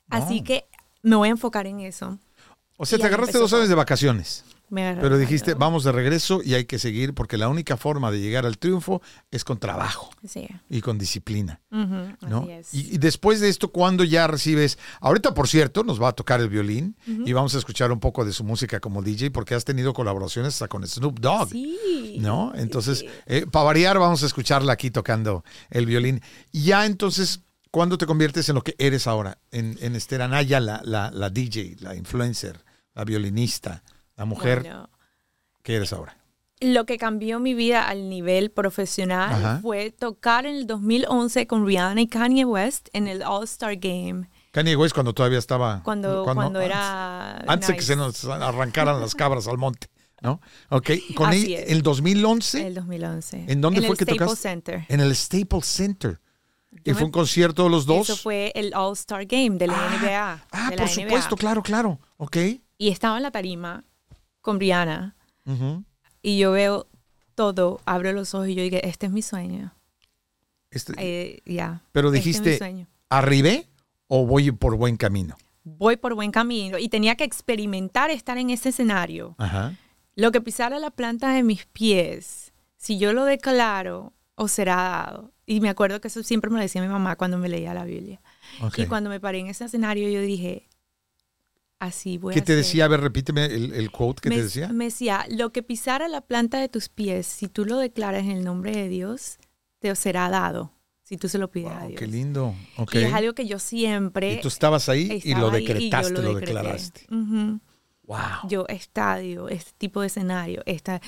Así 0.10 0.42
que 0.42 0.66
me 1.02 1.16
voy 1.16 1.28
a 1.30 1.32
enfocar 1.32 1.68
en 1.68 1.80
eso. 1.80 2.20
O 2.84 2.86
sea, 2.86 3.00
te 3.00 3.06
agarraste 3.06 3.38
dos 3.38 3.52
años 3.54 3.70
de 3.70 3.76
vacaciones. 3.76 4.44
Me 4.70 4.96
Pero 5.00 5.20
dijiste, 5.20 5.54
vamos 5.54 5.84
de 5.84 5.92
regreso 5.92 6.42
y 6.44 6.56
hay 6.56 6.66
que 6.66 6.80
seguir 6.80 7.14
porque 7.14 7.38
la 7.38 7.48
única 7.48 7.78
forma 7.78 8.10
de 8.10 8.20
llegar 8.20 8.46
al 8.48 8.58
triunfo 8.58 9.04
es 9.30 9.44
con 9.44 9.60
trabajo 9.60 10.10
Sí. 10.28 10.48
y 10.68 10.82
con 10.82 10.98
disciplina. 10.98 11.62
Ujú, 11.70 12.16
¿no? 12.28 12.42
Así 12.44 12.52
es. 12.52 12.74
Y, 12.74 12.96
y 12.96 12.98
después 12.98 13.40
de 13.40 13.50
esto, 13.50 13.72
¿cuándo 13.72 14.04
ya 14.04 14.26
recibes? 14.26 14.80
Ahorita, 15.00 15.36
por 15.36 15.48
cierto, 15.48 15.84
nos 15.84 16.02
va 16.02 16.08
a 16.08 16.14
tocar 16.14 16.42
el 16.42 16.50
violín 16.50 16.96
y 17.06 17.34
vamos 17.34 17.54
a 17.54 17.60
escuchar 17.60 17.92
un 17.92 18.00
poco 18.00 18.26
de 18.26 18.32
su 18.32 18.44
música 18.44 18.80
como 18.80 19.04
DJ 19.04 19.30
porque 19.30 19.54
has 19.54 19.64
tenido 19.64 19.94
colaboraciones 19.94 20.54
hasta 20.54 20.68
con 20.68 20.88
Snoop 20.88 21.20
Dogg. 21.20 21.50
Sí. 21.50 22.18
¿No? 22.20 22.52
Entonces, 22.56 23.00
sí. 23.00 23.08
eh, 23.28 23.46
para 23.52 23.66
variar, 23.66 24.00
vamos 24.00 24.24
a 24.24 24.26
escucharla 24.26 24.74
aquí 24.74 24.90
tocando 24.90 25.44
el 25.70 25.86
violín. 25.86 26.20
Y 26.52 26.64
ya 26.64 26.88
entonces, 26.88 27.42
¿cuándo 27.70 28.00
te 28.00 28.08
conviertes 28.08 28.50
en 28.50 28.56
lo 28.56 28.64
que 28.64 28.74
eres 28.80 29.06
ahora? 29.06 29.38
En, 29.52 29.78
en 29.82 29.96
Esther 29.96 30.24
Anaya, 30.24 30.60
la, 30.60 30.82
la, 30.84 31.12
la 31.12 31.30
DJ, 31.30 31.76
la 31.80 31.96
influencer, 31.96 32.64
la 32.96 33.04
violinista, 33.06 33.84
la 34.16 34.26
mujer 34.26 34.62
Bueno, 34.62 34.90
que 35.64 35.76
eres 35.76 35.94
ahora. 35.94 36.18
lo 36.62 36.86
que 36.86 36.98
cambió 36.98 37.40
mi 37.40 37.54
vida 37.54 37.88
al 37.88 38.10
nivel 38.10 38.52
profesional 38.52 39.34
Ajá. 39.34 39.60
fue 39.62 39.92
tocar 39.92 40.46
en 40.46 40.56
el 40.56 40.68
2011 40.68 41.48
con 41.48 41.66
Rihanna 41.66 42.02
y 42.02 42.08
Kanye 42.08 42.46
West 42.46 42.90
en 42.94 43.08
el 43.08 43.24
All 43.24 43.44
Star 43.46 43.76
Game. 43.78 44.30
Kanye 44.52 44.76
West 44.76 44.94
cuando 44.94 45.14
todavía 45.14 45.40
estaba... 45.40 45.82
Cuando, 45.84 46.24
cuando, 46.26 46.60
era. 46.62 47.38
Antes 47.48 47.70
de 47.70 47.76
que 47.76 47.82
se 47.82 47.96
nos 47.96 48.24
arrancaran 48.26 49.02
las 49.02 49.16
cabras 49.16 49.48
al 49.48 49.58
monte, 49.58 49.88
¿no? 50.22 50.40
Ok, 50.70 50.92
con 51.16 51.30
Así 51.30 51.56
él, 51.56 51.64
es. 51.64 51.72
el 51.72 51.82
2011 51.82 52.68
El 52.68 52.76
2011. 52.76 53.46
¿En 53.48 53.62
dónde 53.62 53.80
en 53.80 53.86
fue 53.88 53.94
el 53.94 53.98
que 53.98 54.06
Staples 54.06 54.20
tocaste? 54.28 54.42
Center. 54.50 54.86
en 54.90 55.00
el 55.00 55.16
Staples 55.16 55.66
Center. 55.66 56.20
Y 56.72 56.78
Yo 56.86 56.94
fue 56.94 57.02
me- 57.02 57.06
un 57.06 57.12
concierto 57.12 57.64
de 57.64 57.70
los 57.72 57.86
dos. 57.88 58.10
Eso 58.10 58.22
fue 58.22 58.52
el 58.56 58.74
All 58.76 58.94
Star 58.94 59.26
Game 59.26 59.58
de 59.58 59.68
la 59.68 59.74
NBA. 59.90 60.46
Ah, 60.52 60.70
de 60.70 60.76
la 60.76 60.84
por 60.84 60.92
NBA. 60.92 61.04
supuesto, 61.04 61.36
claro, 61.36 61.64
claro. 61.64 62.00
Ok. 62.18 62.38
Y 62.84 62.90
estaba 62.90 63.16
en 63.16 63.24
la 63.24 63.32
tarima 63.32 63.86
con 64.42 64.60
Rihanna 64.60 65.16
Ujú. 65.46 65.86
y 66.22 66.38
yo 66.38 66.52
veo 66.52 66.88
todo, 67.34 67.80
abro 67.86 68.12
los 68.12 68.34
ojos 68.36 68.50
y 68.50 68.56
yo 68.56 68.62
dije, 68.64 68.86
este 68.86 69.06
es 69.06 69.12
mi 69.14 69.22
sueño. 69.22 69.74
Este- 70.70 70.94
Eh, 70.98 71.42
ya. 71.46 71.82
pero 71.94 72.10
este 72.14 72.20
es 72.20 72.26
dijiste. 72.42 72.88
¿arribé 73.10 73.68
o 74.08 74.26
voy 74.26 74.52
por 74.52 74.76
buen 74.76 74.98
camino? 74.98 75.38
Voy 75.64 75.96
por 75.96 76.14
buen 76.14 76.32
camino 76.32 76.78
y 76.78 76.90
tenía 76.90 77.16
que 77.16 77.24
experimentar 77.24 78.10
estar 78.12 78.38
en 78.38 78.50
ese 78.50 78.68
escenario. 78.70 79.36
Ajá. 79.38 79.78
Lo 80.16 80.34
que 80.34 80.42
pisara 80.42 80.78
la 80.80 80.92
planta 80.92 81.32
de 81.34 81.42
mis 81.44 81.66
pies, 81.68 82.52
si 82.76 82.98
yo 82.98 83.14
lo 83.14 83.24
declaro, 83.24 84.12
os 84.36 84.52
será 84.52 84.76
dado. 84.76 85.32
Y 85.46 85.62
me 85.62 85.70
acuerdo 85.70 86.02
que 86.02 86.10
eso 86.10 86.22
siempre 86.22 86.50
me 86.50 86.58
lo 86.58 86.64
decía 86.64 86.82
mi 86.82 86.90
mamá 86.90 87.16
cuando 87.16 87.38
me 87.38 87.48
leía 87.48 87.74
la 87.74 87.86
Biblia. 87.86 88.20
Ok. 88.62 88.80
Y 88.80 88.86
cuando 88.88 89.10
me 89.10 89.22
paré 89.22 89.40
en 89.40 89.48
ese 89.48 89.64
escenario, 89.64 90.10
yo 90.10 90.20
dije, 90.20 90.68
así 91.86 92.18
voy 92.18 92.34
¿Qué 92.34 92.40
a 92.40 92.44
te 92.44 92.54
hacer. 92.54 92.64
decía? 92.66 92.86
A 92.86 92.88
ver, 92.88 93.02
repíteme 93.02 93.46
el, 93.46 93.74
el 93.74 93.92
quote 93.92 94.22
que 94.22 94.30
me, 94.30 94.36
te 94.38 94.44
decía. 94.44 94.68
me 94.70 94.86
decía, 94.86 95.26
lo 95.30 95.52
que 95.52 95.64
pisara 95.64 96.08
la 96.08 96.22
planta 96.22 96.60
de 96.60 96.70
tus 96.70 96.90
pies, 96.90 97.28
si 97.28 97.48
tú 97.48 97.66
lo 97.66 97.78
declaras 97.78 98.24
en 98.24 98.32
el 98.32 98.44
nombre 98.44 98.72
de 98.72 98.90
Dios, 98.90 99.38
te 99.80 99.94
será 99.96 100.30
dado, 100.30 100.72
si 101.04 101.18
tú 101.18 101.28
se 101.30 101.38
lo 101.38 101.52
pides 101.52 101.72
a 101.72 101.80
Wow, 101.80 101.88
Dios. 101.90 102.00
qué 102.00 102.08
lindo. 102.08 102.56
Ok. 102.78 102.96
Y 102.96 102.98
es 103.00 103.14
algo 103.14 103.34
que 103.34 103.46
yo 103.46 103.60
siempre... 103.60 104.36
Y 104.36 104.42
tú 104.42 104.48
estabas 104.48 104.88
ahí 104.90 105.20
y 105.24 105.32
estaba 105.32 105.52
lo 105.52 105.58
y 105.60 105.66
yo 105.66 105.74
decretaste, 105.74 106.14
lo, 106.14 106.22
decreté. 106.36 106.46
declaraste. 106.54 107.02
Ujú. 107.12 107.60
Wow. 108.06 108.48
Yo, 108.50 108.66
estadio, 108.68 109.48
este 109.50 109.72
tipo 109.78 110.02
de 110.02 110.08
escenario, 110.08 110.62
esta, 110.66 111.02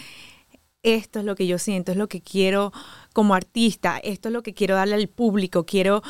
esto 0.83 1.19
es 1.19 1.25
lo 1.25 1.35
que 1.35 1.47
yo 1.47 1.57
siento, 1.57 1.91
es 1.91 1.97
lo 1.97 2.07
que 2.07 2.21
quiero 2.21 2.71
como 3.13 3.33
artista, 3.33 3.97
esto 3.97 4.29
es 4.29 4.33
lo 4.33 4.43
que 4.43 4.53
quiero 4.53 4.75
darle 4.75 4.95
al 4.95 5.07
público, 5.07 5.65
quiero, 5.65 6.03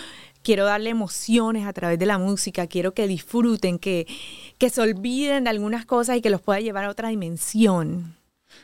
quiero 0.46 0.64
darle 0.64 0.92
emociones 0.92 1.66
a 1.68 1.74
través 1.74 2.00
de 2.00 2.06
la 2.06 2.18
música, 2.18 2.68
quiero 2.68 2.94
que 2.94 3.08
disfruten, 3.08 3.80
que, 3.80 4.08
que 4.58 4.70
se 4.70 4.80
olviden 4.80 5.44
de 5.44 5.50
algunas 5.50 5.86
cosas 5.86 6.16
y 6.18 6.22
que 6.22 6.30
los 6.30 6.40
pueda 6.42 6.62
llevar 6.62 6.86
a 6.86 6.90
otra 6.90 7.10
dimensión. 7.10 8.16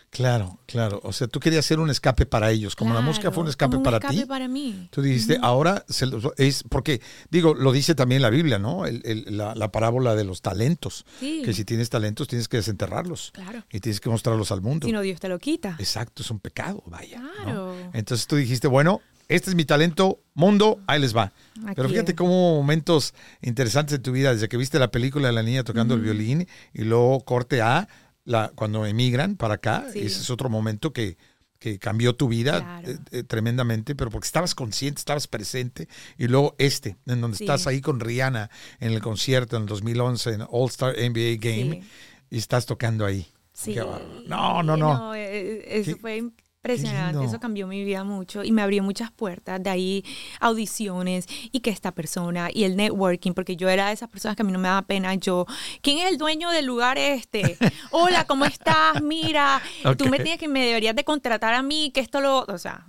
Claro, 0.10 0.60
claro. 0.68 1.00
O 1.04 1.12
sea, 1.14 1.28
tú 1.28 1.40
querías 1.40 1.66
hacer 1.66 1.80
un 1.80 1.90
escape 1.90 2.26
para 2.26 2.52
ellos. 2.52 2.76
Como 2.76 2.94
la 2.94 3.02
música 3.02 3.32
fue 3.32 3.44
un 3.44 3.50
escape 3.50 3.72
como 3.74 3.84
para 3.84 3.98
escape 3.98 4.16
ti. 4.18 4.26
para 4.26 4.48
mí. 4.48 4.88
Tú 4.92 5.02
dijiste, 5.02 5.38
ahora 5.42 5.86
se 5.90 6.06
los- 6.06 6.32
es 6.38 6.64
porque, 6.70 7.02
digo, 7.30 7.54
lo 7.56 7.72
dice 7.72 7.96
también 7.96 8.22
la 8.22 8.30
Biblia, 8.30 8.60
¿no? 8.60 8.86
El- 8.86 9.02
el- 9.06 9.38
la, 9.38 9.56
la 9.56 9.72
parábola 9.72 10.16
de 10.16 10.24
los 10.26 10.42
talentos. 10.42 11.06
Sí. 11.20 11.42
Que 11.44 11.54
si 11.54 11.66
tienes 11.66 11.90
talentos 11.90 12.28
tienes 12.28 12.48
que 12.48 12.58
desenterrarlos 12.58 13.32
Claro. 13.34 13.64
y 13.72 13.80
tienes 13.80 14.00
que 14.00 14.10
mostrarlos 14.10 14.52
al 14.52 14.62
mundo. 14.62 14.86
Si 14.88 14.92
no, 14.94 15.02
Dios 15.02 15.20
te 15.20 15.30
lo 15.30 15.40
quita. 15.40 15.76
Exacto, 15.80 16.24
es 16.24 16.32
un 16.32 16.40
pecado, 16.40 16.84
vaya. 16.88 17.20
¿no? 17.20 17.32
Claro. 17.44 17.76
Entonces 17.94 18.28
tú 18.28 18.36
dijiste, 18.36 18.68
bueno, 18.68 19.02
este 19.36 19.50
es 19.50 19.56
mi 19.56 19.66
talento, 19.66 20.20
mundo, 20.34 20.80
ahí 20.88 21.00
les 21.00 21.16
va. 21.16 21.32
Pero 21.76 21.90
fíjate 21.90 22.12
es. 22.12 22.18
cómo 22.18 22.56
momentos 22.56 23.14
interesantes 23.42 23.92
de 23.98 24.00
tu 24.00 24.12
vida, 24.12 24.34
desde 24.34 24.48
que 24.50 24.58
viste 24.58 24.80
la 24.80 24.92
película 24.92 25.28
de 25.28 25.34
la 25.34 25.44
niña 25.44 25.64
tocando 25.64 25.96
el 25.96 26.02
violín 26.02 26.48
y 26.74 26.84
luego 26.84 27.20
corte 27.26 27.62
a 27.62 27.88
la, 28.24 28.52
cuando 28.56 28.86
emigran 28.86 29.36
para 29.36 29.56
acá, 29.56 29.86
Sí. 29.94 30.00
ese 30.00 30.22
es 30.22 30.30
otro 30.30 30.50
momento 30.50 30.94
que, 30.94 31.18
que 31.60 31.78
cambió 31.80 32.16
tu 32.16 32.28
vida 32.28 32.60
Claro. 32.62 32.90
eh, 32.90 32.98
eh, 33.12 33.24
tremendamente, 33.24 33.96
pero 33.96 34.10
porque 34.10 34.26
estabas 34.26 34.56
consciente, 34.56 35.00
estabas 35.00 35.28
presente, 35.28 35.88
y 36.18 36.28
luego 36.28 36.56
este, 36.58 36.98
en 37.08 37.22
donde 37.22 37.38
Sí. 37.38 37.44
estás 37.44 37.68
ahí 37.68 37.82
con 37.82 38.00
Rihanna 38.00 38.50
en 38.80 38.92
el 38.94 39.02
concierto 39.02 39.56
en 39.58 39.64
el 39.64 39.68
2011 39.68 40.34
en 40.34 40.42
All 40.50 40.70
Star 40.70 40.96
NBA 40.98 41.38
Game 41.40 41.82
Sí. 41.82 41.90
y 42.32 42.38
estás 42.38 42.66
tocando 42.66 43.06
ahí. 43.06 43.28
Sí. 43.54 43.76
Bárbaro. 43.76 44.06
No, 44.28 44.64
no, 44.64 44.78
no. 44.78 45.14
eh, 45.16 45.64
Eso 45.80 45.98
fue 45.98 46.24
impresionante. 46.64 47.26
Eso 47.26 47.40
cambió 47.40 47.66
mi 47.66 47.84
vida 47.84 48.04
mucho 48.04 48.44
y 48.44 48.52
me 48.52 48.62
abrió 48.62 48.84
muchas 48.84 49.12
puertas. 49.12 49.62
De 49.64 49.70
ahí 49.70 50.06
audiciones 50.40 51.26
y 51.52 51.60
que 51.62 51.72
esta 51.72 51.92
persona 51.92 52.50
y 52.54 52.64
el 52.66 52.76
networking, 52.76 53.32
porque 53.34 53.56
yo 53.56 53.68
era 53.70 53.88
de 53.88 53.94
esas 53.94 54.10
personas 54.10 54.36
que 54.36 54.44
a 54.44 54.46
mí 54.46 54.52
no 54.52 54.60
me 54.60 54.68
daba 54.68 54.84
pena. 54.84 55.16
Yo, 55.16 55.46
¿quién 55.82 56.00
es 56.00 56.12
el 56.12 56.18
dueño 56.18 56.52
del 56.52 56.66
lugar 56.66 56.98
este? 56.98 57.58
Hola, 57.92 58.26
¿cómo 58.26 58.46
estás? 58.46 59.02
Mira, 59.02 59.62
tú 59.98 60.06
me 60.08 60.20
tienes 60.20 60.40
que 60.40 60.48
me 60.48 60.66
deberías 60.66 60.96
de 60.96 61.04
contratar 61.04 61.54
a 61.56 61.64
mí, 61.64 61.92
que 61.94 62.00
esto 62.02 62.22
lo, 62.22 62.42
o 62.42 62.58
sea, 62.58 62.86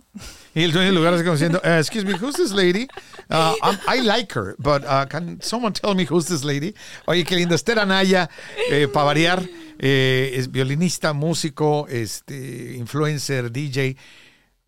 Y 0.55 0.63
el 0.65 0.73
dueño 0.73 0.87
del 0.87 0.95
lugar 0.97 1.17
como 1.21 1.33
diciendo, 1.33 1.61
"Uh, 1.65 1.69
excuse 1.79 2.05
me, 2.05 2.13
who's 2.15 2.35
this 2.37 2.53
lady? 2.53 2.87
Uh, 3.31 3.55
I 3.89 4.01
like 4.03 4.39
her, 4.39 4.55
but 4.59 4.83
uh, 4.85 5.07
can 5.09 5.41
someone 5.41 5.73
tell 5.73 5.95
me 5.95 6.05
who's 6.05 6.27
this 6.27 6.45
lady? 6.45 6.75
Oye, 7.07 7.25
qué 7.25 7.37
linda. 7.37 7.55
Esther 7.55 7.79
Anaya, 7.79 8.29
eh, 8.71 8.87
para 8.93 9.07
variar, 9.07 9.43
eh, 9.79 10.33
es 10.35 10.51
violinista, 10.51 11.13
músico, 11.13 11.87
este, 11.89 12.75
influencer, 12.77 13.51
DJ. 13.53 13.97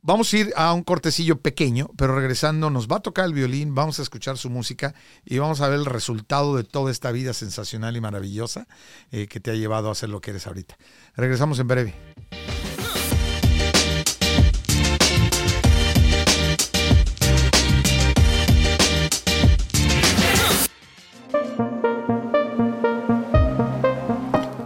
Vamos 0.02 0.32
a 0.32 0.36
ir 0.36 0.52
a 0.56 0.72
un 0.74 0.82
cortecillo 0.82 1.40
pequeño, 1.40 1.88
pero 1.96 2.14
regresando 2.14 2.68
nos 2.68 2.88
va 2.88 2.96
a 2.96 3.00
tocar 3.00 3.24
el 3.24 3.32
violín, 3.32 3.74
vamos 3.74 3.98
a 3.98 4.02
escuchar 4.02 4.36
su 4.36 4.50
música 4.50 4.94
y 5.24 5.38
vamos 5.38 5.62
a 5.62 5.68
ver 5.68 5.78
el 5.78 5.86
resultado 5.86 6.56
de 6.56 6.64
toda 6.64 6.90
esta 6.90 7.10
vida 7.10 7.32
sensacional 7.32 7.96
y 7.96 8.02
maravillosa 8.02 8.66
eh, 9.10 9.26
que 9.28 9.40
te 9.40 9.50
ha 9.50 9.54
llevado 9.54 9.90
a 9.90 9.94
ser 9.94 10.10
lo 10.10 10.20
que 10.20 10.32
eres 10.32 10.46
ahorita. 10.46 10.76
Regresamos 11.16 11.58
en 11.58 11.68
breve. 11.68 11.94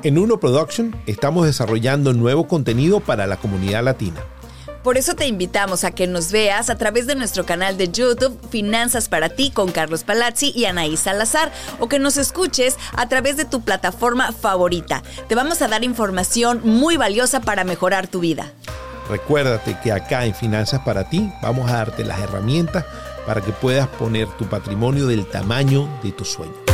En 0.08 0.16
Uno 0.16 0.40
Production 0.40 0.96
estamos 1.04 1.44
desarrollando 1.44 2.14
nuevo 2.14 2.48
contenido 2.48 2.98
para 2.98 3.26
la 3.26 3.36
comunidad 3.36 3.84
latina. 3.84 4.22
Por 4.82 4.96
eso 4.96 5.14
te 5.14 5.26
invitamos 5.26 5.84
a 5.84 5.90
que 5.90 6.06
nos 6.06 6.32
veas 6.32 6.70
a 6.70 6.78
través 6.78 7.06
de 7.06 7.14
nuestro 7.14 7.44
canal 7.44 7.76
de 7.76 7.90
YouTube 7.90 8.40
Finanzas 8.48 9.10
para 9.10 9.28
ti 9.28 9.50
con 9.50 9.70
Carlos 9.70 10.04
Palazzi 10.04 10.50
y 10.56 10.64
Anaís 10.64 11.00
Salazar 11.00 11.52
o 11.78 11.90
que 11.90 11.98
nos 11.98 12.16
escuches 12.16 12.78
a 12.96 13.06
través 13.10 13.36
de 13.36 13.44
tu 13.44 13.60
plataforma 13.60 14.32
favorita. 14.32 15.02
Te 15.28 15.34
vamos 15.34 15.60
a 15.60 15.68
dar 15.68 15.84
información 15.84 16.62
muy 16.64 16.96
valiosa 16.96 17.40
para 17.40 17.64
mejorar 17.64 18.06
tu 18.06 18.20
vida. 18.20 18.50
Recuérdate 19.10 19.76
que 19.82 19.92
acá 19.92 20.24
en 20.24 20.34
Finanzas 20.34 20.80
para 20.86 21.10
ti 21.10 21.30
vamos 21.42 21.70
a 21.70 21.74
darte 21.74 22.02
las 22.02 22.18
herramientas 22.18 22.86
para 23.26 23.42
que 23.42 23.52
puedas 23.52 23.88
poner 23.88 24.26
tu 24.38 24.46
patrimonio 24.46 25.06
del 25.06 25.26
tamaño 25.26 25.86
de 26.02 26.12
tu 26.12 26.24
sueño. 26.24 26.67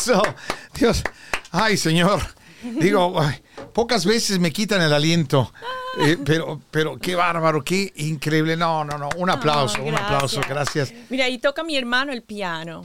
Aplauso. 0.00 0.22
Dios, 0.74 1.02
ay 1.50 1.76
Señor. 1.76 2.20
Digo, 2.78 3.20
ay, 3.20 3.42
pocas 3.72 4.06
veces 4.06 4.38
me 4.38 4.52
quitan 4.52 4.80
el 4.82 4.92
aliento, 4.92 5.52
eh, 5.98 6.16
pero, 6.24 6.62
pero 6.70 6.96
qué 6.96 7.16
bárbaro, 7.16 7.64
qué 7.64 7.92
increíble. 7.96 8.56
No, 8.56 8.84
no, 8.84 8.98
no. 8.98 9.08
Un 9.16 9.30
aplauso, 9.30 9.78
No, 9.78 9.84
un 9.86 9.94
aplauso. 9.96 10.40
Gracias. 10.48 10.92
Mira, 11.10 11.24
ahí 11.24 11.38
toca 11.38 11.64
mi 11.64 11.76
hermano 11.76 12.12
el 12.12 12.22
piano. 12.22 12.82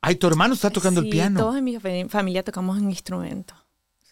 Ay, 0.00 0.14
tu 0.16 0.26
hermano 0.28 0.54
está 0.54 0.70
tocando 0.70 1.00
el 1.00 1.06
Sí, 1.06 1.12
piano. 1.12 1.40
Todos 1.40 1.56
en 1.58 1.64
mi 1.64 1.78
fa- 1.78 1.90
familia 2.08 2.42
tocamos 2.42 2.78
un 2.78 2.88
instrumento. 2.88 3.52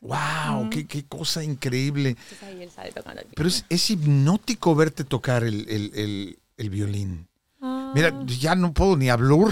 ¡Wow! 0.02 0.68
Qué, 0.70 0.86
qué 0.86 1.06
cosa 1.06 1.42
increíble. 1.42 2.16
Ahí 2.46 2.62
él 2.62 2.70
sale 2.70 2.90
tocando 2.92 3.20
el 3.22 3.26
piano. 3.26 3.34
Pero 3.36 3.48
es, 3.48 3.64
es 3.70 3.90
hipnótico 3.90 4.74
verte 4.74 5.04
tocar 5.04 5.44
el, 5.44 5.66
el- 5.68 5.92
el- 5.94 6.38
el 6.58 6.70
violín. 6.70 7.26
Ah. 7.62 7.92
Mira, 7.94 8.12
ya 8.26 8.54
no 8.54 8.74
puedo 8.74 8.96
ni 8.98 9.08
hablar, 9.08 9.48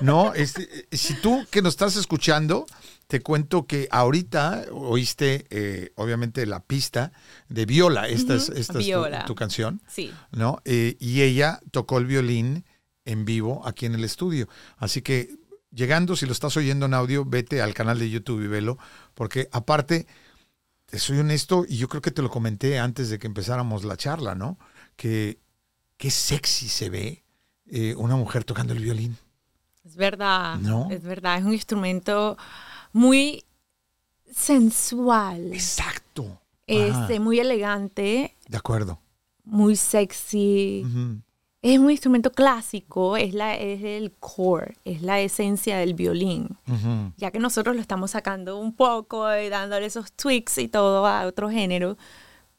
¿no? 0.00 0.34
Este, 0.34 0.86
eh, 0.90 0.96
si 0.96 1.14
tú 1.20 1.44
que 1.50 1.62
nos 1.62 1.74
estás 1.74 1.96
escuchando, 1.96 2.66
te 3.06 3.20
cuento 3.20 3.66
que 3.66 3.88
ahorita 3.90 4.66
oíste, 4.72 5.46
eh, 5.50 5.92
obviamente, 5.96 6.44
la 6.46 6.60
pista 6.60 7.12
de 7.48 7.66
Viola. 7.66 8.08
Esta 8.08 8.34
es, 8.34 8.48
esta 8.48 8.78
es 8.80 9.24
tu- 9.26 9.34
canción, 9.34 9.80
Sí. 9.88 10.12
¿no? 10.32 10.60
Eh, 10.64 10.96
y 10.98 11.22
ella 11.22 11.60
tocó 11.70 11.98
el 11.98 12.06
violín 12.06 12.64
en 13.04 13.24
vivo 13.24 13.62
aquí 13.66 13.86
en 13.86 13.94
el 13.94 14.02
estudio. 14.04 14.48
Así 14.78 15.02
que 15.02 15.36
llegando, 15.70 16.16
si 16.16 16.26
lo 16.26 16.32
estás 16.32 16.56
oyendo 16.56 16.86
en 16.86 16.94
audio, 16.94 17.24
vete 17.24 17.62
al 17.62 17.74
canal 17.74 17.98
de 17.98 18.10
YouTube 18.10 18.42
y 18.42 18.48
velo, 18.48 18.78
porque 19.14 19.48
aparte, 19.52 20.06
te 20.86 20.98
soy 20.98 21.18
honesto, 21.18 21.64
y 21.68 21.76
yo 21.78 21.88
creo 21.88 22.02
que 22.02 22.10
te 22.10 22.22
lo 22.22 22.30
comenté 22.30 22.78
antes 22.78 23.08
de 23.10 23.18
que 23.18 23.26
empezáramos 23.26 23.84
la 23.84 23.96
charla, 23.96 24.34
¿no? 24.34 24.58
Que 24.96 25.38
qué 25.96 26.10
sexy 26.10 26.68
se 26.68 26.90
ve 26.90 27.24
eh, 27.68 27.94
una 27.96 28.16
mujer 28.16 28.44
tocando 28.44 28.72
el 28.72 28.80
violín. 28.80 29.16
Es 29.86 29.94
verdad, 29.94 30.56
¿No? 30.58 30.88
es 30.90 31.02
verdad, 31.02 31.38
es 31.38 31.44
un 31.44 31.52
instrumento 31.52 32.36
muy 32.92 33.44
sensual, 34.34 35.52
Exacto. 35.52 36.40
Este, 36.66 37.20
muy 37.20 37.38
elegante, 37.38 38.34
de 38.48 38.56
acuerdo. 38.56 38.98
muy 39.44 39.76
sexy. 39.76 40.84
Es 41.62 41.78
un 41.78 41.90
instrumento 41.90 42.32
clásico, 42.32 43.16
es, 43.16 43.34
la, 43.34 43.54
es 43.56 43.82
el 43.82 44.12
core, 44.18 44.76
es 44.84 45.02
la 45.02 45.20
esencia 45.20 45.78
del 45.78 45.94
violín. 45.94 46.56
Ya 47.16 47.30
que 47.30 47.38
nosotros 47.38 47.76
lo 47.76 47.80
estamos 47.80 48.10
sacando 48.10 48.58
un 48.58 48.72
poco 48.74 49.32
y 49.36 49.48
dándole 49.48 49.86
esos 49.86 50.12
tweaks 50.12 50.58
y 50.58 50.68
todo 50.68 51.06
a 51.06 51.26
otro 51.26 51.48
género, 51.48 51.96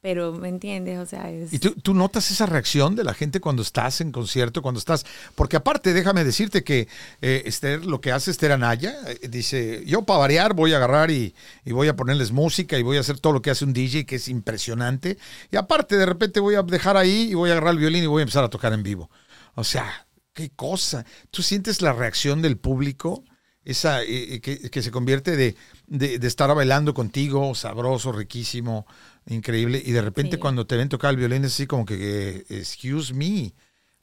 pero 0.02 0.32
¿me 0.32 0.48
entiendes? 0.48 1.00
O 1.00 1.06
sea, 1.06 1.30
es... 1.32 1.52
¿Y 1.52 1.60
tú, 1.60 1.94
notas 1.94 2.30
esa 2.30 2.46
reacción 2.46 2.96
de 2.96 3.04
la 3.04 3.14
gente 3.14 3.40
cuando 3.40 3.62
estás 3.62 4.00
en 4.00 4.12
concierto, 4.12 4.62
cuando 4.62 4.80
estás? 4.80 5.06
Porque 5.36 5.58
aparte, 5.58 5.94
déjame 5.94 6.24
decirte 6.24 6.64
que 6.64 6.88
eh, 7.22 7.44
Esther, 7.46 7.86
lo 7.86 8.00
que 8.00 8.12
hace 8.12 8.32
Esther 8.32 8.52
Anaya, 8.52 8.96
eh, 9.08 9.28
dice, 9.28 9.84
yo 9.86 10.04
para 10.04 10.20
variar 10.20 10.54
voy 10.54 10.74
a 10.74 10.78
agarrar 10.78 11.10
y, 11.10 11.34
y 11.66 11.72
voy 11.72 11.88
a 11.88 11.96
ponerles 11.96 12.32
música 12.32 12.78
y 12.78 12.84
voy 12.84 12.98
a 12.98 13.00
hacer 13.00 13.20
todo 13.20 13.34
lo 13.34 13.42
que 13.42 13.50
hace 13.50 13.66
un 13.66 13.74
DJ, 13.74 14.06
que 14.06 14.18
es 14.18 14.28
impresionante. 14.28 15.18
Y 15.52 15.58
aparte, 15.58 15.98
de 15.98 16.06
repente 16.06 16.40
voy 16.40 16.56
a 16.56 16.62
dejar 16.62 16.96
ahí 16.96 17.30
y 17.32 17.34
voy 17.34 17.50
a 17.50 17.54
agarrar 17.54 17.74
el 17.74 17.80
violín 17.80 18.04
y 18.04 18.08
voy 18.08 18.22
a 18.22 18.24
empezar 18.24 18.44
a 18.44 18.50
tocar 18.50 18.74
en 18.74 18.84
vivo. 18.84 19.10
O 19.56 19.64
sea, 19.64 20.08
qué 20.34 20.52
cosa. 20.52 21.06
¿Tú 21.32 21.42
sientes 21.42 21.82
la 21.82 21.94
reacción 21.94 22.44
del 22.44 22.58
público? 22.58 23.24
Esa 23.70 24.02
eh, 24.04 24.36
eh, 24.36 24.40
que, 24.42 24.70
que 24.70 24.82
se 24.82 24.92
convierte 24.92 25.36
de, 25.36 25.56
de, 25.88 26.20
de 26.20 26.28
estar 26.28 26.54
bailando 26.56 26.94
contigo, 26.94 27.54
sabroso, 27.54 28.14
riquísimo, 28.14 28.88
increíble, 29.28 29.82
y 29.86 29.92
de 29.92 30.02
repente 30.02 30.38
Sí. 30.38 30.40
cuando 30.40 30.66
te 30.66 30.78
ven 30.78 30.88
tocar 30.88 31.12
el 31.12 31.18
violín 31.18 31.44
es 31.44 31.54
así 31.54 31.68
como 31.68 31.84
que, 31.86 31.96
eh, 32.00 32.46
excuse 32.50 33.14
me, 33.14 33.54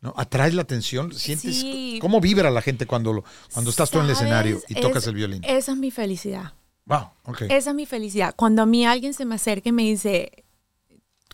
¿no? 0.03 0.13
Atraes 0.19 0.53
la 0.53 0.61
atención, 0.63 1.15
sientes 1.15 1.61
Sí. 1.61 1.99
cómo 2.03 2.21
vibra 2.21 2.51
la 2.51 2.61
gente 2.61 2.85
cuando, 2.87 3.15
lo- 3.15 3.25
cuando 3.55 3.71
estás 3.71 3.91
tú 3.91 4.01
en 4.01 4.05
el 4.05 4.11
escenario 4.11 4.61
y 4.69 4.75
tocas 4.75 5.05
Es- 5.05 5.09
el 5.09 5.15
violín. 5.15 5.43
Esa 5.45 5.73
es 5.73 5.79
mi 5.79 5.91
felicidad. 5.91 6.53
wow, 6.85 7.09
ok. 7.25 7.43
Esa 7.49 7.71
es 7.71 7.75
mi 7.75 7.87
felicidad. 7.87 8.35
Cuando 8.37 8.61
a 8.61 8.67
mí 8.67 8.85
alguien 8.85 9.15
se 9.15 9.25
me 9.25 9.37
acerca 9.37 9.71
y 9.71 9.73
me 9.73 9.85
dice, 9.85 10.45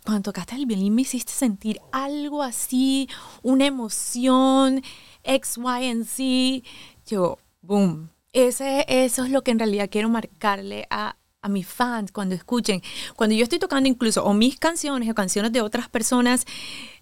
cuando 0.05 0.23
tocaste 0.31 0.55
el 0.55 0.67
violín 0.67 0.95
me 0.95 1.03
hiciste 1.03 1.33
sentir 1.33 1.81
algo 1.91 2.45
así, 2.45 3.09
una 3.43 3.67
emoción, 3.67 4.83
X, 5.25 5.59
Y, 5.59 5.87
and 5.91 6.05
Z. 6.07 6.69
Yo, 7.07 7.39
boom. 7.61 8.09
Ese, 8.33 8.85
eso 8.89 9.25
es 9.25 9.31
lo 9.31 9.43
que 9.43 9.51
en 9.51 9.59
realidad 9.59 9.89
quiero 9.91 10.09
marcarle 10.09 10.87
a, 10.91 11.17
a 11.43 11.49
mis 11.49 11.67
fans 11.67 12.13
cuando 12.13 12.35
escuchen. 12.35 12.83
Cuando 13.17 13.35
yo 13.35 13.43
estoy 13.43 13.59
tocando 13.59 13.89
incluso 13.89 14.25
o 14.25 14.35
mis 14.35 14.59
canciones 14.59 15.09
o 15.11 15.15
canciones 15.15 15.53
de 15.53 15.61
otras 15.63 15.89
personas, 15.89 16.45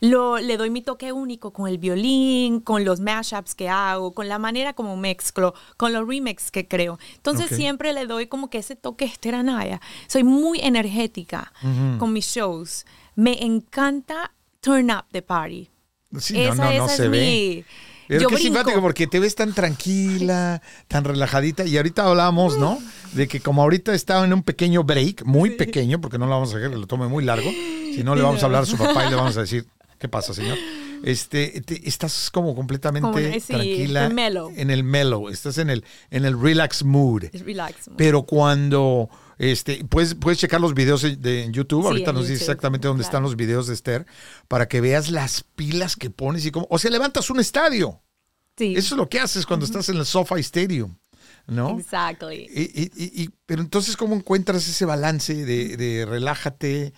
lo, 0.01 0.39
le 0.39 0.57
doy 0.57 0.71
mi 0.71 0.81
toque 0.81 1.13
único 1.13 1.53
con 1.53 1.69
el 1.69 1.79
violín, 1.79 2.61
con 2.61 2.85
los 2.85 3.01
mashups 3.01 3.55
que 3.55 3.69
hago, 3.69 4.15
con 4.15 4.29
la 4.29 4.39
manera 4.39 4.73
como 4.73 4.97
mezclo, 4.97 5.55
con 5.77 5.93
los 5.93 6.07
remixes 6.07 6.51
que 6.51 6.67
creo. 6.67 6.99
Entonces 7.17 7.51
siempre 7.55 7.93
le 7.93 8.07
doy 8.07 8.27
como 8.27 8.49
que 8.49 8.59
ese 8.59 8.77
toque 8.77 9.05
Esther 9.05 9.35
Anaya. 9.35 9.81
Soy 10.07 10.25
muy 10.25 10.61
energética 10.61 11.53
con 11.99 12.13
mis 12.13 12.27
shows. 12.27 12.87
Me 13.17 13.43
encanta 13.45 14.33
turn 14.61 14.91
up 14.91 15.05
the 15.13 15.23
party. 15.23 15.69
Sí, 16.19 16.35
no, 16.35 16.41
esa 16.41 16.55
no, 16.55 16.79
no 16.79 16.85
esa 16.87 16.97
se 16.97 17.05
es 17.05 17.11
ve. 17.11 17.19
mi... 17.21 17.65
Pero 18.09 18.23
yo 18.23 18.29
qué 18.29 18.35
brinco. 18.37 18.57
simpático 18.59 18.81
porque 18.81 19.07
te 19.07 19.21
ves 19.21 19.35
tan 19.35 19.53
tranquila, 19.55 20.63
tan 20.89 21.05
relajadita. 21.05 21.65
Y 21.67 21.77
ahorita 21.77 22.05
hablábamos, 22.07 22.59
¿no? 22.59 22.79
De 23.13 23.29
que 23.29 23.41
como 23.41 23.63
ahorita 23.63 23.95
está 23.95 24.25
en 24.25 24.33
un 24.33 24.43
pequeño 24.43 24.83
break, 24.85 25.25
muy 25.25 25.51
pequeño, 25.51 26.01
porque 26.01 26.19
no 26.19 26.25
lo 26.27 26.33
vamos 26.33 26.53
a 26.55 26.57
hacer 26.57 26.71
que 26.71 26.77
lo 26.77 26.87
tome 26.87 27.07
muy 27.09 27.25
largo. 27.25 27.51
Si 27.51 28.03
no, 28.05 28.15
le 28.17 28.23
vamos 28.23 28.43
a 28.43 28.47
hablar 28.47 28.63
a 28.63 28.67
su 28.67 28.77
papá 28.77 29.07
y 29.07 29.11
le 29.11 29.17
vamos 29.17 29.37
a 29.37 29.43
decir, 29.43 29.67
¿qué 29.99 30.09
pasa, 30.09 30.33
señor? 30.35 30.57
Este, 31.05 31.61
te- 31.61 31.89
estás 31.89 32.29
como 32.31 32.55
completamente 32.57 33.07
Como, 33.09 33.19
sí, 33.19 33.41
tranquila. 33.47 34.07
en 34.07 34.15
mellow. 34.15 34.53
En 34.57 34.71
el 34.71 34.83
mellow. 34.85 35.29
Estás 35.29 35.59
en 35.59 35.71
el, 35.71 35.85
en 36.11 36.25
el 36.25 36.41
relax 36.41 36.83
mood. 36.85 37.25
Relax. 37.33 37.91
Pero 37.97 38.23
cuando 38.25 39.09
este, 39.39 39.85
puedes, 39.85 40.15
puedes 40.15 40.39
checar 40.39 40.61
los 40.61 40.75
videos 40.75 41.03
de, 41.03 41.45
en 41.45 41.53
YouTube, 41.53 41.83
Sí, 41.83 41.87
ahorita 41.89 42.11
en 42.11 42.17
nos 42.17 42.29
dice 42.29 42.43
exactamente 42.43 42.89
dónde 42.89 43.03
claro. 43.03 43.09
están 43.09 43.23
los 43.23 43.37
videos 43.37 43.67
de 43.69 43.75
Esther, 43.75 44.07
para 44.49 44.69
que 44.69 44.81
veas 44.81 45.11
las 45.11 45.45
pilas 45.57 45.97
que 45.97 46.11
pones 46.11 46.45
y 46.47 46.51
cómo. 46.51 46.67
O 46.71 46.79
sea, 46.79 46.91
levantas 46.91 47.31
un 47.31 47.41
estadio. 47.41 48.03
Sí, 48.57 48.75
Eso 48.77 48.95
es 48.95 48.99
lo 48.99 49.09
que 49.09 49.21
haces 49.21 49.47
cuando 49.47 49.65
estás 49.67 49.89
en 49.89 49.97
el 49.99 50.05
SoFi 50.05 50.41
Stadium, 50.41 50.97
¿no? 51.47 51.79
exactly. 51.79 52.49
Y, 52.53 52.63
y- 52.83 52.91
y- 52.97 53.23
y- 53.23 53.31
pero 53.47 53.63
entonces, 53.63 53.97
¿cómo 53.97 54.17
encuentras 54.17 54.67
ese 54.67 54.85
balance 54.85 55.33
de, 55.45 55.77
de 55.77 56.05
relájate? 56.05 56.93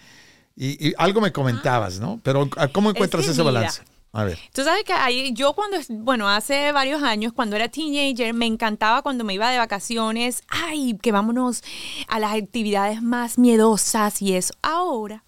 Y, 0.56 0.88
y 0.88 0.94
algo 0.98 1.20
me 1.20 1.32
comentabas, 1.32 2.00
¿no? 2.00 2.20
Pero 2.24 2.48
¿cómo 2.72 2.90
encuentras 2.90 3.24
que 3.26 3.32
ese 3.32 3.42
balance? 3.42 3.82
A 4.12 4.24
ver. 4.24 4.38
Tú 4.52 4.64
sabes 4.64 4.82
que 4.84 4.92
ahí, 4.92 5.32
yo 5.34 5.52
cuando, 5.52 5.76
bueno, 5.88 6.28
hace 6.28 6.72
varios 6.72 7.02
años, 7.02 7.32
cuando 7.32 7.54
era 7.56 7.68
teenager, 7.68 8.34
me 8.34 8.46
encantaba 8.46 9.02
cuando 9.02 9.22
me 9.24 9.34
iba 9.34 9.50
de 9.50 9.58
vacaciones, 9.58 10.42
ay, 10.48 10.98
que 11.00 11.12
vámonos 11.12 11.62
a 12.08 12.18
las 12.18 12.34
actividades 12.34 13.02
más 13.02 13.38
miedosas 13.38 14.20
y 14.20 14.34
eso. 14.34 14.52
Ahora, 14.62 15.22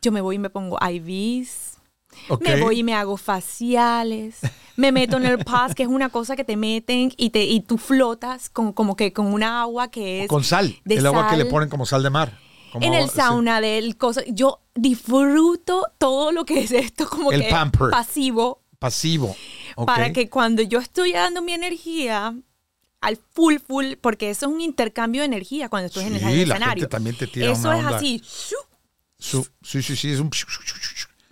yo 0.00 0.10
me 0.10 0.20
voy 0.20 0.36
y 0.36 0.38
me 0.40 0.50
pongo 0.50 0.76
IVs, 0.84 1.78
Ok. 2.28 2.42
me 2.42 2.60
voy 2.60 2.80
y 2.80 2.82
me 2.82 2.94
hago 2.94 3.16
faciales, 3.16 4.38
me 4.76 4.90
meto 4.90 5.16
en 5.16 5.26
el 5.26 5.44
paz, 5.44 5.74
que 5.74 5.84
es 5.84 5.88
una 5.88 6.08
cosa 6.08 6.34
que 6.34 6.44
te 6.44 6.56
meten 6.56 7.12
y, 7.16 7.30
te, 7.30 7.44
y 7.44 7.60
tú 7.60 7.78
flotas 7.78 8.50
con, 8.50 8.72
como 8.72 8.96
que 8.96 9.12
con 9.12 9.26
una 9.32 9.62
agua 9.62 9.88
que 9.90 10.22
es... 10.24 10.28
Con 10.28 10.42
sal. 10.42 10.76
de 10.84 10.96
el 10.96 11.06
agua 11.06 11.28
que 11.28 11.36
le 11.36 11.42
sal. 11.44 11.50
ponen 11.50 11.68
como 11.68 11.86
sal 11.86 12.02
de 12.02 12.10
mar. 12.10 12.38
Como 12.72 12.84
en 12.84 12.94
el 12.94 13.04
agua- 13.04 13.12
sí. 13.12 13.16
sauna 13.20 13.60
del 13.60 13.96
cosa. 13.96 14.22
Yo 14.28 14.61
disfruto 14.74 15.86
todo 15.98 16.32
lo 16.32 16.44
que 16.44 16.60
es 16.60 16.70
esto 16.72 17.08
como 17.08 17.32
El 17.32 17.42
que 17.42 17.50
pamper. 17.50 17.90
pasivo 17.90 18.62
Pasivo. 18.78 19.36
Para 19.86 20.12
que 20.12 20.28
cuando 20.28 20.60
yo 20.60 20.80
estoy 20.80 21.12
dando 21.12 21.40
mi 21.40 21.52
energía 21.52 22.34
al 23.00 23.16
full 23.16 23.58
full 23.58 23.92
porque 24.00 24.28
eso 24.30 24.46
es 24.46 24.52
un 24.52 24.60
intercambio 24.60 25.20
de 25.22 25.26
energía 25.26 25.68
cuando 25.68 25.86
estás 25.86 26.04
en 26.04 26.14
el 26.16 26.20
Sí, 26.20 26.44
la 26.46 26.58
gente 26.58 26.88
también 26.88 27.16
te 27.16 27.28
tira 27.28 27.52
Eso 27.52 27.68
una 27.68 27.78
es 27.78 27.84
onda. 27.84 27.96
así. 27.98 28.22
sí, 29.18 29.82
sí, 29.82 29.94
sí, 29.96 30.10
es 30.10 30.18
un... 30.18 30.30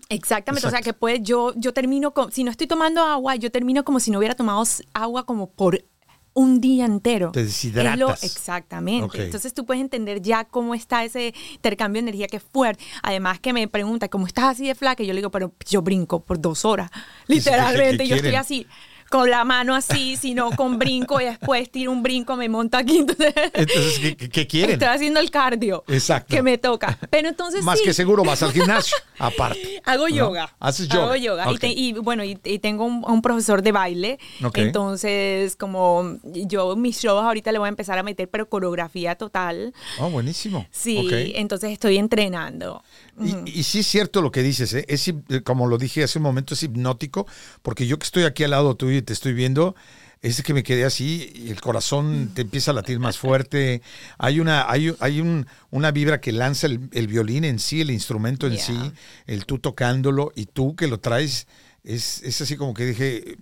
Exactamente, 0.09 0.67
o 0.67 0.71
sea 0.71 0.81
que 0.81 0.93
pues 0.93 1.21
yo 1.23 1.53
yo 1.57 1.73
termino 1.73 2.13
con 2.13 2.31
si 2.31 2.45
no 2.45 2.53
estoy 2.53 2.69
tomando 2.69 3.03
agua, 3.03 3.35
yo 3.35 3.51
termino 3.51 3.85
como 3.85 3.99
si 3.99 4.13
no 4.13 4.19
hubiera 4.19 4.35
tomado 4.37 4.63
agua 4.93 5.25
como 5.27 5.51
por 5.51 5.85
un 6.33 6.61
día 6.61 6.85
entero. 6.85 7.33
Te 7.33 7.41
lo- 7.41 7.47
deshidratas. 7.47 8.23
exactamente. 8.25 9.05
Ok. 9.07 9.15
Entonces 9.17 9.53
tú 9.53 9.67
puedes 9.67 9.81
entender 9.81 10.23
ya 10.23 10.45
cómo 10.45 10.75
está 10.75 11.05
ese 11.05 11.35
intercambio 11.55 12.01
de 12.03 12.09
energía 12.09 12.29
que 12.29 12.37
es 12.39 12.43
fuerte. 12.43 12.83
Además 13.03 13.41
que 13.41 13.53
me 13.53 13.67
pregunta, 13.69 14.09
¿cómo 14.09 14.27
estás 14.27 14.45
así 14.45 14.67
de 14.67 14.75
flaca? 14.75 15.03
Y 15.03 15.07
yo 15.07 15.13
le 15.13 15.19
digo, 15.19 15.31
pero 15.31 15.53
yo 15.69 15.83
brinco 15.83 16.21
por 16.21 16.41
dos 16.41 16.65
horas. 16.65 16.91
¿Qué- 16.91 16.97
qué- 16.99 17.11
qué- 17.27 17.35
Literalmente. 17.35 17.99
qué 18.05 18.09
yo 18.09 18.17
estoy 18.17 18.35
así, 18.37 18.67
con 19.11 19.29
la 19.29 19.45
mano 19.45 19.75
así, 19.75 20.17
sino 20.17 20.51
con 20.53 20.79
brinco 20.79 21.21
y 21.21 21.25
después 21.25 21.71
tiro 21.71 21.91
un 21.93 22.03
brinco, 22.03 22.37
me 22.37 22.49
monto 22.49 22.79
aquí. 22.79 22.99
Entonces, 22.99 23.35
Entonces, 23.53 23.99
¿qué, 24.17 24.29
qué- 24.31 24.47
quieren? 24.47 24.71
estoy 24.75 24.89
haciendo 24.89 25.21
el 25.21 25.31
cardio 25.31 25.85
Exacto. 25.89 26.35
que 26.35 26.43
me 26.43 26.57
toca. 26.59 26.97
Pero 27.11 27.29
entonces 27.29 27.63
Más 27.65 27.79
sí. 27.81 27.85
que 27.85 27.93
seguro 27.93 28.23
vas 28.25 28.43
al 28.43 28.53
gimnasio, 28.53 28.97
aparte. 29.19 29.83
Hago 29.85 30.09
¿no? 30.09 30.15
yoga. 30.15 30.55
Haces 30.61 30.89
yoga. 30.89 31.05
Hago 31.07 31.17
yoga. 31.17 31.53
Y 31.53 31.59
te- 31.59 31.69
Y, 31.73 31.93
bueno, 31.95 32.23
y, 32.25 32.39
y 32.45 32.59
tengo 32.61 32.85
un, 32.85 33.05
un 33.05 33.21
profesor 33.21 33.63
de 33.63 33.73
baile. 33.73 34.19
Entonces, 34.55 35.57
como 35.57 36.19
yo 36.23 36.77
mis 36.77 36.99
shows 37.01 37.25
ahorita 37.25 37.51
le 37.53 37.59
voy 37.59 37.67
a 37.67 37.71
empezar 37.71 37.99
a 37.99 38.03
meter, 38.03 38.29
pero 38.31 38.49
coreografía 38.49 39.17
total. 39.17 39.75
Oh, 39.99 40.09
buenísimo. 40.11 40.67
Sí, 40.71 40.99
Ok. 40.99 41.13
entonces 41.37 41.73
estoy 41.73 41.97
entrenando. 41.99 42.83
Y, 43.21 43.59
y 43.61 43.63
sí 43.65 43.81
es 43.81 43.87
cierto 43.87 44.23
lo 44.23 44.31
que 44.31 44.43
dices, 44.43 44.73
¿eh? 44.73 44.85
es, 44.89 45.09
eh, 45.09 45.15
como 45.45 45.67
lo 45.67 45.77
dije 45.77 46.03
hace 46.05 46.19
un 46.19 46.23
momento, 46.23 46.55
es 46.55 46.63
hipnótico, 46.63 47.27
porque 47.63 47.87
yo 47.87 47.99
que 47.99 48.05
estoy 48.05 48.23
aquí 48.25 48.45
al 48.45 48.51
lado 48.53 48.77
tuyo 48.77 49.00
y 49.01 49.03
te 49.03 49.13
estoy 49.13 49.33
viendo, 49.33 49.75
es 50.23 50.43
que 50.43 50.55
me 50.55 50.63
quedé 50.63 50.85
así 50.85 51.33
y 51.35 51.51
el 51.51 51.61
corazón 51.61 52.31
te 52.35 52.43
empieza 52.43 52.71
a 52.71 52.75
latir 52.75 52.99
más 52.99 53.19
fuerte. 53.19 53.81
Hay 54.19 54.39
una, 54.39 54.71
hay, 54.71 54.95
hay 55.01 55.21
un, 55.21 55.47
una 55.71 55.91
vibra 55.91 56.21
que 56.21 56.33
lanza 56.33 56.67
el, 56.67 56.89
el 56.93 57.07
violín 57.07 57.45
en 57.45 57.59
sí, 57.59 57.81
el 57.81 57.91
instrumento 57.91 58.47
en 58.47 58.55
Yeah. 58.55 58.65
sí, 58.65 58.93
el 59.27 59.47
tú 59.47 59.59
tocándolo 59.59 60.33
y 60.35 60.47
tú 60.47 60.77
que 60.77 60.89
lo 60.89 61.01
traes, 61.01 61.47
es, 61.85 62.23
es 62.23 62.41
así 62.41 62.57
como 62.57 62.75
que 62.75 62.85
dije, 62.85 63.39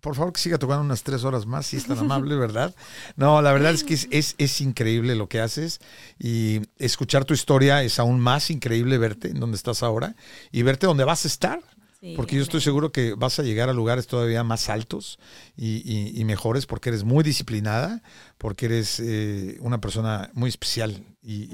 por 0.00 0.14
favor 0.14 0.32
que 0.32 0.40
siga 0.40 0.58
tocando 0.58 0.82
unas 0.82 1.02
tres 1.02 1.24
horas 1.24 1.46
más, 1.46 1.66
si 1.66 1.76
es 1.76 1.86
tan 1.86 1.98
amable, 1.98 2.36
¿verdad? 2.36 2.74
No, 3.16 3.42
la 3.42 3.52
verdad 3.52 3.72
es 3.72 3.84
que 3.84 3.94
es, 3.94 4.08
es, 4.10 4.34
es 4.38 4.60
increíble 4.60 5.14
lo 5.14 5.28
que 5.28 5.40
haces 5.40 5.80
y 6.18 6.60
escuchar 6.78 7.24
tu 7.24 7.34
historia 7.34 7.82
es 7.82 7.98
aún 7.98 8.20
más 8.20 8.50
increíble 8.50 8.98
verte 8.98 9.28
en 9.28 9.40
donde 9.40 9.56
estás 9.56 9.82
ahora 9.82 10.14
y 10.52 10.62
verte 10.62 10.86
donde 10.86 11.04
vas 11.04 11.24
a 11.24 11.28
estar. 11.28 11.60
Sí, 12.00 12.14
Porque 12.16 12.36
yo 12.36 12.42
estoy 12.42 12.62
seguro 12.62 12.92
que 12.92 13.12
vas 13.14 13.38
a 13.38 13.42
llegar 13.42 13.68
a 13.68 13.74
lugares 13.74 14.06
todavía 14.06 14.42
más 14.42 14.70
altos 14.70 15.18
y, 15.54 15.82
y- 15.84 16.18
y 16.18 16.24
mejores 16.24 16.64
porque 16.64 16.88
eres 16.88 17.04
muy 17.04 17.22
disciplinada, 17.22 18.02
porque 18.38 18.66
eres 18.66 19.00
eh, 19.00 19.58
una 19.60 19.82
persona 19.82 20.30
muy 20.32 20.48
especial 20.48 21.04
y, 21.22 21.50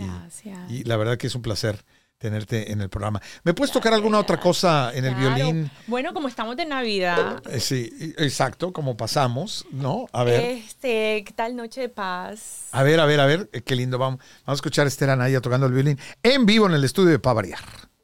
la 0.85 0.97
verdad 0.97 1.19
que 1.19 1.27
es 1.27 1.35
un 1.35 1.43
placer 1.43 1.85
tenerte 2.19 2.71
en 2.73 2.81
el 2.81 2.89
programa. 2.89 3.21
¿Me 3.43 3.55
puedes 3.55 3.73
tocar 3.73 3.93
alguna 3.93 4.19
otra 4.21 4.39
cosa 4.39 4.93
en 4.95 5.05
el 5.05 5.15
violín? 5.17 5.71
Bueno, 5.89 6.15
como 6.15 6.29
estamos 6.29 6.57
de 6.57 6.65
Navidad, 6.65 7.43
Eh, 7.51 7.59
sí, 7.61 7.91
exacto, 8.17 8.73
como 8.73 8.97
pasamos, 8.97 9.67
¿no? 9.73 10.07
A 10.13 10.23
ver. 10.25 10.43
este, 10.43 11.25
¿qué 11.27 11.33
tal 11.35 11.57
Noche 11.57 11.81
de 11.83 11.89
Paz? 11.89 12.69
A 12.71 12.83
ver, 12.85 13.01
a 13.01 13.05
ver, 13.05 13.19
a 13.21 13.27
ver, 13.27 13.51
eh, 13.53 13.63
qué 13.63 13.75
lindo. 13.75 13.99
Vamos, 13.99 14.21
vamos 14.21 14.59
a 14.59 14.61
escuchar 14.61 14.87
a 14.87 14.89
Esther 14.89 15.11
Anaya 15.11 15.41
tocando 15.41 15.67
el 15.67 15.73
violín 15.73 15.99
en 16.23 16.47
vivo 16.47 16.67
en 16.67 16.75
el 16.75 16.85
estudio 16.85 17.11
de 17.11 17.19
Pavariar. 17.19 17.59
¡Wow! 17.59 17.96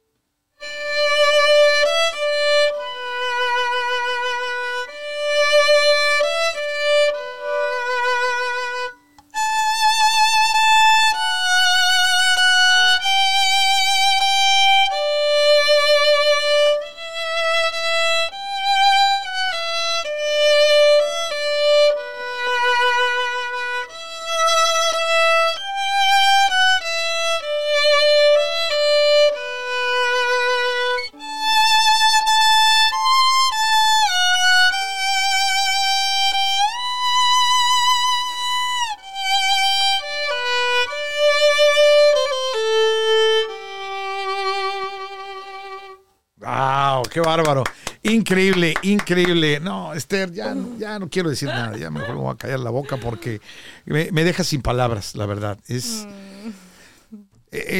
Increíble, 48.32 48.74
increíble. 48.80 49.60
No, 49.60 49.92
Esther, 49.92 50.32
ya, 50.32 50.56
ya 50.78 50.98
no 50.98 51.10
quiero 51.10 51.28
decir 51.28 51.48
nada. 51.48 51.76
Ya 51.76 51.90
mejor 51.90 52.14
me 52.14 52.22
voy 52.22 52.32
a 52.32 52.36
callar 52.38 52.60
la 52.60 52.70
boca 52.70 52.96
porque 52.96 53.42
me, 53.84 54.10
me 54.10 54.24
deja 54.24 54.42
sin 54.42 54.62
palabras, 54.62 55.14
la 55.16 55.26
verdad. 55.26 55.58
Es, 55.68 56.08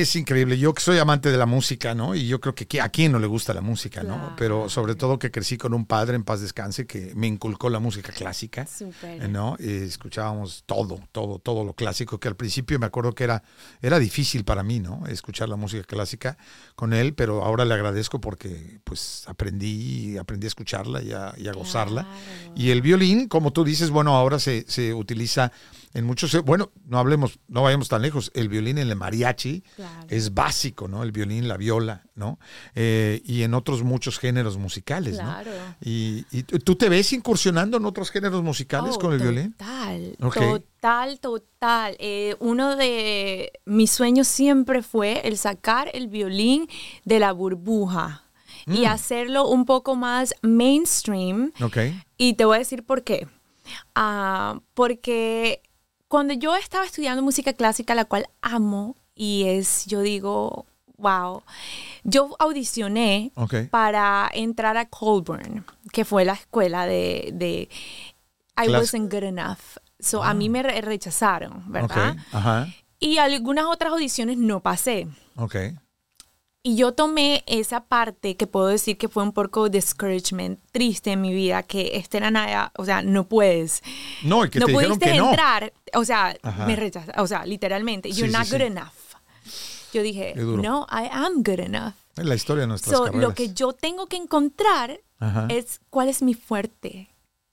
es 0.01 0.17
increíble. 0.17 0.59
Yo 0.59 0.73
que 0.73 0.81
soy 0.81 0.99
amante 0.99 1.31
de 1.31 1.37
la 1.37 1.45
música, 1.45 1.95
¿no? 1.95 2.15
Y 2.15 2.27
yo 2.27 2.41
creo 2.41 2.55
que 2.55 2.81
a 2.81 2.89
quién 2.89 3.13
no 3.13 3.19
le 3.19 3.27
gusta 3.27 3.53
la 3.53 3.61
música, 3.61 4.03
¿no? 4.03 4.35
Pero 4.39 4.69
sobre 4.69 4.95
todo 4.95 5.19
que 5.19 5.31
crecí 5.31 5.59
con 5.59 5.75
un 5.75 5.85
padre 5.85 6.17
en 6.17 6.25
paz 6.25 6.41
descanse 6.41 6.87
que 6.87 7.13
me 7.15 7.27
inculcó 7.27 7.69
la 7.69 7.79
música 7.79 8.13
clásica. 8.13 8.67
Súper. 8.67 9.29
¿no? 9.29 9.57
Eh, 9.61 9.85
escuchábamos 9.87 10.65
todo, 10.65 11.01
todo, 11.13 11.39
todo 11.39 11.65
lo 11.65 11.75
clásico, 11.75 12.19
que 12.19 12.29
al 12.29 12.37
principio 12.37 12.79
me 12.79 12.87
acuerdo 12.87 13.13
que 13.13 13.25
era, 13.25 13.43
era 13.83 13.99
difícil 13.99 14.45
para 14.45 14.63
mí, 14.63 14.81
¿no? 14.81 15.07
Escuchar 15.07 15.49
la 15.49 15.57
música 15.57 15.85
clásica 15.85 16.39
con 16.75 16.95
él, 16.95 17.15
pero 17.15 17.45
ahora 17.45 17.65
le 17.65 17.75
agradezco 17.75 18.21
porque 18.21 18.81
pues 18.85 19.25
aprendí, 19.27 20.17
aprendí 20.17 20.47
a 20.47 20.49
escucharla 20.49 21.03
y 21.03 21.13
a, 21.13 21.35
y 21.37 21.49
a 21.49 21.53
gozarla. 21.53 22.03
Claro. 22.03 22.53
Y 22.57 22.71
el 22.71 22.81
violín, 22.81 23.29
como 23.29 23.53
tú 23.53 23.65
dices, 23.65 23.91
bueno, 23.91 24.17
ahora 24.17 24.39
se, 24.39 24.65
se 24.69 24.95
utiliza 24.95 25.53
en 25.95 26.05
muchos, 26.07 26.35
bueno, 26.45 26.71
no 26.87 26.99
hablemos, 26.99 27.39
no 27.49 27.63
vayamos 27.63 27.89
tan 27.89 28.03
lejos, 28.03 28.31
el 28.35 28.49
violín 28.49 28.79
en 28.79 28.89
el 28.89 28.97
mariachi 28.97 29.63
Claro. 29.77 30.07
es 30.09 30.33
básico, 30.35 30.89
¿no? 30.89 31.03
El 31.03 31.13
violín, 31.13 31.49
la 31.49 31.57
viola, 31.57 32.05
¿no? 32.15 32.39
Eh, 32.75 33.21
y 33.25 33.43
en 33.43 33.55
otros 33.55 33.83
muchos 33.83 34.19
géneros 34.19 34.57
musicales, 34.59 35.17
Claro. 35.19 35.51
¿no? 35.51 35.77
Y, 35.83 36.25
y 36.31 36.43
tú 36.43 36.77
te 36.77 36.89
ves 36.89 37.13
incursionando 37.13 37.77
en 37.77 37.85
otros 37.85 38.11
géneros 38.11 38.43
musicales 38.43 38.95
Oh, 38.97 38.99
con 38.99 39.13
el 39.13 39.21
violín. 39.21 39.53
Total, 39.53 40.17
total, 40.19 41.21
total. 41.21 41.97
Eh, 41.99 42.37
uno 42.41 42.77
de 42.77 43.53
mis 43.67 43.91
sueños 43.91 44.29
siempre 44.29 44.83
fue 44.83 45.21
el 45.29 45.37
sacar 45.39 45.91
el 45.95 46.09
violín 46.09 46.69
de 47.05 47.19
la 47.19 47.33
burbuja 47.33 48.25
Mm. 48.67 48.75
y 48.77 48.85
hacerlo 48.85 49.49
un 49.49 49.65
poco 49.65 49.97
más 49.97 50.35
mainstream. 50.43 51.53
Ok. 51.61 51.79
Y 52.17 52.35
te 52.35 52.45
voy 52.45 52.57
a 52.57 52.59
decir 52.61 52.85
por 52.85 53.03
qué. 53.03 53.27
Ah, 53.95 54.61
porque 54.75 55.63
cuando 56.13 56.35
yo 56.35 56.55
estaba 56.57 56.85
estudiando 56.85 57.23
música 57.23 57.55
clásica, 57.55 57.95
la 57.95 58.05
cual 58.05 58.27
amo, 58.43 58.97
y 59.15 59.45
es, 59.47 59.87
yo 59.87 60.03
digo, 60.03 60.67
wow, 60.99 61.43
yo 62.05 62.37
audicioné 62.39 63.33
para 63.71 64.31
entrar 64.35 64.77
a 64.77 64.85
Colburn, 64.91 65.65
que 65.91 66.05
fue 66.05 66.27
la 66.27 66.35
escuela 66.35 66.85
de, 66.85 67.31
de 67.33 67.69
I 68.63 68.67
Clas- 68.69 68.81
wasn't 68.81 69.11
good 69.11 69.23
enough. 69.23 69.79
So 70.01 70.23
a 70.23 70.35
mí 70.35 70.51
me 70.51 70.63
re- 70.63 70.83
rechazaron, 70.83 71.65
¿verdad? 71.73 72.17
Ajá. 72.31 72.69
Y 73.01 73.17
algunas 73.17 73.65
otras 73.65 73.93
audiciones 73.93 74.37
no 74.37 74.61
pasé. 74.61 75.09
Ok. 75.37 75.57
Y 76.65 76.77
yo 76.77 76.93
tomé 76.93 77.43
esa 77.47 77.85
parte 77.85 78.37
que 78.37 78.47
puedo 78.47 78.69
decir 78.69 78.97
que 78.97 79.09
fue 79.09 79.25
un 79.25 79.33
poco 79.33 79.69
discouragement, 79.69 80.61
triste 80.71 81.11
en 81.11 81.21
mi 81.21 81.35
vida, 81.35 81.65
que 81.65 81.97
este 81.97 82.19
era 82.19 82.31
nada, 82.31 82.71
o 82.77 82.85
sea, 82.85 83.03
no 83.03 83.25
puedes. 83.29 83.83
No, 84.23 84.45
y 84.45 84.51
que 84.51 84.61
no 84.61 84.67
te 84.67 84.73
pudiste 84.73 85.11
que 85.11 85.17
no. 85.17 85.31
entrar, 85.31 85.73
o 85.95 86.05
sea, 86.05 86.37
Ajá. 86.41 86.67
me 86.67 86.77
rechazaron, 86.77 87.21
o 87.21 87.27
sea, 87.27 87.45
literalmente, 87.47 88.13
Sí, 88.13 88.21
you're 88.21 88.31
sí, 88.33 88.39
not 88.39 88.47
sí. 88.47 88.53
good 88.53 88.61
enough. 88.63 88.93
Yo 89.93 90.03
dije, 90.03 90.35
no, 90.37 90.87
I 90.91 91.09
am 91.11 91.43
good 91.43 91.59
enough. 91.59 91.95
Es 92.17 92.25
la 92.25 92.35
historia 92.37 92.61
de 92.63 92.69
nuestras 92.69 92.97
So, 92.97 93.05
carreras. 93.07 93.23
lo 93.29 93.35
que 93.35 93.53
yo 93.53 93.73
tengo 93.73 94.07
que 94.07 94.17
encontrar 94.17 95.01
Ajá. 95.19 95.49
es 95.51 95.81
cuál 95.91 96.09
es 96.09 96.23
mi 96.23 96.35
fuerte. 96.35 97.09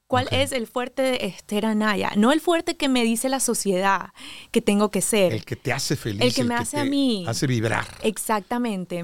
¿Cuál 0.09 0.27
es 0.31 0.53
el 0.53 0.65
fuerte 0.65 1.03
de 1.03 1.17
Esther 1.21 1.67
Anaya? 1.67 2.13
No 2.17 2.31
el 2.31 2.41
fuerte 2.41 2.75
que 2.75 2.89
me 2.89 3.03
dice 3.03 3.29
la 3.29 3.39
sociedad 3.39 4.07
que 4.49 4.59
tengo 4.59 4.89
que 4.89 5.03
ser. 5.03 5.31
El 5.31 5.45
que 5.45 5.55
te 5.55 5.71
hace 5.71 5.95
feliz. 5.95 6.19
El 6.23 6.33
que 6.33 6.43
me 6.43 6.55
hace 6.55 6.79
a 6.79 6.83
mí. 6.83 7.25
Hace 7.27 7.45
vibrar. 7.45 7.85
Exactamente. 8.01 9.03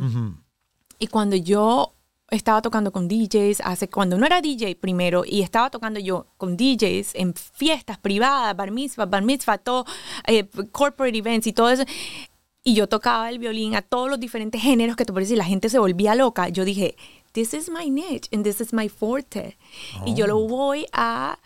Y 0.97 1.06
cuando 1.06 1.36
yo 1.36 1.93
estaba 2.32 2.64
tocando 2.64 2.91
con 2.91 3.08
DJs, 3.08 3.62
hace 3.64 3.88
cuando 3.88 4.18
no 4.18 4.26
era 4.26 4.41
DJ 4.41 4.78
primero, 4.78 5.22
y 5.24 5.43
estaba 5.43 5.70
tocando 5.70 5.99
yo 5.99 6.26
con 6.38 6.58
DJs 6.58 7.14
en 7.14 7.36
fiestas 7.36 7.99
privadas, 7.99 8.58
bar 8.58 8.72
mitzvah, 8.72 9.06
bar 9.06 9.22
mitzvah, 9.22 9.60
todo, 9.60 9.86
eh, 10.26 10.49
corporate 10.72 11.16
events 11.16 11.45
y 11.45 11.53
todo 11.53 11.70
eso, 11.70 11.84
y 12.64 12.74
yo 12.74 12.89
tocaba 12.89 13.30
el 13.30 13.38
violín 13.38 13.76
a 13.76 13.84
todos 13.84 14.10
los 14.10 14.20
diferentes 14.20 14.60
géneros 14.60 14.95
que 14.95 15.06
te 15.06 15.14
parece 15.14 15.36
y 15.36 15.38
la 15.38 15.45
gente 15.45 15.70
se 15.70 15.78
volvía 15.78 16.16
loca. 16.16 16.49
Yo 16.49 16.66
dije, 16.66 16.95
this 17.36 17.54
is 17.54 17.70
my 17.70 17.88
niche 17.92 18.28
and 18.34 18.44
this 18.44 18.60
is 18.60 18.74
my 18.74 18.90
forte. 18.90 19.58
Y 20.08 20.16
yo 20.16 20.26
lo 20.26 20.40
voy 20.48 20.88
a... 20.94 21.38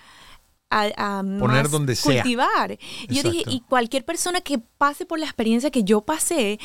a- 0.72 0.94
a 0.98 1.22
Oh. 1.26 1.40
Poner 1.40 1.64
más 1.64 1.72
donde 1.72 1.96
sea. 1.96 2.22
cultivar. 2.22 2.78
Y 3.08 3.16
Yo 3.16 3.24
dije, 3.24 3.44
y 3.48 3.62
cualquier 3.62 4.06
persona 4.06 4.40
que 4.42 4.60
pase 4.60 5.04
por 5.08 5.18
la 5.20 5.26
experiencia 5.26 5.72
que 5.72 5.84
yo 5.84 6.02
pasé, 6.02 6.60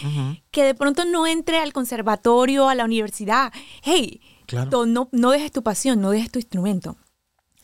que 0.51 0.63
de 0.63 0.75
pronto 0.75 1.07
no 1.07 1.27
entre 1.27 1.59
al 1.59 1.73
conservatorio, 1.73 2.69
a 2.69 2.75
la 2.75 2.85
universidad, 2.85 3.51
hey, 3.83 4.21
Claro. 4.47 4.85
no, 4.85 5.09
no 5.11 5.31
dejes 5.31 5.53
tu 5.53 5.63
pasión, 5.63 6.03
no 6.03 6.11
dejes 6.11 6.31
tu 6.31 6.39
instrumento. 6.39 6.97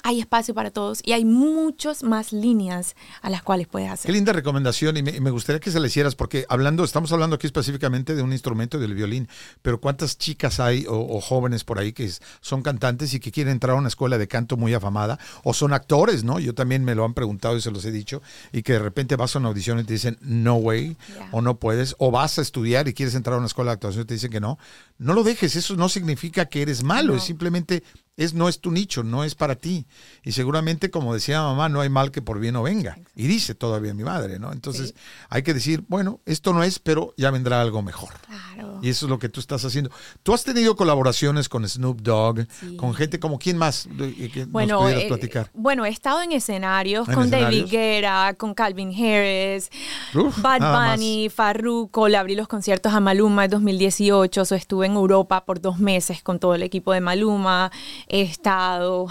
Hay 0.02 0.20
espacio 0.20 0.54
para 0.54 0.70
todos 0.70 1.00
y 1.04 1.12
hay 1.12 1.24
muchas 1.24 2.02
más 2.02 2.32
líneas 2.32 2.94
a 3.22 3.30
las 3.30 3.42
cuales 3.42 3.66
puedes 3.68 3.88
Qué 3.88 3.92
hacer. 3.94 4.12
linda 4.12 4.32
recomendación 4.32 4.96
y 4.96 5.02
me, 5.02 5.10
y 5.16 5.20
me 5.20 5.30
gustaría 5.30 5.60
que 5.60 5.70
se 5.70 5.80
le 5.80 5.88
hicieras 5.88 6.14
porque 6.14 6.46
hablando, 6.48 6.84
estamos 6.84 7.12
hablando 7.12 7.36
aquí 7.36 7.46
específicamente 7.46 8.14
de 8.14 8.22
un 8.22 8.32
instrumento 8.32 8.78
del 8.78 8.94
violín, 8.94 9.28
pero 9.62 9.80
cuántas 9.80 10.18
chicas 10.18 10.60
hay 10.60 10.86
o, 10.86 10.94
o 10.94 11.20
jóvenes 11.20 11.64
por 11.64 11.78
ahí 11.78 11.92
que 11.92 12.10
son 12.40 12.62
cantantes 12.62 13.14
y 13.14 13.20
que 13.20 13.30
quieren 13.30 13.52
entrar 13.52 13.76
a 13.76 13.78
una 13.78 13.88
escuela 13.88 14.18
de 14.18 14.28
canto 14.28 14.56
muy 14.56 14.74
afamada 14.74 15.18
o 15.44 15.52
son 15.54 15.72
actores, 15.72 16.24
¿no? 16.24 16.38
Yo 16.38 16.54
también 16.54 16.84
me 16.84 16.94
lo 16.94 17.04
han 17.04 17.14
preguntado 17.14 17.56
y 17.56 17.60
se 17.60 17.70
los 17.70 17.84
he 17.84 17.90
dicho 17.90 18.22
y 18.52 18.62
que 18.62 18.74
de 18.74 18.78
repente 18.80 19.16
vas 19.16 19.36
a 19.36 19.38
una 19.38 19.48
audición 19.48 19.78
y 19.80 19.84
te 19.84 19.92
dicen 19.92 20.18
no 20.20 20.54
way 20.56 20.96
Yeah. 21.14 21.28
o 21.32 21.42
no 21.42 21.56
puedes 21.56 21.94
o 21.98 22.10
vas 22.10 22.38
a 22.38 22.42
estudiar 22.42 22.86
y 22.88 22.94
quieres 22.94 23.14
entrar 23.14 23.34
a 23.34 23.38
una 23.38 23.46
escuela 23.46 23.70
de 23.70 23.74
actuación 23.74 24.02
y 24.02 24.06
te 24.06 24.14
dicen 24.14 24.30
que 24.30 24.40
no. 24.40 24.58
No 25.00 25.14
lo 25.14 25.22
dejes, 25.24 25.56
eso 25.56 25.74
no 25.76 25.88
significa 25.88 26.44
que 26.46 26.62
eres 26.62 26.82
malo, 26.84 27.12
No. 27.14 27.18
es 27.18 27.24
simplemente 27.24 27.82
es 28.16 28.34
no 28.34 28.50
es 28.50 28.60
tu 28.60 28.70
nicho, 28.70 29.02
no 29.02 29.24
es 29.24 29.34
para 29.34 29.54
ti. 29.54 29.86
Y 30.22 30.32
seguramente, 30.32 30.90
como 30.90 31.14
decía 31.14 31.40
mamá, 31.40 31.70
no 31.70 31.80
hay 31.80 31.88
mal 31.88 32.10
que 32.10 32.20
por 32.20 32.38
bien 32.38 32.52
no 32.52 32.62
venga. 32.62 32.98
Y 33.16 33.26
dice 33.26 33.54
todavía 33.54 33.94
mi 33.94 34.04
madre, 34.04 34.38
¿no? 34.38 34.52
Entonces 34.52 34.88
Sí. 34.88 34.94
hay 35.30 35.42
que 35.42 35.54
decir, 35.54 35.84
bueno, 35.88 36.20
esto 36.26 36.52
no 36.52 36.62
es, 36.62 36.78
pero 36.78 37.14
ya 37.16 37.30
vendrá 37.30 37.62
algo 37.62 37.80
mejor. 37.80 38.10
Claro. 38.26 38.78
Y 38.82 38.90
eso 38.90 39.06
es 39.06 39.10
lo 39.10 39.18
que 39.18 39.30
tú 39.30 39.40
estás 39.40 39.64
haciendo. 39.64 39.90
Tú 40.22 40.34
has 40.34 40.44
tenido 40.44 40.76
colaboraciones 40.76 41.48
con 41.48 41.66
Snoop 41.66 42.02
Dogg, 42.02 42.46
Sí. 42.60 42.76
con 42.76 42.92
gente 42.92 43.18
como 43.18 43.38
quién 43.38 43.56
más 43.56 43.88
de- 43.90 44.12
que 44.30 44.44
Bueno, 44.44 44.86
eh, 44.86 45.06
platicar. 45.08 45.50
bueno, 45.54 45.86
he 45.86 45.88
estado 45.90 46.20
en 46.20 46.32
escenarios 46.32 47.08
¿En 47.08 47.14
con 47.14 47.30
David? 47.30 47.68
Guerra, 47.70 48.34
con 48.34 48.52
Calvin 48.52 48.90
Harris, 48.90 49.70
Uf, 50.14 50.42
Bad. 50.42 50.60
Bunny, 50.96 51.30
Farruko, 51.30 52.08
le 52.08 52.18
abrí 52.18 52.34
los 52.34 52.48
conciertos 52.48 52.92
a 52.92 53.00
Maluma 53.00 53.46
en 53.46 53.50
2018, 53.52 54.44
so 54.44 54.54
estuve 54.54 54.84
en 54.86 54.89
Europa 54.96 55.44
por 55.44 55.60
dos 55.60 55.78
meses 55.78 56.22
con 56.22 56.38
todo 56.38 56.54
el 56.54 56.62
equipo 56.62 56.92
de 56.92 57.00
Maluma, 57.00 57.70
he 58.08 58.22
estado, 58.22 59.06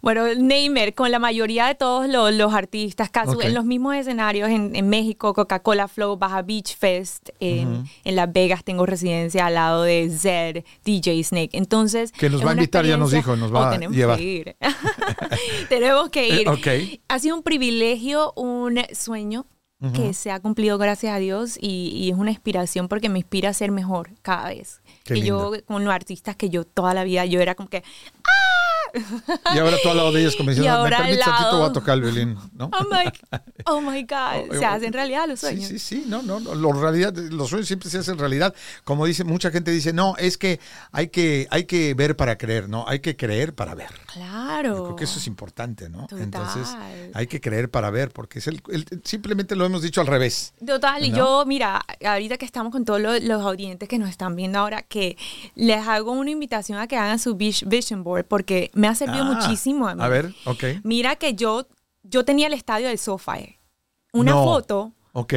bueno, 0.00 0.24
Neymar, 0.34 0.94
con 0.94 1.10
la 1.10 1.18
mayoría 1.18 1.66
de 1.66 1.74
todos 1.74 2.08
los, 2.08 2.32
los 2.34 2.52
artistas, 2.54 3.10
casi 3.10 3.34
Ok. 3.34 3.44
en 3.44 3.54
los 3.54 3.64
mismos 3.64 3.94
escenarios 3.96 4.48
en, 4.50 4.74
en 4.76 4.88
México, 4.88 5.34
Coca-Cola 5.34 5.88
Flow, 5.88 6.16
Baja 6.16 6.42
Beach 6.42 6.76
Fest, 6.76 7.30
en, 7.40 7.84
en 8.04 8.16
Las 8.16 8.32
Vegas 8.32 8.64
tengo 8.64 8.86
residencia 8.86 9.46
al 9.46 9.54
lado 9.54 9.82
de 9.82 10.10
Zed, 10.10 10.64
DJ 10.84 11.22
Snake, 11.24 11.50
entonces... 11.52 12.12
Que 12.12 12.30
nos 12.30 12.44
va 12.44 12.50
a 12.50 12.54
invitar, 12.54 12.84
ya 12.86 12.96
nos 12.96 13.10
dijo, 13.12 13.36
nos 13.36 13.52
va 13.54 13.60
Oh, 13.60 13.64
a 13.64 13.70
tenemos 13.70 13.96
llevar. 13.96 14.18
que 14.18 14.24
ir. 14.24 14.56
tenemos 15.68 16.08
que 16.10 16.28
ir. 16.28 16.48
Eh, 16.48 16.50
ok. 16.98 17.00
Ha 17.08 17.18
sido 17.18 17.36
un 17.36 17.42
privilegio, 17.42 18.32
un 18.36 18.80
sueño 18.92 19.46
que 19.90 20.14
se 20.14 20.30
ha 20.30 20.38
cumplido 20.38 20.78
gracias 20.78 21.12
a 21.12 21.18
Dios 21.18 21.58
y, 21.60 21.90
y 21.94 22.10
es 22.10 22.16
una 22.16 22.30
inspiración 22.30 22.86
porque 22.86 23.08
me 23.08 23.18
inspira 23.18 23.50
a 23.50 23.52
ser 23.52 23.72
mejor 23.72 24.10
cada 24.22 24.48
vez. 24.48 24.80
Qué 25.04 25.14
que 25.14 25.22
yo, 25.22 25.52
con 25.66 25.84
los 25.84 25.92
artistas 25.92 26.36
que 26.36 26.50
yo 26.50 26.64
toda 26.64 26.94
la 26.94 27.02
vida, 27.02 27.24
yo 27.24 27.40
era 27.40 27.56
como 27.56 27.68
que, 27.68 27.82
Y 29.54 29.58
ahora 29.58 29.76
tú 29.82 29.88
al 29.90 29.96
lado 29.96 30.12
de 30.12 30.20
ellos 30.20 30.36
como 30.36 30.50
diciendo, 30.50 30.82
me 30.84 30.90
permites 30.90 31.20
tantito, 31.24 31.58
voy 31.58 31.68
a 31.70 31.72
tocar 31.72 31.94
el 31.96 32.02
violín, 32.02 32.36
¿no? 32.54 32.70
I'm 32.72 32.88
like, 32.90 33.18
oh 33.66 33.80
my 33.80 34.02
God, 34.02 34.48
Oh, 34.50 34.54
se 34.54 34.64
oh, 34.64 34.68
hacen 34.68 34.92
realidad 34.92 35.26
los 35.28 35.40
Sí, 35.40 35.46
sueños. 35.46 35.68
sí, 35.68 35.78
sí, 35.78 36.04
no, 36.06 36.22
no, 36.22 36.40
no, 36.40 36.54
los, 36.54 36.78
realidad, 36.78 37.14
los 37.14 37.48
sueños 37.50 37.66
siempre 37.66 37.88
se 37.90 37.98
hacen 37.98 38.18
realidad. 38.18 38.54
Como 38.84 39.06
dice, 39.06 39.24
mucha 39.24 39.50
gente 39.50 39.70
dice, 39.70 39.92
no, 39.92 40.16
es 40.18 40.36
que 40.38 40.60
hay 40.92 41.08
que, 41.08 41.46
hay 41.50 41.64
que 41.64 41.94
ver 41.94 42.16
para 42.16 42.36
creer, 42.38 42.68
no, 42.68 42.84
hay 42.88 43.00
que 43.00 43.16
creer 43.16 43.54
para 43.54 43.74
ver. 43.74 43.90
Claro. 44.12 44.76
Yo 44.76 44.84
creo 44.84 44.96
que 44.96 45.04
eso 45.04 45.18
es 45.18 45.26
importante, 45.26 45.88
¿no? 45.88 46.02
Total. 46.06 46.22
Entonces, 46.22 46.68
hay 47.14 47.26
que 47.26 47.40
creer 47.40 47.70
para 47.70 47.90
ver, 47.90 48.10
porque 48.10 48.38
es 48.40 48.46
el, 48.46 48.60
el- 48.70 48.86
simplemente 49.04 49.56
lo 49.56 49.64
hemos 49.64 49.82
dicho 49.82 50.00
al 50.00 50.06
revés. 50.06 50.52
Total, 50.64 51.04
y 51.04 51.10
¿No? 51.10 51.16
yo, 51.18 51.44
mira, 51.46 51.82
ahorita 52.04 52.36
que 52.38 52.44
estamos 52.44 52.72
con 52.72 52.84
todos 52.84 53.00
los, 53.00 53.22
los 53.22 53.42
audientes 53.42 53.88
que 53.88 53.98
nos 53.98 54.08
están 54.10 54.36
viendo 54.36 54.58
ahora, 54.58 54.82
que 54.82 55.16
les 55.54 55.86
hago 55.86 56.12
una 56.12 56.30
invitación 56.30 56.78
a 56.78 56.86
que 56.86 56.96
hagan 56.96 57.18
su 57.18 57.34
vis- 57.34 57.64
vision 57.66 58.02
board, 58.04 58.24
porque 58.24 58.70
me 58.82 58.88
ha 58.88 58.94
servido 58.96 59.22
Ah, 59.24 59.34
muchísimo 59.34 59.86
a 59.86 59.94
mí. 59.94 60.02
A 60.02 60.08
ver, 60.08 60.34
ok. 60.44 60.64
Mira 60.82 61.14
que 61.16 61.34
yo, 61.34 61.68
yo 62.02 62.24
tenía 62.24 62.48
el 62.48 62.52
estadio 62.52 62.88
del 62.88 62.98
SoFi. 62.98 63.58
Una 64.12 64.32
No. 64.32 64.42
foto. 64.44 64.92
Ok. 65.12 65.34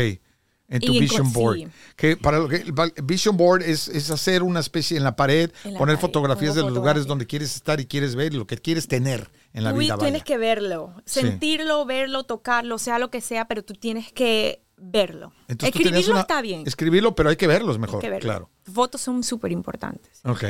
En 0.67 0.81
tu 0.81 0.93
vision 0.93 1.31
board. 1.31 1.57
sí. 1.59 1.67
Que 1.95 2.17
para 2.17 2.39
lo 2.39 2.47
que 2.49 2.65
vision 3.03 3.37
board 3.37 3.61
es, 3.61 3.87
es 3.87 4.09
hacer 4.09 4.41
una 4.41 4.59
especie 4.61 4.97
en 4.97 5.03
la 5.03 5.15
pared, 5.15 5.51
En 5.63 5.73
la 5.73 5.77
poner 5.79 5.95
pared, 5.97 6.01
fotografías 6.07 6.55
de 6.55 6.61
los 6.61 6.71
lugares 6.71 7.03
fotografías. 7.03 7.07
donde 7.07 7.27
quieres 7.27 7.55
estar 7.55 7.79
y 7.79 7.85
quieres 7.85 8.15
ver 8.15 8.33
y 8.33 8.37
lo 8.37 8.47
que 8.47 8.57
quieres 8.57 8.87
tener 8.87 9.29
en 9.53 9.63
la 9.63 9.71
Tú 9.73 9.77
vida. 9.77 9.95
tienes 9.95 10.13
vaya. 10.13 10.23
que 10.23 10.37
verlo, 10.39 10.95
Sí. 11.05 11.19
sentirlo, 11.21 11.85
verlo, 11.85 12.23
tocarlo, 12.23 12.79
sea 12.79 12.97
lo 12.97 13.11
que 13.11 13.21
sea, 13.21 13.45
pero 13.47 13.63
tú 13.63 13.75
tienes 13.75 14.11
que 14.11 14.63
verlo. 14.75 15.31
Entonces, 15.47 15.71
tú 15.71 15.79
Escribirlo 15.83 16.13
una- 16.13 16.21
está 16.21 16.41
bien. 16.41 16.63
Escribirlo, 16.65 17.13
pero 17.13 17.29
hay 17.29 17.35
que 17.35 17.45
verlos 17.47 17.77
mejor. 17.77 17.97
hay 17.97 18.01
que 18.01 18.09
verlo. 18.09 18.27
Claro. 18.27 18.49
Fotos 18.63 19.01
son 19.01 19.23
súper 19.23 19.51
importantes. 19.51 20.19
Ok. 20.25 20.43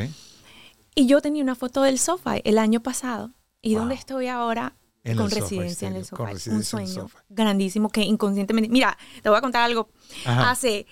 Y 0.96 1.08
yo 1.08 1.22
tenía 1.22 1.44
una 1.44 1.56
foto 1.56 1.82
del 1.84 2.00
sofá 2.00 2.38
el 2.38 2.58
año 2.58 2.82
pasado. 2.82 3.32
¿Y 3.62 3.72
Wow. 3.72 3.80
dónde 3.80 3.96
estoy 3.96 4.28
ahora? 4.28 4.76
En 5.04 5.18
con 5.18 5.30
residencia 5.30 5.88
en 5.88 5.96
el 5.98 6.06
sofá. 6.06 6.32
Un 6.52 6.64
sueño 6.64 7.10
grandísimo 7.30 7.90
que 7.90 8.02
inconscientemente. 8.02 8.70
Mira, 8.70 8.98
te 9.22 9.30
voy 9.30 9.38
a 9.38 9.42
contar 9.42 9.64
algo. 9.64 9.90
Ajá. 10.26 10.50
Hace 10.52 10.88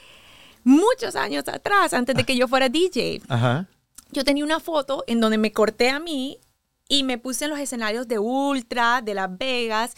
muchos 0.64 1.16
años 1.16 1.48
atrás, 1.48 1.94
antes 1.94 2.16
de 2.16 2.24
que 2.24 2.36
yo 2.38 2.48
fuera 2.48 2.70
DJ, 2.70 3.22
Ajá. 3.28 3.68
yo 4.12 4.24
tenía 4.24 4.44
una 4.44 4.60
foto 4.60 5.04
en 5.08 5.20
donde 5.20 5.38
me 5.38 5.52
corté 5.52 5.90
a 5.90 6.00
mí 6.00 6.38
y 6.88 7.04
me 7.04 7.18
puse 7.18 7.46
en 7.46 7.52
los 7.52 7.60
escenarios 7.60 8.08
de 8.08 8.20
Ultra, 8.20 9.02
de 9.02 9.14
Las 9.16 9.36
Vegas. 9.38 9.96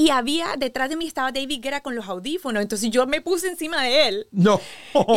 Y 0.00 0.10
había, 0.10 0.54
detrás 0.56 0.88
de 0.90 0.96
mí 0.96 1.06
estaba 1.08 1.32
David 1.32 1.60
Guerra 1.60 1.80
con 1.80 1.96
los 1.96 2.06
audífonos. 2.06 2.62
Entonces 2.62 2.88
yo 2.90 3.04
me 3.08 3.20
puse 3.20 3.48
encima 3.48 3.82
de 3.82 4.06
él. 4.08 4.26
No. 4.30 4.60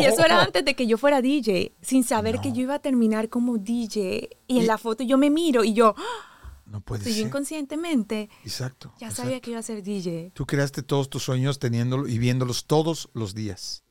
Y 0.01 0.05
eso 0.05 0.25
era 0.25 0.41
antes 0.41 0.65
de 0.65 0.75
que 0.75 0.87
yo 0.87 0.97
fuera 0.97 1.21
DJ, 1.21 1.73
sin 1.81 2.03
saber 2.03 2.39
que 2.41 2.51
yo 2.51 2.61
iba 2.63 2.73
a 2.73 2.79
terminar 2.79 3.29
como 3.29 3.59
DJ. 3.59 4.29
Y 4.47 4.57
en 4.57 4.63
Y- 4.63 4.65
la 4.65 4.79
foto 4.79 5.03
yo 5.03 5.19
me 5.19 5.29
miro 5.29 5.63
y 5.63 5.73
yo, 5.73 5.93
¡ah! 5.95 6.63
No 6.65 6.81
puede 6.81 7.05
yo 7.05 7.13
ser. 7.13 7.27
inconscientemente 7.27 8.29
Exacto. 8.43 8.93
ya 8.99 9.07
exacto. 9.07 9.23
sabía 9.23 9.39
que 9.41 9.51
iba 9.51 9.59
a 9.59 9.63
ser 9.63 9.83
DJ. 9.83 10.31
Tú 10.33 10.45
creaste 10.47 10.81
todos 10.81 11.09
tus 11.09 11.21
sueños 11.23 11.59
teniéndolo 11.59 12.07
y 12.07 12.17
viéndolos 12.17 12.65
todos 12.65 13.09
los 13.13 13.35
días. 13.35 13.83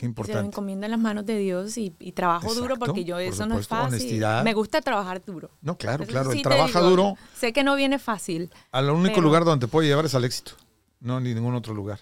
Sí, 0.00 0.04
Qué 0.04 0.06
importante. 0.06 0.38
Se 0.38 0.42
lo 0.42 0.48
encomiendo 0.48 0.86
en 0.86 0.92
las 0.92 1.00
manos 1.00 1.26
de 1.26 1.36
Dios 1.38 1.76
y, 1.76 1.94
y 2.00 2.12
trabajo 2.12 2.48
duro 2.54 2.74
Exacto, 2.74 2.86
porque 2.86 3.04
yo 3.04 3.16
por 3.16 3.22
eso 3.22 3.44
no 3.46 3.58
es 3.58 3.64
supuesto, 3.66 3.74
fácil. 3.76 3.94
honestidad. 4.00 4.44
Me 4.44 4.54
gusta 4.54 4.80
trabajar 4.80 5.22
duro. 5.24 5.50
No, 5.60 5.76
claro, 5.76 6.04
Eso 6.04 6.10
claro. 6.12 6.30
sí 6.30 6.38
el 6.38 6.42
trabaja 6.42 6.78
digo. 6.80 6.90
duro. 6.90 7.14
Sé 7.36 7.52
que 7.52 7.62
no 7.64 7.76
viene 7.76 7.98
fácil. 7.98 8.50
Al 8.72 8.88
único 8.90 9.16
Pero- 9.16 9.22
lugar 9.22 9.44
donde 9.44 9.66
te 9.66 9.70
puede 9.70 9.88
llevar 9.88 10.06
es 10.06 10.14
al 10.14 10.24
éxito, 10.24 10.52
no 11.00 11.20
ni 11.20 11.34
ningún 11.34 11.54
otro 11.54 11.74
lugar. 11.74 12.00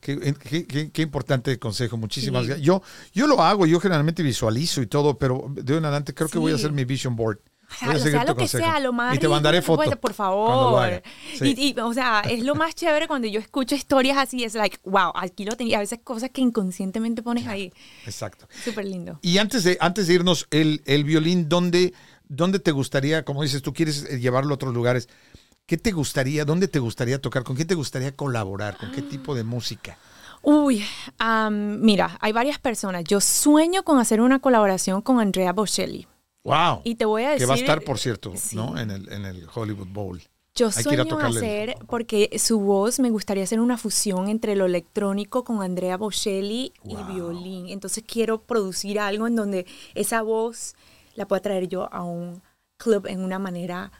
Qué, 0.00 0.34
qué- 0.34 0.66
qué- 0.66 0.90
qué 0.92 1.02
importante 1.02 1.58
consejo, 1.58 1.96
muchísimas 1.96 2.42
Sí. 2.42 2.46
gracias. 2.48 2.64
Yo, 2.66 2.82
yo 3.12 3.26
lo 3.26 3.42
hago, 3.42 3.66
yo 3.66 3.80
generalmente 3.80 4.22
visualizo 4.22 4.80
y 4.80 4.86
todo, 4.86 5.18
pero 5.18 5.46
de 5.50 5.72
hoy 5.72 5.78
en 5.78 5.84
adelante 5.84 6.14
creo 6.14 6.28
que 6.28 6.38
voy 6.38 6.52
a 6.52 6.56
Sí. 6.56 6.62
hacer 6.62 6.72
mi 6.72 6.84
vision 6.84 7.16
board. 7.16 7.38
O 7.82 7.86
Voy 7.86 7.94
a 7.94 7.98
sea, 7.98 8.24
lo 8.24 8.34
que 8.34 8.40
consejo. 8.40 8.64
sea, 8.64 8.80
lo 8.80 8.92
más 8.92 9.14
Y 9.16 9.18
te 9.18 9.28
mandaré 9.28 9.58
ridículo 9.58 9.78
que 9.78 9.84
foto. 9.84 9.90
pueda, 9.90 10.00
por 10.00 10.14
favor. 10.14 11.02
Sí. 11.38 11.54
Y, 11.56 11.68
y, 11.68 11.80
o 11.80 11.94
sea, 11.94 12.20
es 12.28 12.42
lo 12.42 12.54
más 12.54 12.74
chévere 12.74 13.06
cuando 13.06 13.28
yo 13.28 13.38
escucho 13.40 13.74
historias 13.74 14.18
así, 14.18 14.44
es 14.44 14.54
like, 14.54 14.78
wow, 14.84 15.12
aquí 15.14 15.44
lo 15.44 15.56
tenía. 15.56 15.76
A 15.78 15.80
veces 15.80 16.00
cosas 16.02 16.30
que 16.30 16.40
inconscientemente 16.40 17.22
pones 17.22 17.46
ahí. 17.46 17.72
Exacto. 18.04 18.48
Súper 18.64 18.84
lindo. 18.86 19.18
Y 19.22 19.38
antes 19.38 19.64
de, 19.64 19.76
antes 19.80 20.06
de 20.08 20.14
irnos, 20.14 20.46
el, 20.50 20.82
el 20.84 21.04
violín, 21.04 21.48
¿dónde, 21.48 21.94
¿dónde 22.28 22.58
te 22.58 22.72
gustaría, 22.72 23.24
como 23.24 23.42
dices, 23.42 23.62
tú 23.62 23.72
quieres 23.72 24.04
eh, 24.10 24.18
llevarlo 24.18 24.50
a 24.52 24.54
otros 24.56 24.74
lugares? 24.74 25.08
¿Qué 25.66 25.76
te 25.78 25.92
gustaría, 25.92 26.44
dónde 26.44 26.66
te 26.66 26.80
gustaría 26.80 27.20
tocar? 27.20 27.44
¿Con 27.44 27.54
quién 27.54 27.68
te 27.68 27.76
gustaría 27.76 28.16
colaborar? 28.16 28.76
¿Con 28.76 28.90
qué 28.90 29.02
tipo 29.02 29.36
de 29.36 29.44
música? 29.44 29.96
Uy, 30.42 30.84
am, 31.18 31.80
mira, 31.80 32.16
hay 32.20 32.32
varias 32.32 32.58
personas. 32.58 33.04
Yo 33.04 33.20
sueño 33.20 33.84
con 33.84 33.98
hacer 34.00 34.20
una 34.20 34.40
colaboración 34.40 35.02
con 35.02 35.20
Andrea 35.20 35.52
Bocelli. 35.52 36.08
¡Wow! 36.44 36.80
Y 36.84 36.94
te 36.94 37.04
voy 37.04 37.22
a 37.24 37.28
que 37.28 37.32
decir. 37.34 37.48
va 37.50 37.54
a 37.54 37.58
estar, 37.58 37.82
por 37.82 37.98
cierto, 37.98 38.32
Sí. 38.36 38.56
¿no? 38.56 38.78
En 38.78 38.90
el, 38.90 39.12
en 39.12 39.24
el 39.26 39.46
Hollywood 39.54 39.88
Bowl. 39.88 40.22
Yo 40.54 40.66
Hay 40.74 40.84
que 40.84 40.94
ir 40.94 41.00
a 41.00 41.04
sueño 41.04 41.18
hacer, 41.18 41.76
porque 41.86 42.28
su 42.38 42.58
voz 42.60 42.98
me 42.98 43.10
gustaría 43.10 43.44
hacer 43.44 43.60
una 43.60 43.78
fusión 43.78 44.28
entre 44.28 44.56
lo 44.56 44.66
electrónico 44.66 45.44
con 45.44 45.62
Andrea 45.62 45.96
Bocelli 45.96 46.72
Wow. 46.82 46.98
y 47.00 47.12
violín. 47.14 47.68
Entonces 47.68 48.02
quiero 48.06 48.42
producir 48.42 48.98
algo 48.98 49.26
en 49.28 49.36
donde 49.36 49.66
esa 49.94 50.22
voz 50.22 50.74
la 51.14 51.26
pueda 51.28 51.40
traer 51.40 51.68
yo 51.68 51.92
a 51.92 52.02
un 52.02 52.42
club 52.78 53.06
en 53.06 53.22
una 53.22 53.38
manera 53.38 53.92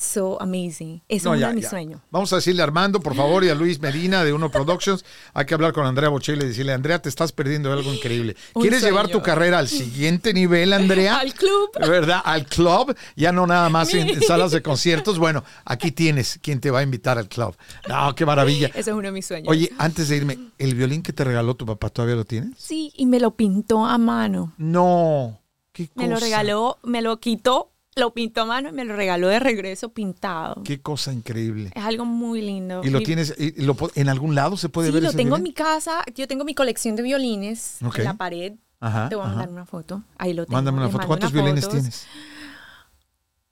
so 0.00 0.40
amazing. 0.40 0.94
No, 0.96 1.02
es 1.08 1.26
uno 1.26 1.36
ya, 1.36 1.48
de 1.48 1.54
mis 1.54 1.64
ya. 1.64 1.70
sueños. 1.70 2.00
Vamos 2.10 2.32
a 2.32 2.36
decirle 2.36 2.62
a 2.62 2.64
Armando, 2.64 3.00
por 3.00 3.14
favor, 3.16 3.44
y 3.44 3.50
a 3.50 3.54
Luis 3.54 3.80
Medina 3.80 4.24
de 4.24 4.32
Uno 4.32 4.50
Productions. 4.50 5.04
Hay 5.34 5.44
que 5.46 5.54
hablar 5.54 5.72
con 5.72 5.86
Andrea 5.86 6.08
Bocelli 6.08 6.44
y 6.44 6.48
decirle, 6.48 6.72
Andrea, 6.72 7.00
te 7.00 7.08
estás 7.08 7.32
perdiendo 7.32 7.72
algo 7.72 7.92
increíble. 7.92 8.36
¿Quieres 8.54 8.82
llevar 8.82 9.08
tu 9.08 9.22
carrera 9.22 9.58
al 9.58 9.68
siguiente 9.68 10.32
nivel, 10.32 10.72
Andrea? 10.72 11.16
Al 11.20 11.34
club. 11.34 11.70
¿Verdad? 11.78 12.22
Al 12.24 12.46
club, 12.46 12.96
ya 13.14 13.30
no 13.30 13.46
nada 13.46 13.68
más 13.68 13.92
en 13.92 14.20
salas 14.26 14.52
de 14.52 14.62
conciertos. 14.62 15.18
Bueno, 15.18 15.44
aquí 15.64 15.92
tienes 15.92 16.38
quien 16.42 16.60
te 16.60 16.70
va 16.70 16.78
a 16.78 16.82
invitar 16.82 17.18
al 17.18 17.28
club. 17.28 17.54
No, 17.88 18.14
qué 18.14 18.24
maravilla. 18.24 18.68
Eso 18.68 18.78
es 18.78 18.96
uno 18.96 19.02
de 19.02 19.12
mis 19.12 19.26
sueños. 19.26 19.48
Oye, 19.48 19.70
antes 19.78 20.08
de 20.08 20.16
irme, 20.16 20.38
¿el 20.58 20.74
violín 20.74 21.02
que 21.02 21.12
te 21.12 21.24
regaló 21.24 21.54
tu 21.54 21.66
papá 21.66 21.90
todavía 21.90 22.16
lo 22.16 22.24
tienes? 22.24 22.52
Sí, 22.56 22.92
y 22.96 23.06
me 23.06 23.20
lo 23.20 23.32
pintó 23.32 23.84
a 23.84 23.98
mano. 23.98 24.54
No. 24.56 25.40
¿Qué 25.72 25.90
Me 25.94 26.08
lo 26.08 26.16
regaló, 26.16 26.78
me 26.82 27.02
lo 27.02 27.20
quitó, 27.20 27.70
lo 28.00 28.12
pintó 28.12 28.40
a 28.42 28.44
mano 28.46 28.70
y 28.70 28.72
me 28.72 28.84
lo 28.84 28.96
regaló 28.96 29.28
de 29.28 29.38
regreso 29.38 29.90
pintado. 29.90 30.62
Qué 30.64 30.80
cosa 30.80 31.12
increíble. 31.12 31.70
Es 31.74 31.84
algo 31.84 32.04
muy 32.04 32.40
lindo. 32.42 32.80
¿Y 32.82 32.90
lo 32.90 32.98
Mi- 32.98 33.04
tienes, 33.04 33.34
y 33.38 33.62
lo 33.62 33.76
en 33.94 34.08
algún 34.08 34.34
lado 34.34 34.56
se 34.56 34.68
puede 34.68 34.88
Sí, 34.88 34.94
ver 34.94 35.02
lo 35.04 35.08
ese 35.10 35.16
tengo 35.18 35.36
en 35.36 35.42
mi 35.44 35.52
casa. 35.52 36.02
Yo 36.14 36.26
tengo 36.26 36.44
mi 36.44 36.54
colección 36.54 36.96
de 36.96 37.02
violines 37.04 37.78
en 37.80 38.04
la 38.04 38.14
pared. 38.14 38.54
Ajá, 38.80 39.08
Te 39.10 39.14
voy 39.14 39.24
a 39.24 39.26
ajá. 39.28 39.36
mandar 39.36 39.52
una 39.52 39.66
foto. 39.66 40.02
Ahí 40.18 40.32
lo 40.32 40.46
tengo. 40.46 40.56
Mándame 40.56 40.78
una 40.78 40.86
Les 40.86 40.92
foto. 40.94 41.06
¿Cuántos 41.06 41.32
violines 41.32 41.64
fotos. 41.66 41.78
tienes? 41.78 42.06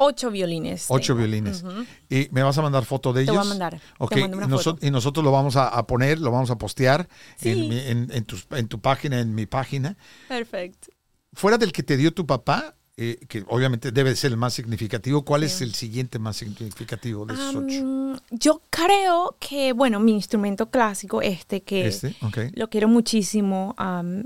Ocho 0.00 0.30
violines. 0.30 0.86
Ocho 0.88 1.14
tengo. 1.14 1.18
violines. 1.26 1.64
¿Y 2.08 2.28
me 2.30 2.42
vas 2.44 2.56
a 2.56 2.62
mandar 2.62 2.84
foto 2.84 3.12
de 3.12 3.24
Te 3.24 3.32
ellos? 3.32 3.36
voy 3.36 3.46
a 3.46 3.48
mandar. 3.48 3.80
Ok, 3.98 4.14
Te 4.14 4.20
mando 4.20 4.36
una 4.36 4.46
y, 4.46 4.48
noso- 4.48 4.74
foto. 4.74 4.86
y 4.86 4.90
nosotros 4.92 5.24
lo 5.24 5.32
vamos 5.32 5.56
a, 5.56 5.66
a 5.68 5.86
poner, 5.88 6.20
lo 6.20 6.30
vamos 6.30 6.50
a 6.52 6.56
postear 6.56 7.08
en, 7.40 7.56
Sí. 7.56 7.68
mi- 7.68 7.80
en, 7.80 8.08
en 8.12 8.24
tus- 8.24 8.46
en 8.52 8.68
tu 8.68 8.80
página, 8.80 9.18
en 9.18 9.34
mi 9.34 9.46
página. 9.46 9.96
Perfecto. 10.28 10.88
Fuera 11.32 11.58
del 11.58 11.72
que 11.72 11.82
te 11.82 11.96
dio 11.96 12.14
tu 12.14 12.26
papá, 12.26 12.76
eh, 13.00 13.18
que 13.28 13.44
obviamente 13.46 13.92
debe 13.92 14.16
ser 14.16 14.32
el 14.32 14.36
más 14.36 14.54
significativo, 14.54 15.24
¿cuál 15.24 15.44
es 15.44 15.60
el 15.60 15.72
siguiente 15.74 16.18
más 16.18 16.36
significativo 16.36 17.24
de 17.26 17.34
esos 17.34 17.54
ocho? 17.54 18.22
Yo 18.30 18.60
creo 18.70 19.36
que, 19.38 19.72
bueno, 19.72 20.00
mi 20.00 20.12
instrumento 20.12 20.68
clásico, 20.68 21.22
este, 21.22 21.62
que 21.62 21.86
Este, 21.86 22.16
lo 22.54 22.68
quiero 22.68 22.88
muchísimo, 22.88 23.74
am, 23.78 24.24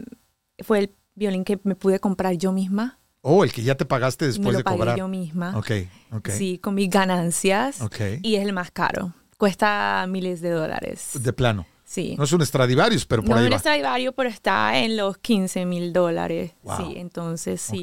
fue 0.65 0.79
el 0.79 0.91
violín 1.15 1.45
que 1.45 1.61
me 1.65 1.75
pude 1.75 2.01
comprar 2.01 2.35
yo 2.37 2.51
misma. 2.51 2.99
Oh, 3.21 3.45
el 3.45 3.53
que 3.53 3.63
ya 3.63 3.75
te 3.77 3.85
pagaste 3.85 4.25
y 4.25 4.29
me 4.29 4.33
después 4.33 4.53
lo 4.53 4.59
de 4.59 4.65
pagué 4.65 4.79
cobrar. 4.79 4.99
yo 4.99 5.07
misma. 5.07 5.57
Ok, 5.57 5.71
ok. 6.11 6.31
Sí, 6.31 6.59
con 6.59 6.75
mis 6.75 6.89
ganancias. 6.89 7.83
Ok. 7.83 8.01
Y 8.23 8.37
es 8.37 8.43
el 8.47 8.55
más 8.55 8.71
caro. 8.71 9.13
Cuesta 9.37 10.07
miles 10.09 10.41
de 10.41 10.51
dólares. 10.51 11.11
De 11.21 11.33
plano. 11.33 11.67
Sí. 11.93 12.15
No 12.17 12.25
es 12.25 12.33
un 12.33 12.41
Stradivarius, 12.47 13.05
pero 13.05 13.21
por 13.23 13.33
No 13.33 13.37
ahí 13.37 13.43
es 13.43 13.49
un 13.51 13.55
va. 13.55 13.59
Stradivarius, 13.59 14.15
pero 14.17 14.31
está 14.31 14.79
en 14.79 14.97
los 14.97 15.19
15 15.19 15.67
mil 15.67 15.93
dólares. 15.93 16.53
Wow. 16.63 16.77
Sí, 16.79 16.95
entonces 16.97 17.61
sí. 17.61 17.83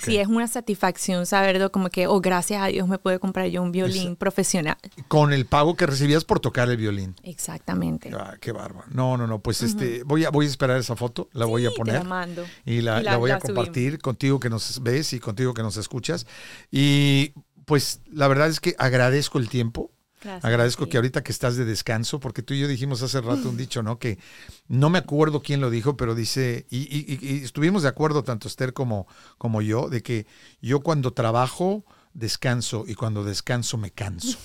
Sí, 0.00 0.16
es 0.16 0.26
una 0.26 0.48
satisfacción 0.48 1.26
saberlo 1.26 1.70
como 1.70 1.90
que, 1.90 2.06
oh, 2.06 2.22
gracias 2.22 2.62
a 2.62 2.68
Dios 2.68 2.88
me 2.88 2.98
puede 2.98 3.18
comprar 3.18 3.48
yo 3.48 3.62
un 3.62 3.72
violín 3.72 4.16
profesional. 4.16 4.78
Con 5.08 5.34
el 5.34 5.44
pago 5.44 5.76
que 5.76 5.84
recibías 5.84 6.24
por 6.24 6.40
tocar 6.40 6.70
el 6.70 6.78
violín. 6.78 7.14
Exactamente. 7.24 8.10
Ah, 8.18 8.36
qué 8.40 8.52
bárbaro. 8.52 8.86
No, 8.90 9.18
no, 9.18 9.26
no. 9.26 9.38
Pues 9.40 9.60
este, 9.60 10.02
voy 10.04 10.24
a, 10.24 10.30
voy 10.30 10.46
a 10.46 10.48
esperar 10.48 10.78
esa 10.78 10.96
foto, 10.96 11.28
la 11.34 11.44
voy 11.44 11.66
a 11.66 11.70
te 11.70 11.76
poner. 11.76 11.94
la 11.96 12.04
mando. 12.04 12.42
Y 12.64 12.80
la, 12.80 13.00
Y 13.00 13.04
la 13.04 13.10
la- 13.12 13.16
voy 13.18 13.32
a 13.32 13.38
subimos. 13.38 13.54
compartir 13.54 13.98
contigo 13.98 14.40
que 14.40 14.48
nos 14.48 14.82
ves 14.82 15.12
y 15.12 15.20
contigo 15.20 15.52
que 15.52 15.62
nos 15.62 15.76
escuchas. 15.76 16.26
Y 16.70 17.34
pues 17.66 18.00
la 18.10 18.28
verdad 18.28 18.48
es 18.48 18.60
que 18.60 18.74
agradezco 18.78 19.38
el 19.38 19.50
tiempo. 19.50 19.90
Gracias, 20.22 20.44
Agradezco 20.44 20.84
sí. 20.84 20.90
que 20.90 20.96
ahorita 20.96 21.22
que 21.22 21.30
estás 21.32 21.56
de 21.56 21.64
descanso, 21.64 22.18
porque 22.20 22.42
tú 22.42 22.54
y 22.54 22.60
yo 22.60 22.68
dijimos 22.68 23.02
hace 23.02 23.20
rato 23.20 23.48
un 23.50 23.56
dicho, 23.56 23.82
¿no? 23.82 23.98
Que 23.98 24.18
no 24.66 24.88
me 24.90 24.98
acuerdo 24.98 25.42
quién 25.42 25.60
lo 25.60 25.70
dijo, 25.70 25.96
pero 25.96 26.14
dice, 26.14 26.66
y, 26.70 26.78
y- 26.78 27.18
y- 27.20 27.34
y 27.40 27.44
estuvimos 27.44 27.82
de 27.82 27.88
acuerdo 27.90 28.24
tanto 28.24 28.48
Esther 28.48 28.72
como, 28.72 29.06
como 29.38 29.60
yo, 29.62 29.88
de 29.88 30.02
que 30.02 30.26
yo 30.62 30.80
cuando 30.80 31.12
trabajo 31.12 31.84
descanso 32.14 32.84
y 32.88 32.94
cuando 32.94 33.24
descanso 33.24 33.76
me 33.76 33.90
canso. 33.90 34.38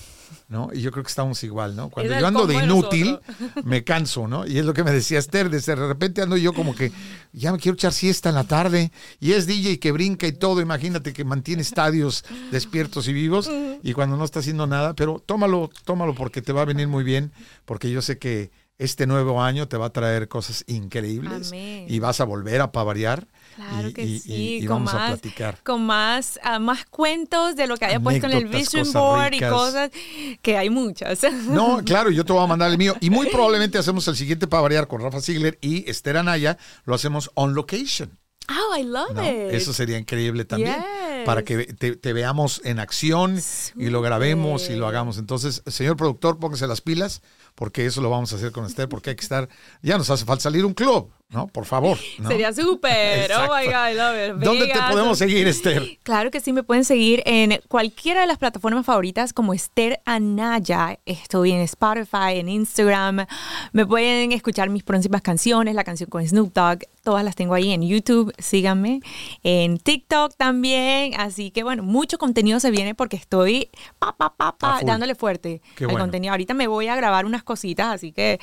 ¿No? 0.47 0.69
Y 0.73 0.81
yo 0.81 0.91
creo 0.91 1.03
que 1.03 1.09
estamos 1.09 1.43
igual, 1.43 1.75
¿no? 1.75 1.89
Cuando 1.89 2.17
yo 2.17 2.27
ando 2.27 2.47
de 2.47 2.55
inútil, 2.55 3.19
me 3.63 3.83
canso, 3.83 4.27
¿no? 4.27 4.45
Y 4.45 4.57
es 4.57 4.65
lo 4.65 4.73
que 4.73 4.83
me 4.83 4.91
decía 4.91 5.19
Esther, 5.19 5.49
de 5.49 5.59
de 5.59 5.75
repente 5.75 6.21
ando 6.21 6.37
yo 6.37 6.53
como 6.53 6.75
que 6.75 6.91
ya 7.31 7.51
me 7.51 7.57
quiero 7.57 7.75
echar 7.75 7.93
siesta 7.93 8.29
en 8.29 8.35
la 8.35 8.43
tarde 8.43 8.91
y 9.19 9.33
es 9.33 9.47
DJ 9.47 9.79
que 9.79 9.91
brinca 9.91 10.27
y 10.27 10.33
todo, 10.33 10.61
imagínate 10.61 11.13
que 11.13 11.23
mantiene 11.23 11.61
estadios 11.61 12.25
despiertos 12.51 13.07
y 13.07 13.13
vivos 13.13 13.49
y 13.83 13.93
cuando 13.93 14.17
no 14.17 14.25
está 14.25 14.39
haciendo 14.39 14.67
nada, 14.67 14.93
pero 14.93 15.23
tómalo, 15.25 15.69
tómalo 15.85 16.15
porque 16.15 16.41
te 16.41 16.53
va 16.53 16.61
a 16.61 16.65
venir 16.65 16.87
muy 16.87 17.03
bien, 17.03 17.31
porque 17.65 17.89
yo 17.91 18.01
sé 18.01 18.17
que 18.17 18.51
este 18.77 19.05
nuevo 19.05 19.41
año 19.41 19.67
te 19.67 19.77
va 19.77 19.87
a 19.87 19.93
traer 19.93 20.27
cosas 20.27 20.63
increíbles 20.67 21.49
Amén. 21.49 21.85
y 21.87 21.99
vas 21.99 22.19
a 22.19 22.25
volver 22.25 22.61
a 22.61 22.71
pavariar 22.71 23.27
Claro 23.55 23.89
y, 23.89 23.93
que 23.93 24.03
y- 24.03 24.19
sí, 24.19 24.57
y- 24.57 24.65
con 24.65 24.77
vamos 24.85 24.93
a 24.93 24.97
más, 24.97 25.07
platicar. 25.19 25.57
con 25.63 25.85
más, 25.85 26.39
ah, 26.43 26.59
más 26.59 26.85
cuentos 26.85 27.55
de 27.55 27.67
lo 27.67 27.77
que 27.77 27.85
haya 27.85 27.99
puesto 27.99 28.27
en 28.27 28.33
el 28.33 28.45
vision 28.47 28.91
board 28.93 29.31
ricas. 29.31 29.49
y 29.49 29.53
cosas 29.53 29.91
que 30.41 30.57
hay 30.57 30.69
muchas. 30.69 31.19
No, 31.47 31.81
claro, 31.83 32.09
yo 32.11 32.23
te 32.25 32.33
voy 32.33 32.43
a 32.43 32.47
mandar 32.47 32.71
el 32.71 32.77
mío. 32.77 32.95
Y 33.01 33.09
muy 33.09 33.27
probablemente 33.27 33.77
hacemos 33.77 34.07
el 34.07 34.15
siguiente 34.15 34.47
para 34.47 34.61
variar 34.61 34.87
con 34.87 35.01
Rafa 35.01 35.21
Ziegler 35.21 35.57
y 35.61 35.89
Esther 35.89 36.17
Anaya. 36.17 36.57
Lo 36.85 36.95
hacemos 36.95 37.29
on 37.33 37.53
location. 37.55 38.17
Oh, 38.49 38.75
I 38.75 38.83
love 38.83 39.11
¿no? 39.13 39.23
it. 39.23 39.53
Eso 39.53 39.71
sería 39.71 39.97
increíble 39.97 40.43
también. 40.45 40.75
Yes. 40.75 41.25
Para 41.25 41.43
que 41.43 41.65
te, 41.73 41.95
te 41.95 42.11
veamos 42.13 42.59
en 42.65 42.79
acción 42.79 43.39
y 43.77 43.87
lo 43.87 44.01
grabemos 44.01 44.69
y 44.69 44.75
lo 44.75 44.87
hagamos. 44.87 45.17
Entonces, 45.19 45.61
señor 45.67 45.95
productor, 45.95 46.39
póngase 46.39 46.67
las 46.67 46.81
pilas 46.81 47.21
porque 47.55 47.85
eso 47.85 48.01
lo 48.01 48.09
vamos 48.09 48.33
a 48.33 48.37
hacer 48.37 48.51
con 48.51 48.65
Esther 48.65 48.89
porque 48.89 49.11
hay 49.11 49.15
que 49.15 49.21
estar, 49.23 49.47
ya 49.81 49.97
nos 49.97 50.09
hace 50.09 50.25
falta 50.25 50.41
salir 50.43 50.65
un 50.65 50.73
club, 50.73 51.11
¿no? 51.31 51.47
Por 51.47 51.65
favor. 51.65 51.97
¿no? 52.19 52.29
Sería 52.29 52.53
súper. 52.53 53.31
Oh 53.31 53.43
my. 53.43 53.65
God, 53.65 53.89
I 53.89 53.93
love 53.95 54.15
it. 54.37 54.43
¿Dónde 54.43 54.67
te 54.67 54.79
podemos 54.89 55.17
seguir, 55.17 55.47
Esther? 55.47 55.97
Claro 56.03 56.29
que 56.29 56.39
sí, 56.39 56.53
me 56.53 56.63
pueden 56.63 56.83
seguir 56.83 57.23
en 57.25 57.59
cualquiera 57.67 58.21
de 58.21 58.27
las 58.27 58.37
plataformas 58.37 58.85
favoritas 58.85 59.33
como 59.33 59.53
Esther 59.53 60.01
Anaya. 60.05 60.99
Estoy 61.05 61.51
en 61.51 61.61
Spotify, 61.61 62.35
en 62.35 62.49
Instagram. 62.49 63.25
Me 63.71 63.85
pueden 63.85 64.31
escuchar 64.33 64.69
mis 64.69 64.83
próximas 64.83 65.21
canciones, 65.21 65.73
la 65.73 65.83
canción 65.83 66.09
con 66.09 66.27
Snoop 66.27 66.53
Dogg. 66.53 66.79
Todas 67.03 67.25
las 67.25 67.35
tengo 67.35 67.53
ahí 67.53 67.71
en 67.71 67.81
YouTube. 67.81 68.33
Síganme. 68.37 69.01
En 69.43 69.79
TikTok 69.79 70.35
también. 70.37 71.19
Así 71.19 71.51
que 71.51 71.63
bueno, 71.63 71.83
mucho 71.83 72.17
contenido 72.17 72.59
se 72.59 72.71
viene 72.71 72.93
porque 72.93 73.17
estoy 73.17 73.69
pa, 73.97 74.15
pa, 74.15 74.35
pa, 74.35 74.57
pa, 74.57 74.81
dándole 74.83 75.15
fuerte 75.15 75.61
Qué 75.75 75.85
al 75.85 75.91
bueno. 75.91 76.03
contenido. 76.03 76.31
Ahorita 76.31 76.53
me 76.53 76.67
voy 76.67 76.87
a 76.87 76.95
grabar 76.95 77.25
unas 77.25 77.43
cositas, 77.43 77.87
así 77.87 78.11
que 78.11 78.39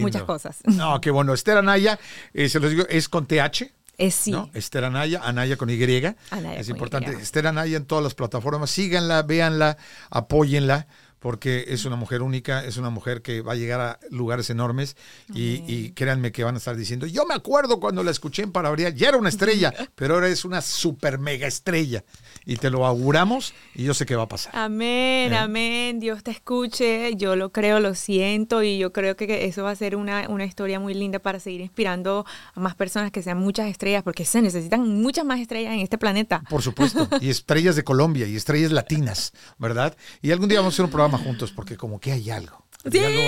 muchas 0.00 0.24
cosas. 0.24 0.60
No, 0.64 1.00
qué 1.00 1.10
bueno. 1.10 1.32
Esther 1.32 1.58
Anaya, 1.58 1.98
eh, 2.34 2.48
se 2.48 2.60
los 2.60 2.70
digo, 2.70 2.84
es 2.88 3.08
con 3.08 3.26
TH. 3.26 3.72
Es 3.98 4.14
sí. 4.14 4.32
¿no? 4.32 4.50
Esther 4.54 4.84
Anaya, 4.84 5.20
Anaya 5.22 5.56
con 5.56 5.70
Y. 5.70 5.74
Anaya 5.82 6.14
es 6.56 6.66
con 6.66 6.76
importante. 6.76 7.14
Y. 7.18 7.22
Esther 7.22 7.46
Anaya 7.46 7.76
en 7.76 7.84
todas 7.84 8.02
las 8.02 8.14
plataformas. 8.14 8.70
Síganla, 8.70 9.22
véanla, 9.22 9.76
apóyenla, 10.10 10.86
porque 11.22 11.64
es 11.68 11.86
una 11.86 11.96
mujer 11.96 12.20
única, 12.20 12.64
es 12.64 12.76
una 12.76 12.90
mujer 12.90 13.22
que 13.22 13.40
va 13.40 13.52
a 13.52 13.56
llegar 13.56 13.80
a 13.80 13.98
lugares 14.10 14.50
enormes 14.50 14.96
y, 15.32 15.62
y 15.66 15.92
créanme 15.92 16.32
que 16.32 16.44
van 16.44 16.56
a 16.56 16.58
estar 16.58 16.76
diciendo, 16.76 17.06
yo 17.06 17.24
me 17.24 17.34
acuerdo 17.34 17.80
cuando 17.80 18.02
la 18.02 18.10
escuché 18.10 18.42
en 18.42 18.52
Palabría, 18.52 18.90
ya 18.90 19.08
era 19.08 19.16
una 19.16 19.30
estrella, 19.30 19.72
pero 19.94 20.14
ahora 20.14 20.28
es 20.28 20.44
una 20.44 20.60
super 20.60 21.18
mega 21.18 21.46
estrella. 21.46 22.04
Y 22.44 22.56
te 22.56 22.70
lo 22.70 22.84
auguramos 22.84 23.54
y 23.74 23.84
yo 23.84 23.94
sé 23.94 24.04
que 24.04 24.16
va 24.16 24.24
a 24.24 24.28
pasar. 24.28 24.54
Amén, 24.56 25.32
¿Eh? 25.32 25.36
amén. 25.36 26.00
Dios 26.00 26.24
te 26.24 26.32
escuche. 26.32 27.14
Yo 27.14 27.36
lo 27.36 27.52
creo, 27.52 27.78
lo 27.78 27.94
siento 27.94 28.64
y 28.64 28.78
yo 28.78 28.92
creo 28.92 29.16
que 29.16 29.22
que 29.26 29.44
eso 29.44 29.64
va 29.64 29.70
a 29.70 29.76
ser 29.76 29.96
una, 29.96 30.28
una 30.28 30.44
historia 30.44 30.80
muy 30.80 30.94
linda 30.94 31.18
para 31.18 31.40
seguir 31.40 31.60
inspirando 31.60 32.24
a 32.54 32.60
más 32.60 32.74
personas 32.74 33.10
que 33.10 33.22
sean 33.22 33.38
muchas 33.38 33.68
estrellas, 33.68 34.02
porque 34.02 34.24
se 34.24 34.42
necesitan 34.42 35.00
muchas 35.00 35.24
más 35.24 35.40
estrellas 35.40 35.74
en 35.74 35.80
este 35.80 35.98
planeta. 35.98 36.42
Por 36.48 36.62
supuesto. 36.62 37.08
Y 37.20 37.30
estrellas 37.30 37.76
de 37.76 37.84
Colombia 37.84 38.26
y 38.26 38.36
estrellas 38.36 38.72
latinas, 38.72 39.32
¿verdad? 39.58 39.96
Y 40.20 40.30
algún 40.32 40.48
día 40.48 40.58
vamos 40.58 40.74
a 40.74 40.76
hacer 40.76 40.84
un 40.84 40.90
programa 40.90 41.11
juntos 41.18 41.52
porque 41.52 41.76
como 41.76 41.98
que 42.00 42.12
hay 42.12 42.30
algo. 42.30 42.64
Sí. 42.90 42.98
Algo- 42.98 43.20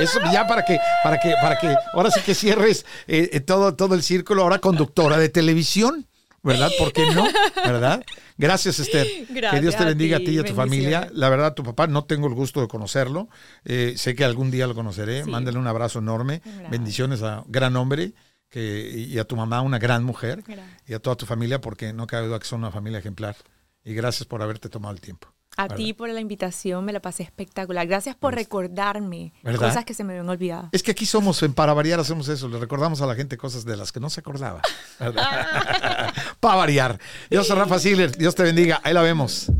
Eso 0.00 0.18
ya 0.32 0.46
para 0.46 0.64
que, 0.64 0.78
para 1.02 1.18
que, 1.20 1.34
para 1.42 1.58
que 1.58 1.74
ahora 1.92 2.10
sí 2.10 2.20
que 2.22 2.34
cierres 2.34 2.86
eh, 3.06 3.30
eh, 3.32 3.40
todo, 3.40 3.74
todo 3.74 3.94
el 3.94 4.02
círculo, 4.02 4.42
ahora 4.42 4.58
conductora 4.60 5.18
de 5.18 5.28
televisión, 5.28 6.06
¿verdad? 6.42 6.70
¿Por 6.78 6.92
qué 6.92 7.04
no? 7.14 7.26
¿Verdad? 7.56 8.02
Gracias, 8.38 8.78
Esther. 8.78 9.06
que 9.06 9.26
Gracias 9.34 9.62
Dios 9.62 9.76
te 9.76 9.82
a 9.82 9.86
bendiga 9.86 10.16
a 10.16 10.20
ti, 10.20 10.26
ti 10.26 10.32
y 10.32 10.38
a 10.38 10.44
tu 10.44 10.54
familia. 10.54 11.08
La 11.12 11.28
verdad, 11.28 11.54
tu 11.54 11.62
papá 11.62 11.86
no 11.86 12.04
tengo 12.04 12.26
el 12.28 12.34
gusto 12.34 12.60
de 12.62 12.68
conocerlo. 12.68 13.28
Eh, 13.64 13.94
sé 13.96 14.14
que 14.14 14.24
algún 14.24 14.50
día 14.50 14.66
lo 14.66 14.74
conoceré. 14.74 15.24
Sí. 15.24 15.30
Mándale 15.30 15.58
un 15.58 15.66
abrazo 15.66 15.98
enorme. 16.00 16.40
Gracias. 16.44 16.70
Bendiciones 16.70 17.22
a 17.22 17.44
gran 17.46 17.76
hombre 17.76 18.12
que, 18.48 18.90
y 18.90 19.18
a 19.18 19.24
tu 19.24 19.36
mamá, 19.36 19.60
una 19.60 19.78
gran 19.78 20.02
mujer. 20.04 20.42
Gracias. 20.46 20.66
Y 20.86 20.94
a 20.94 20.98
toda 20.98 21.16
tu 21.16 21.26
familia, 21.26 21.60
porque 21.60 21.92
no 21.92 22.06
cabe 22.06 22.26
duda 22.28 22.38
que 22.38 22.46
son 22.46 22.60
una 22.60 22.70
familia 22.70 22.98
ejemplar. 23.00 23.36
Y 23.84 23.92
gracias 23.94 24.26
por 24.26 24.40
haberte 24.42 24.68
tomado 24.70 24.94
el 24.94 25.00
tiempo. 25.00 25.28
A 25.56 25.62
¿verdad? 25.64 25.76
ti 25.76 25.92
por 25.92 26.08
la 26.08 26.20
invitación, 26.20 26.84
me 26.84 26.92
la 26.92 27.00
pasé 27.00 27.22
espectacular. 27.22 27.86
Gracias 27.86 28.16
por 28.16 28.34
recordarme 28.34 29.32
¿Verdad? 29.42 29.68
cosas 29.68 29.84
que 29.84 29.94
se 29.94 30.02
me 30.02 30.12
habían 30.14 30.28
olvidado. 30.28 30.68
Es 30.72 30.82
que 30.82 30.90
aquí 30.90 31.06
somos, 31.06 31.42
en 31.42 31.54
Para 31.54 31.72
Variar 31.74 32.00
hacemos 32.00 32.28
eso, 32.28 32.48
le 32.48 32.58
recordamos 32.58 33.00
a 33.02 33.06
la 33.06 33.14
gente 33.14 33.36
cosas 33.36 33.64
de 33.64 33.76
las 33.76 33.92
que 33.92 34.00
no 34.00 34.10
se 34.10 34.20
acordaba. 34.20 34.62
Para 36.40 36.56
variar. 36.56 36.98
Yo 37.30 37.44
soy 37.44 37.56
Rafa 37.56 37.78
Ziegler, 37.78 38.16
Dios 38.16 38.34
te 38.34 38.42
bendiga, 38.42 38.80
ahí 38.84 38.92
la 38.94 39.02
vemos. 39.02 39.50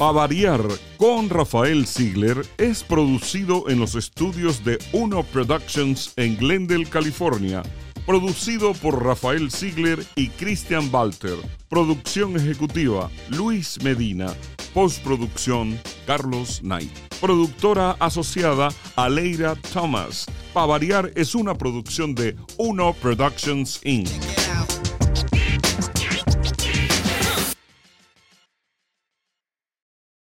A 0.00 0.12
variar 0.12 0.62
con 0.96 1.28
Rafael 1.28 1.86
Ziegler 1.86 2.42
es 2.56 2.82
producido 2.82 3.68
en 3.68 3.78
los 3.78 3.94
estudios 3.94 4.64
de 4.64 4.78
Uno 4.92 5.22
Productions 5.22 6.14
en 6.16 6.38
Glendale, 6.38 6.86
California. 6.86 7.62
Producido 8.10 8.72
por 8.72 9.04
Rafael 9.04 9.52
Ziegler 9.52 10.04
y 10.16 10.30
Christian 10.30 10.90
Walter. 10.92 11.36
Producción 11.68 12.34
ejecutiva 12.34 13.08
Luis 13.28 13.80
Medina. 13.84 14.34
Postproducción 14.74 15.78
Carlos 16.08 16.58
Knight. 16.58 16.90
Productora 17.20 17.92
asociada 18.00 18.70
Aleira 18.96 19.54
Thomas. 19.72 20.26
Pa 20.52 20.66
variar 20.66 21.12
es 21.14 21.36
una 21.36 21.54
producción 21.54 22.16
de 22.16 22.34
Uno 22.56 22.94
Productions 22.94 23.80
Inc. 23.84 24.08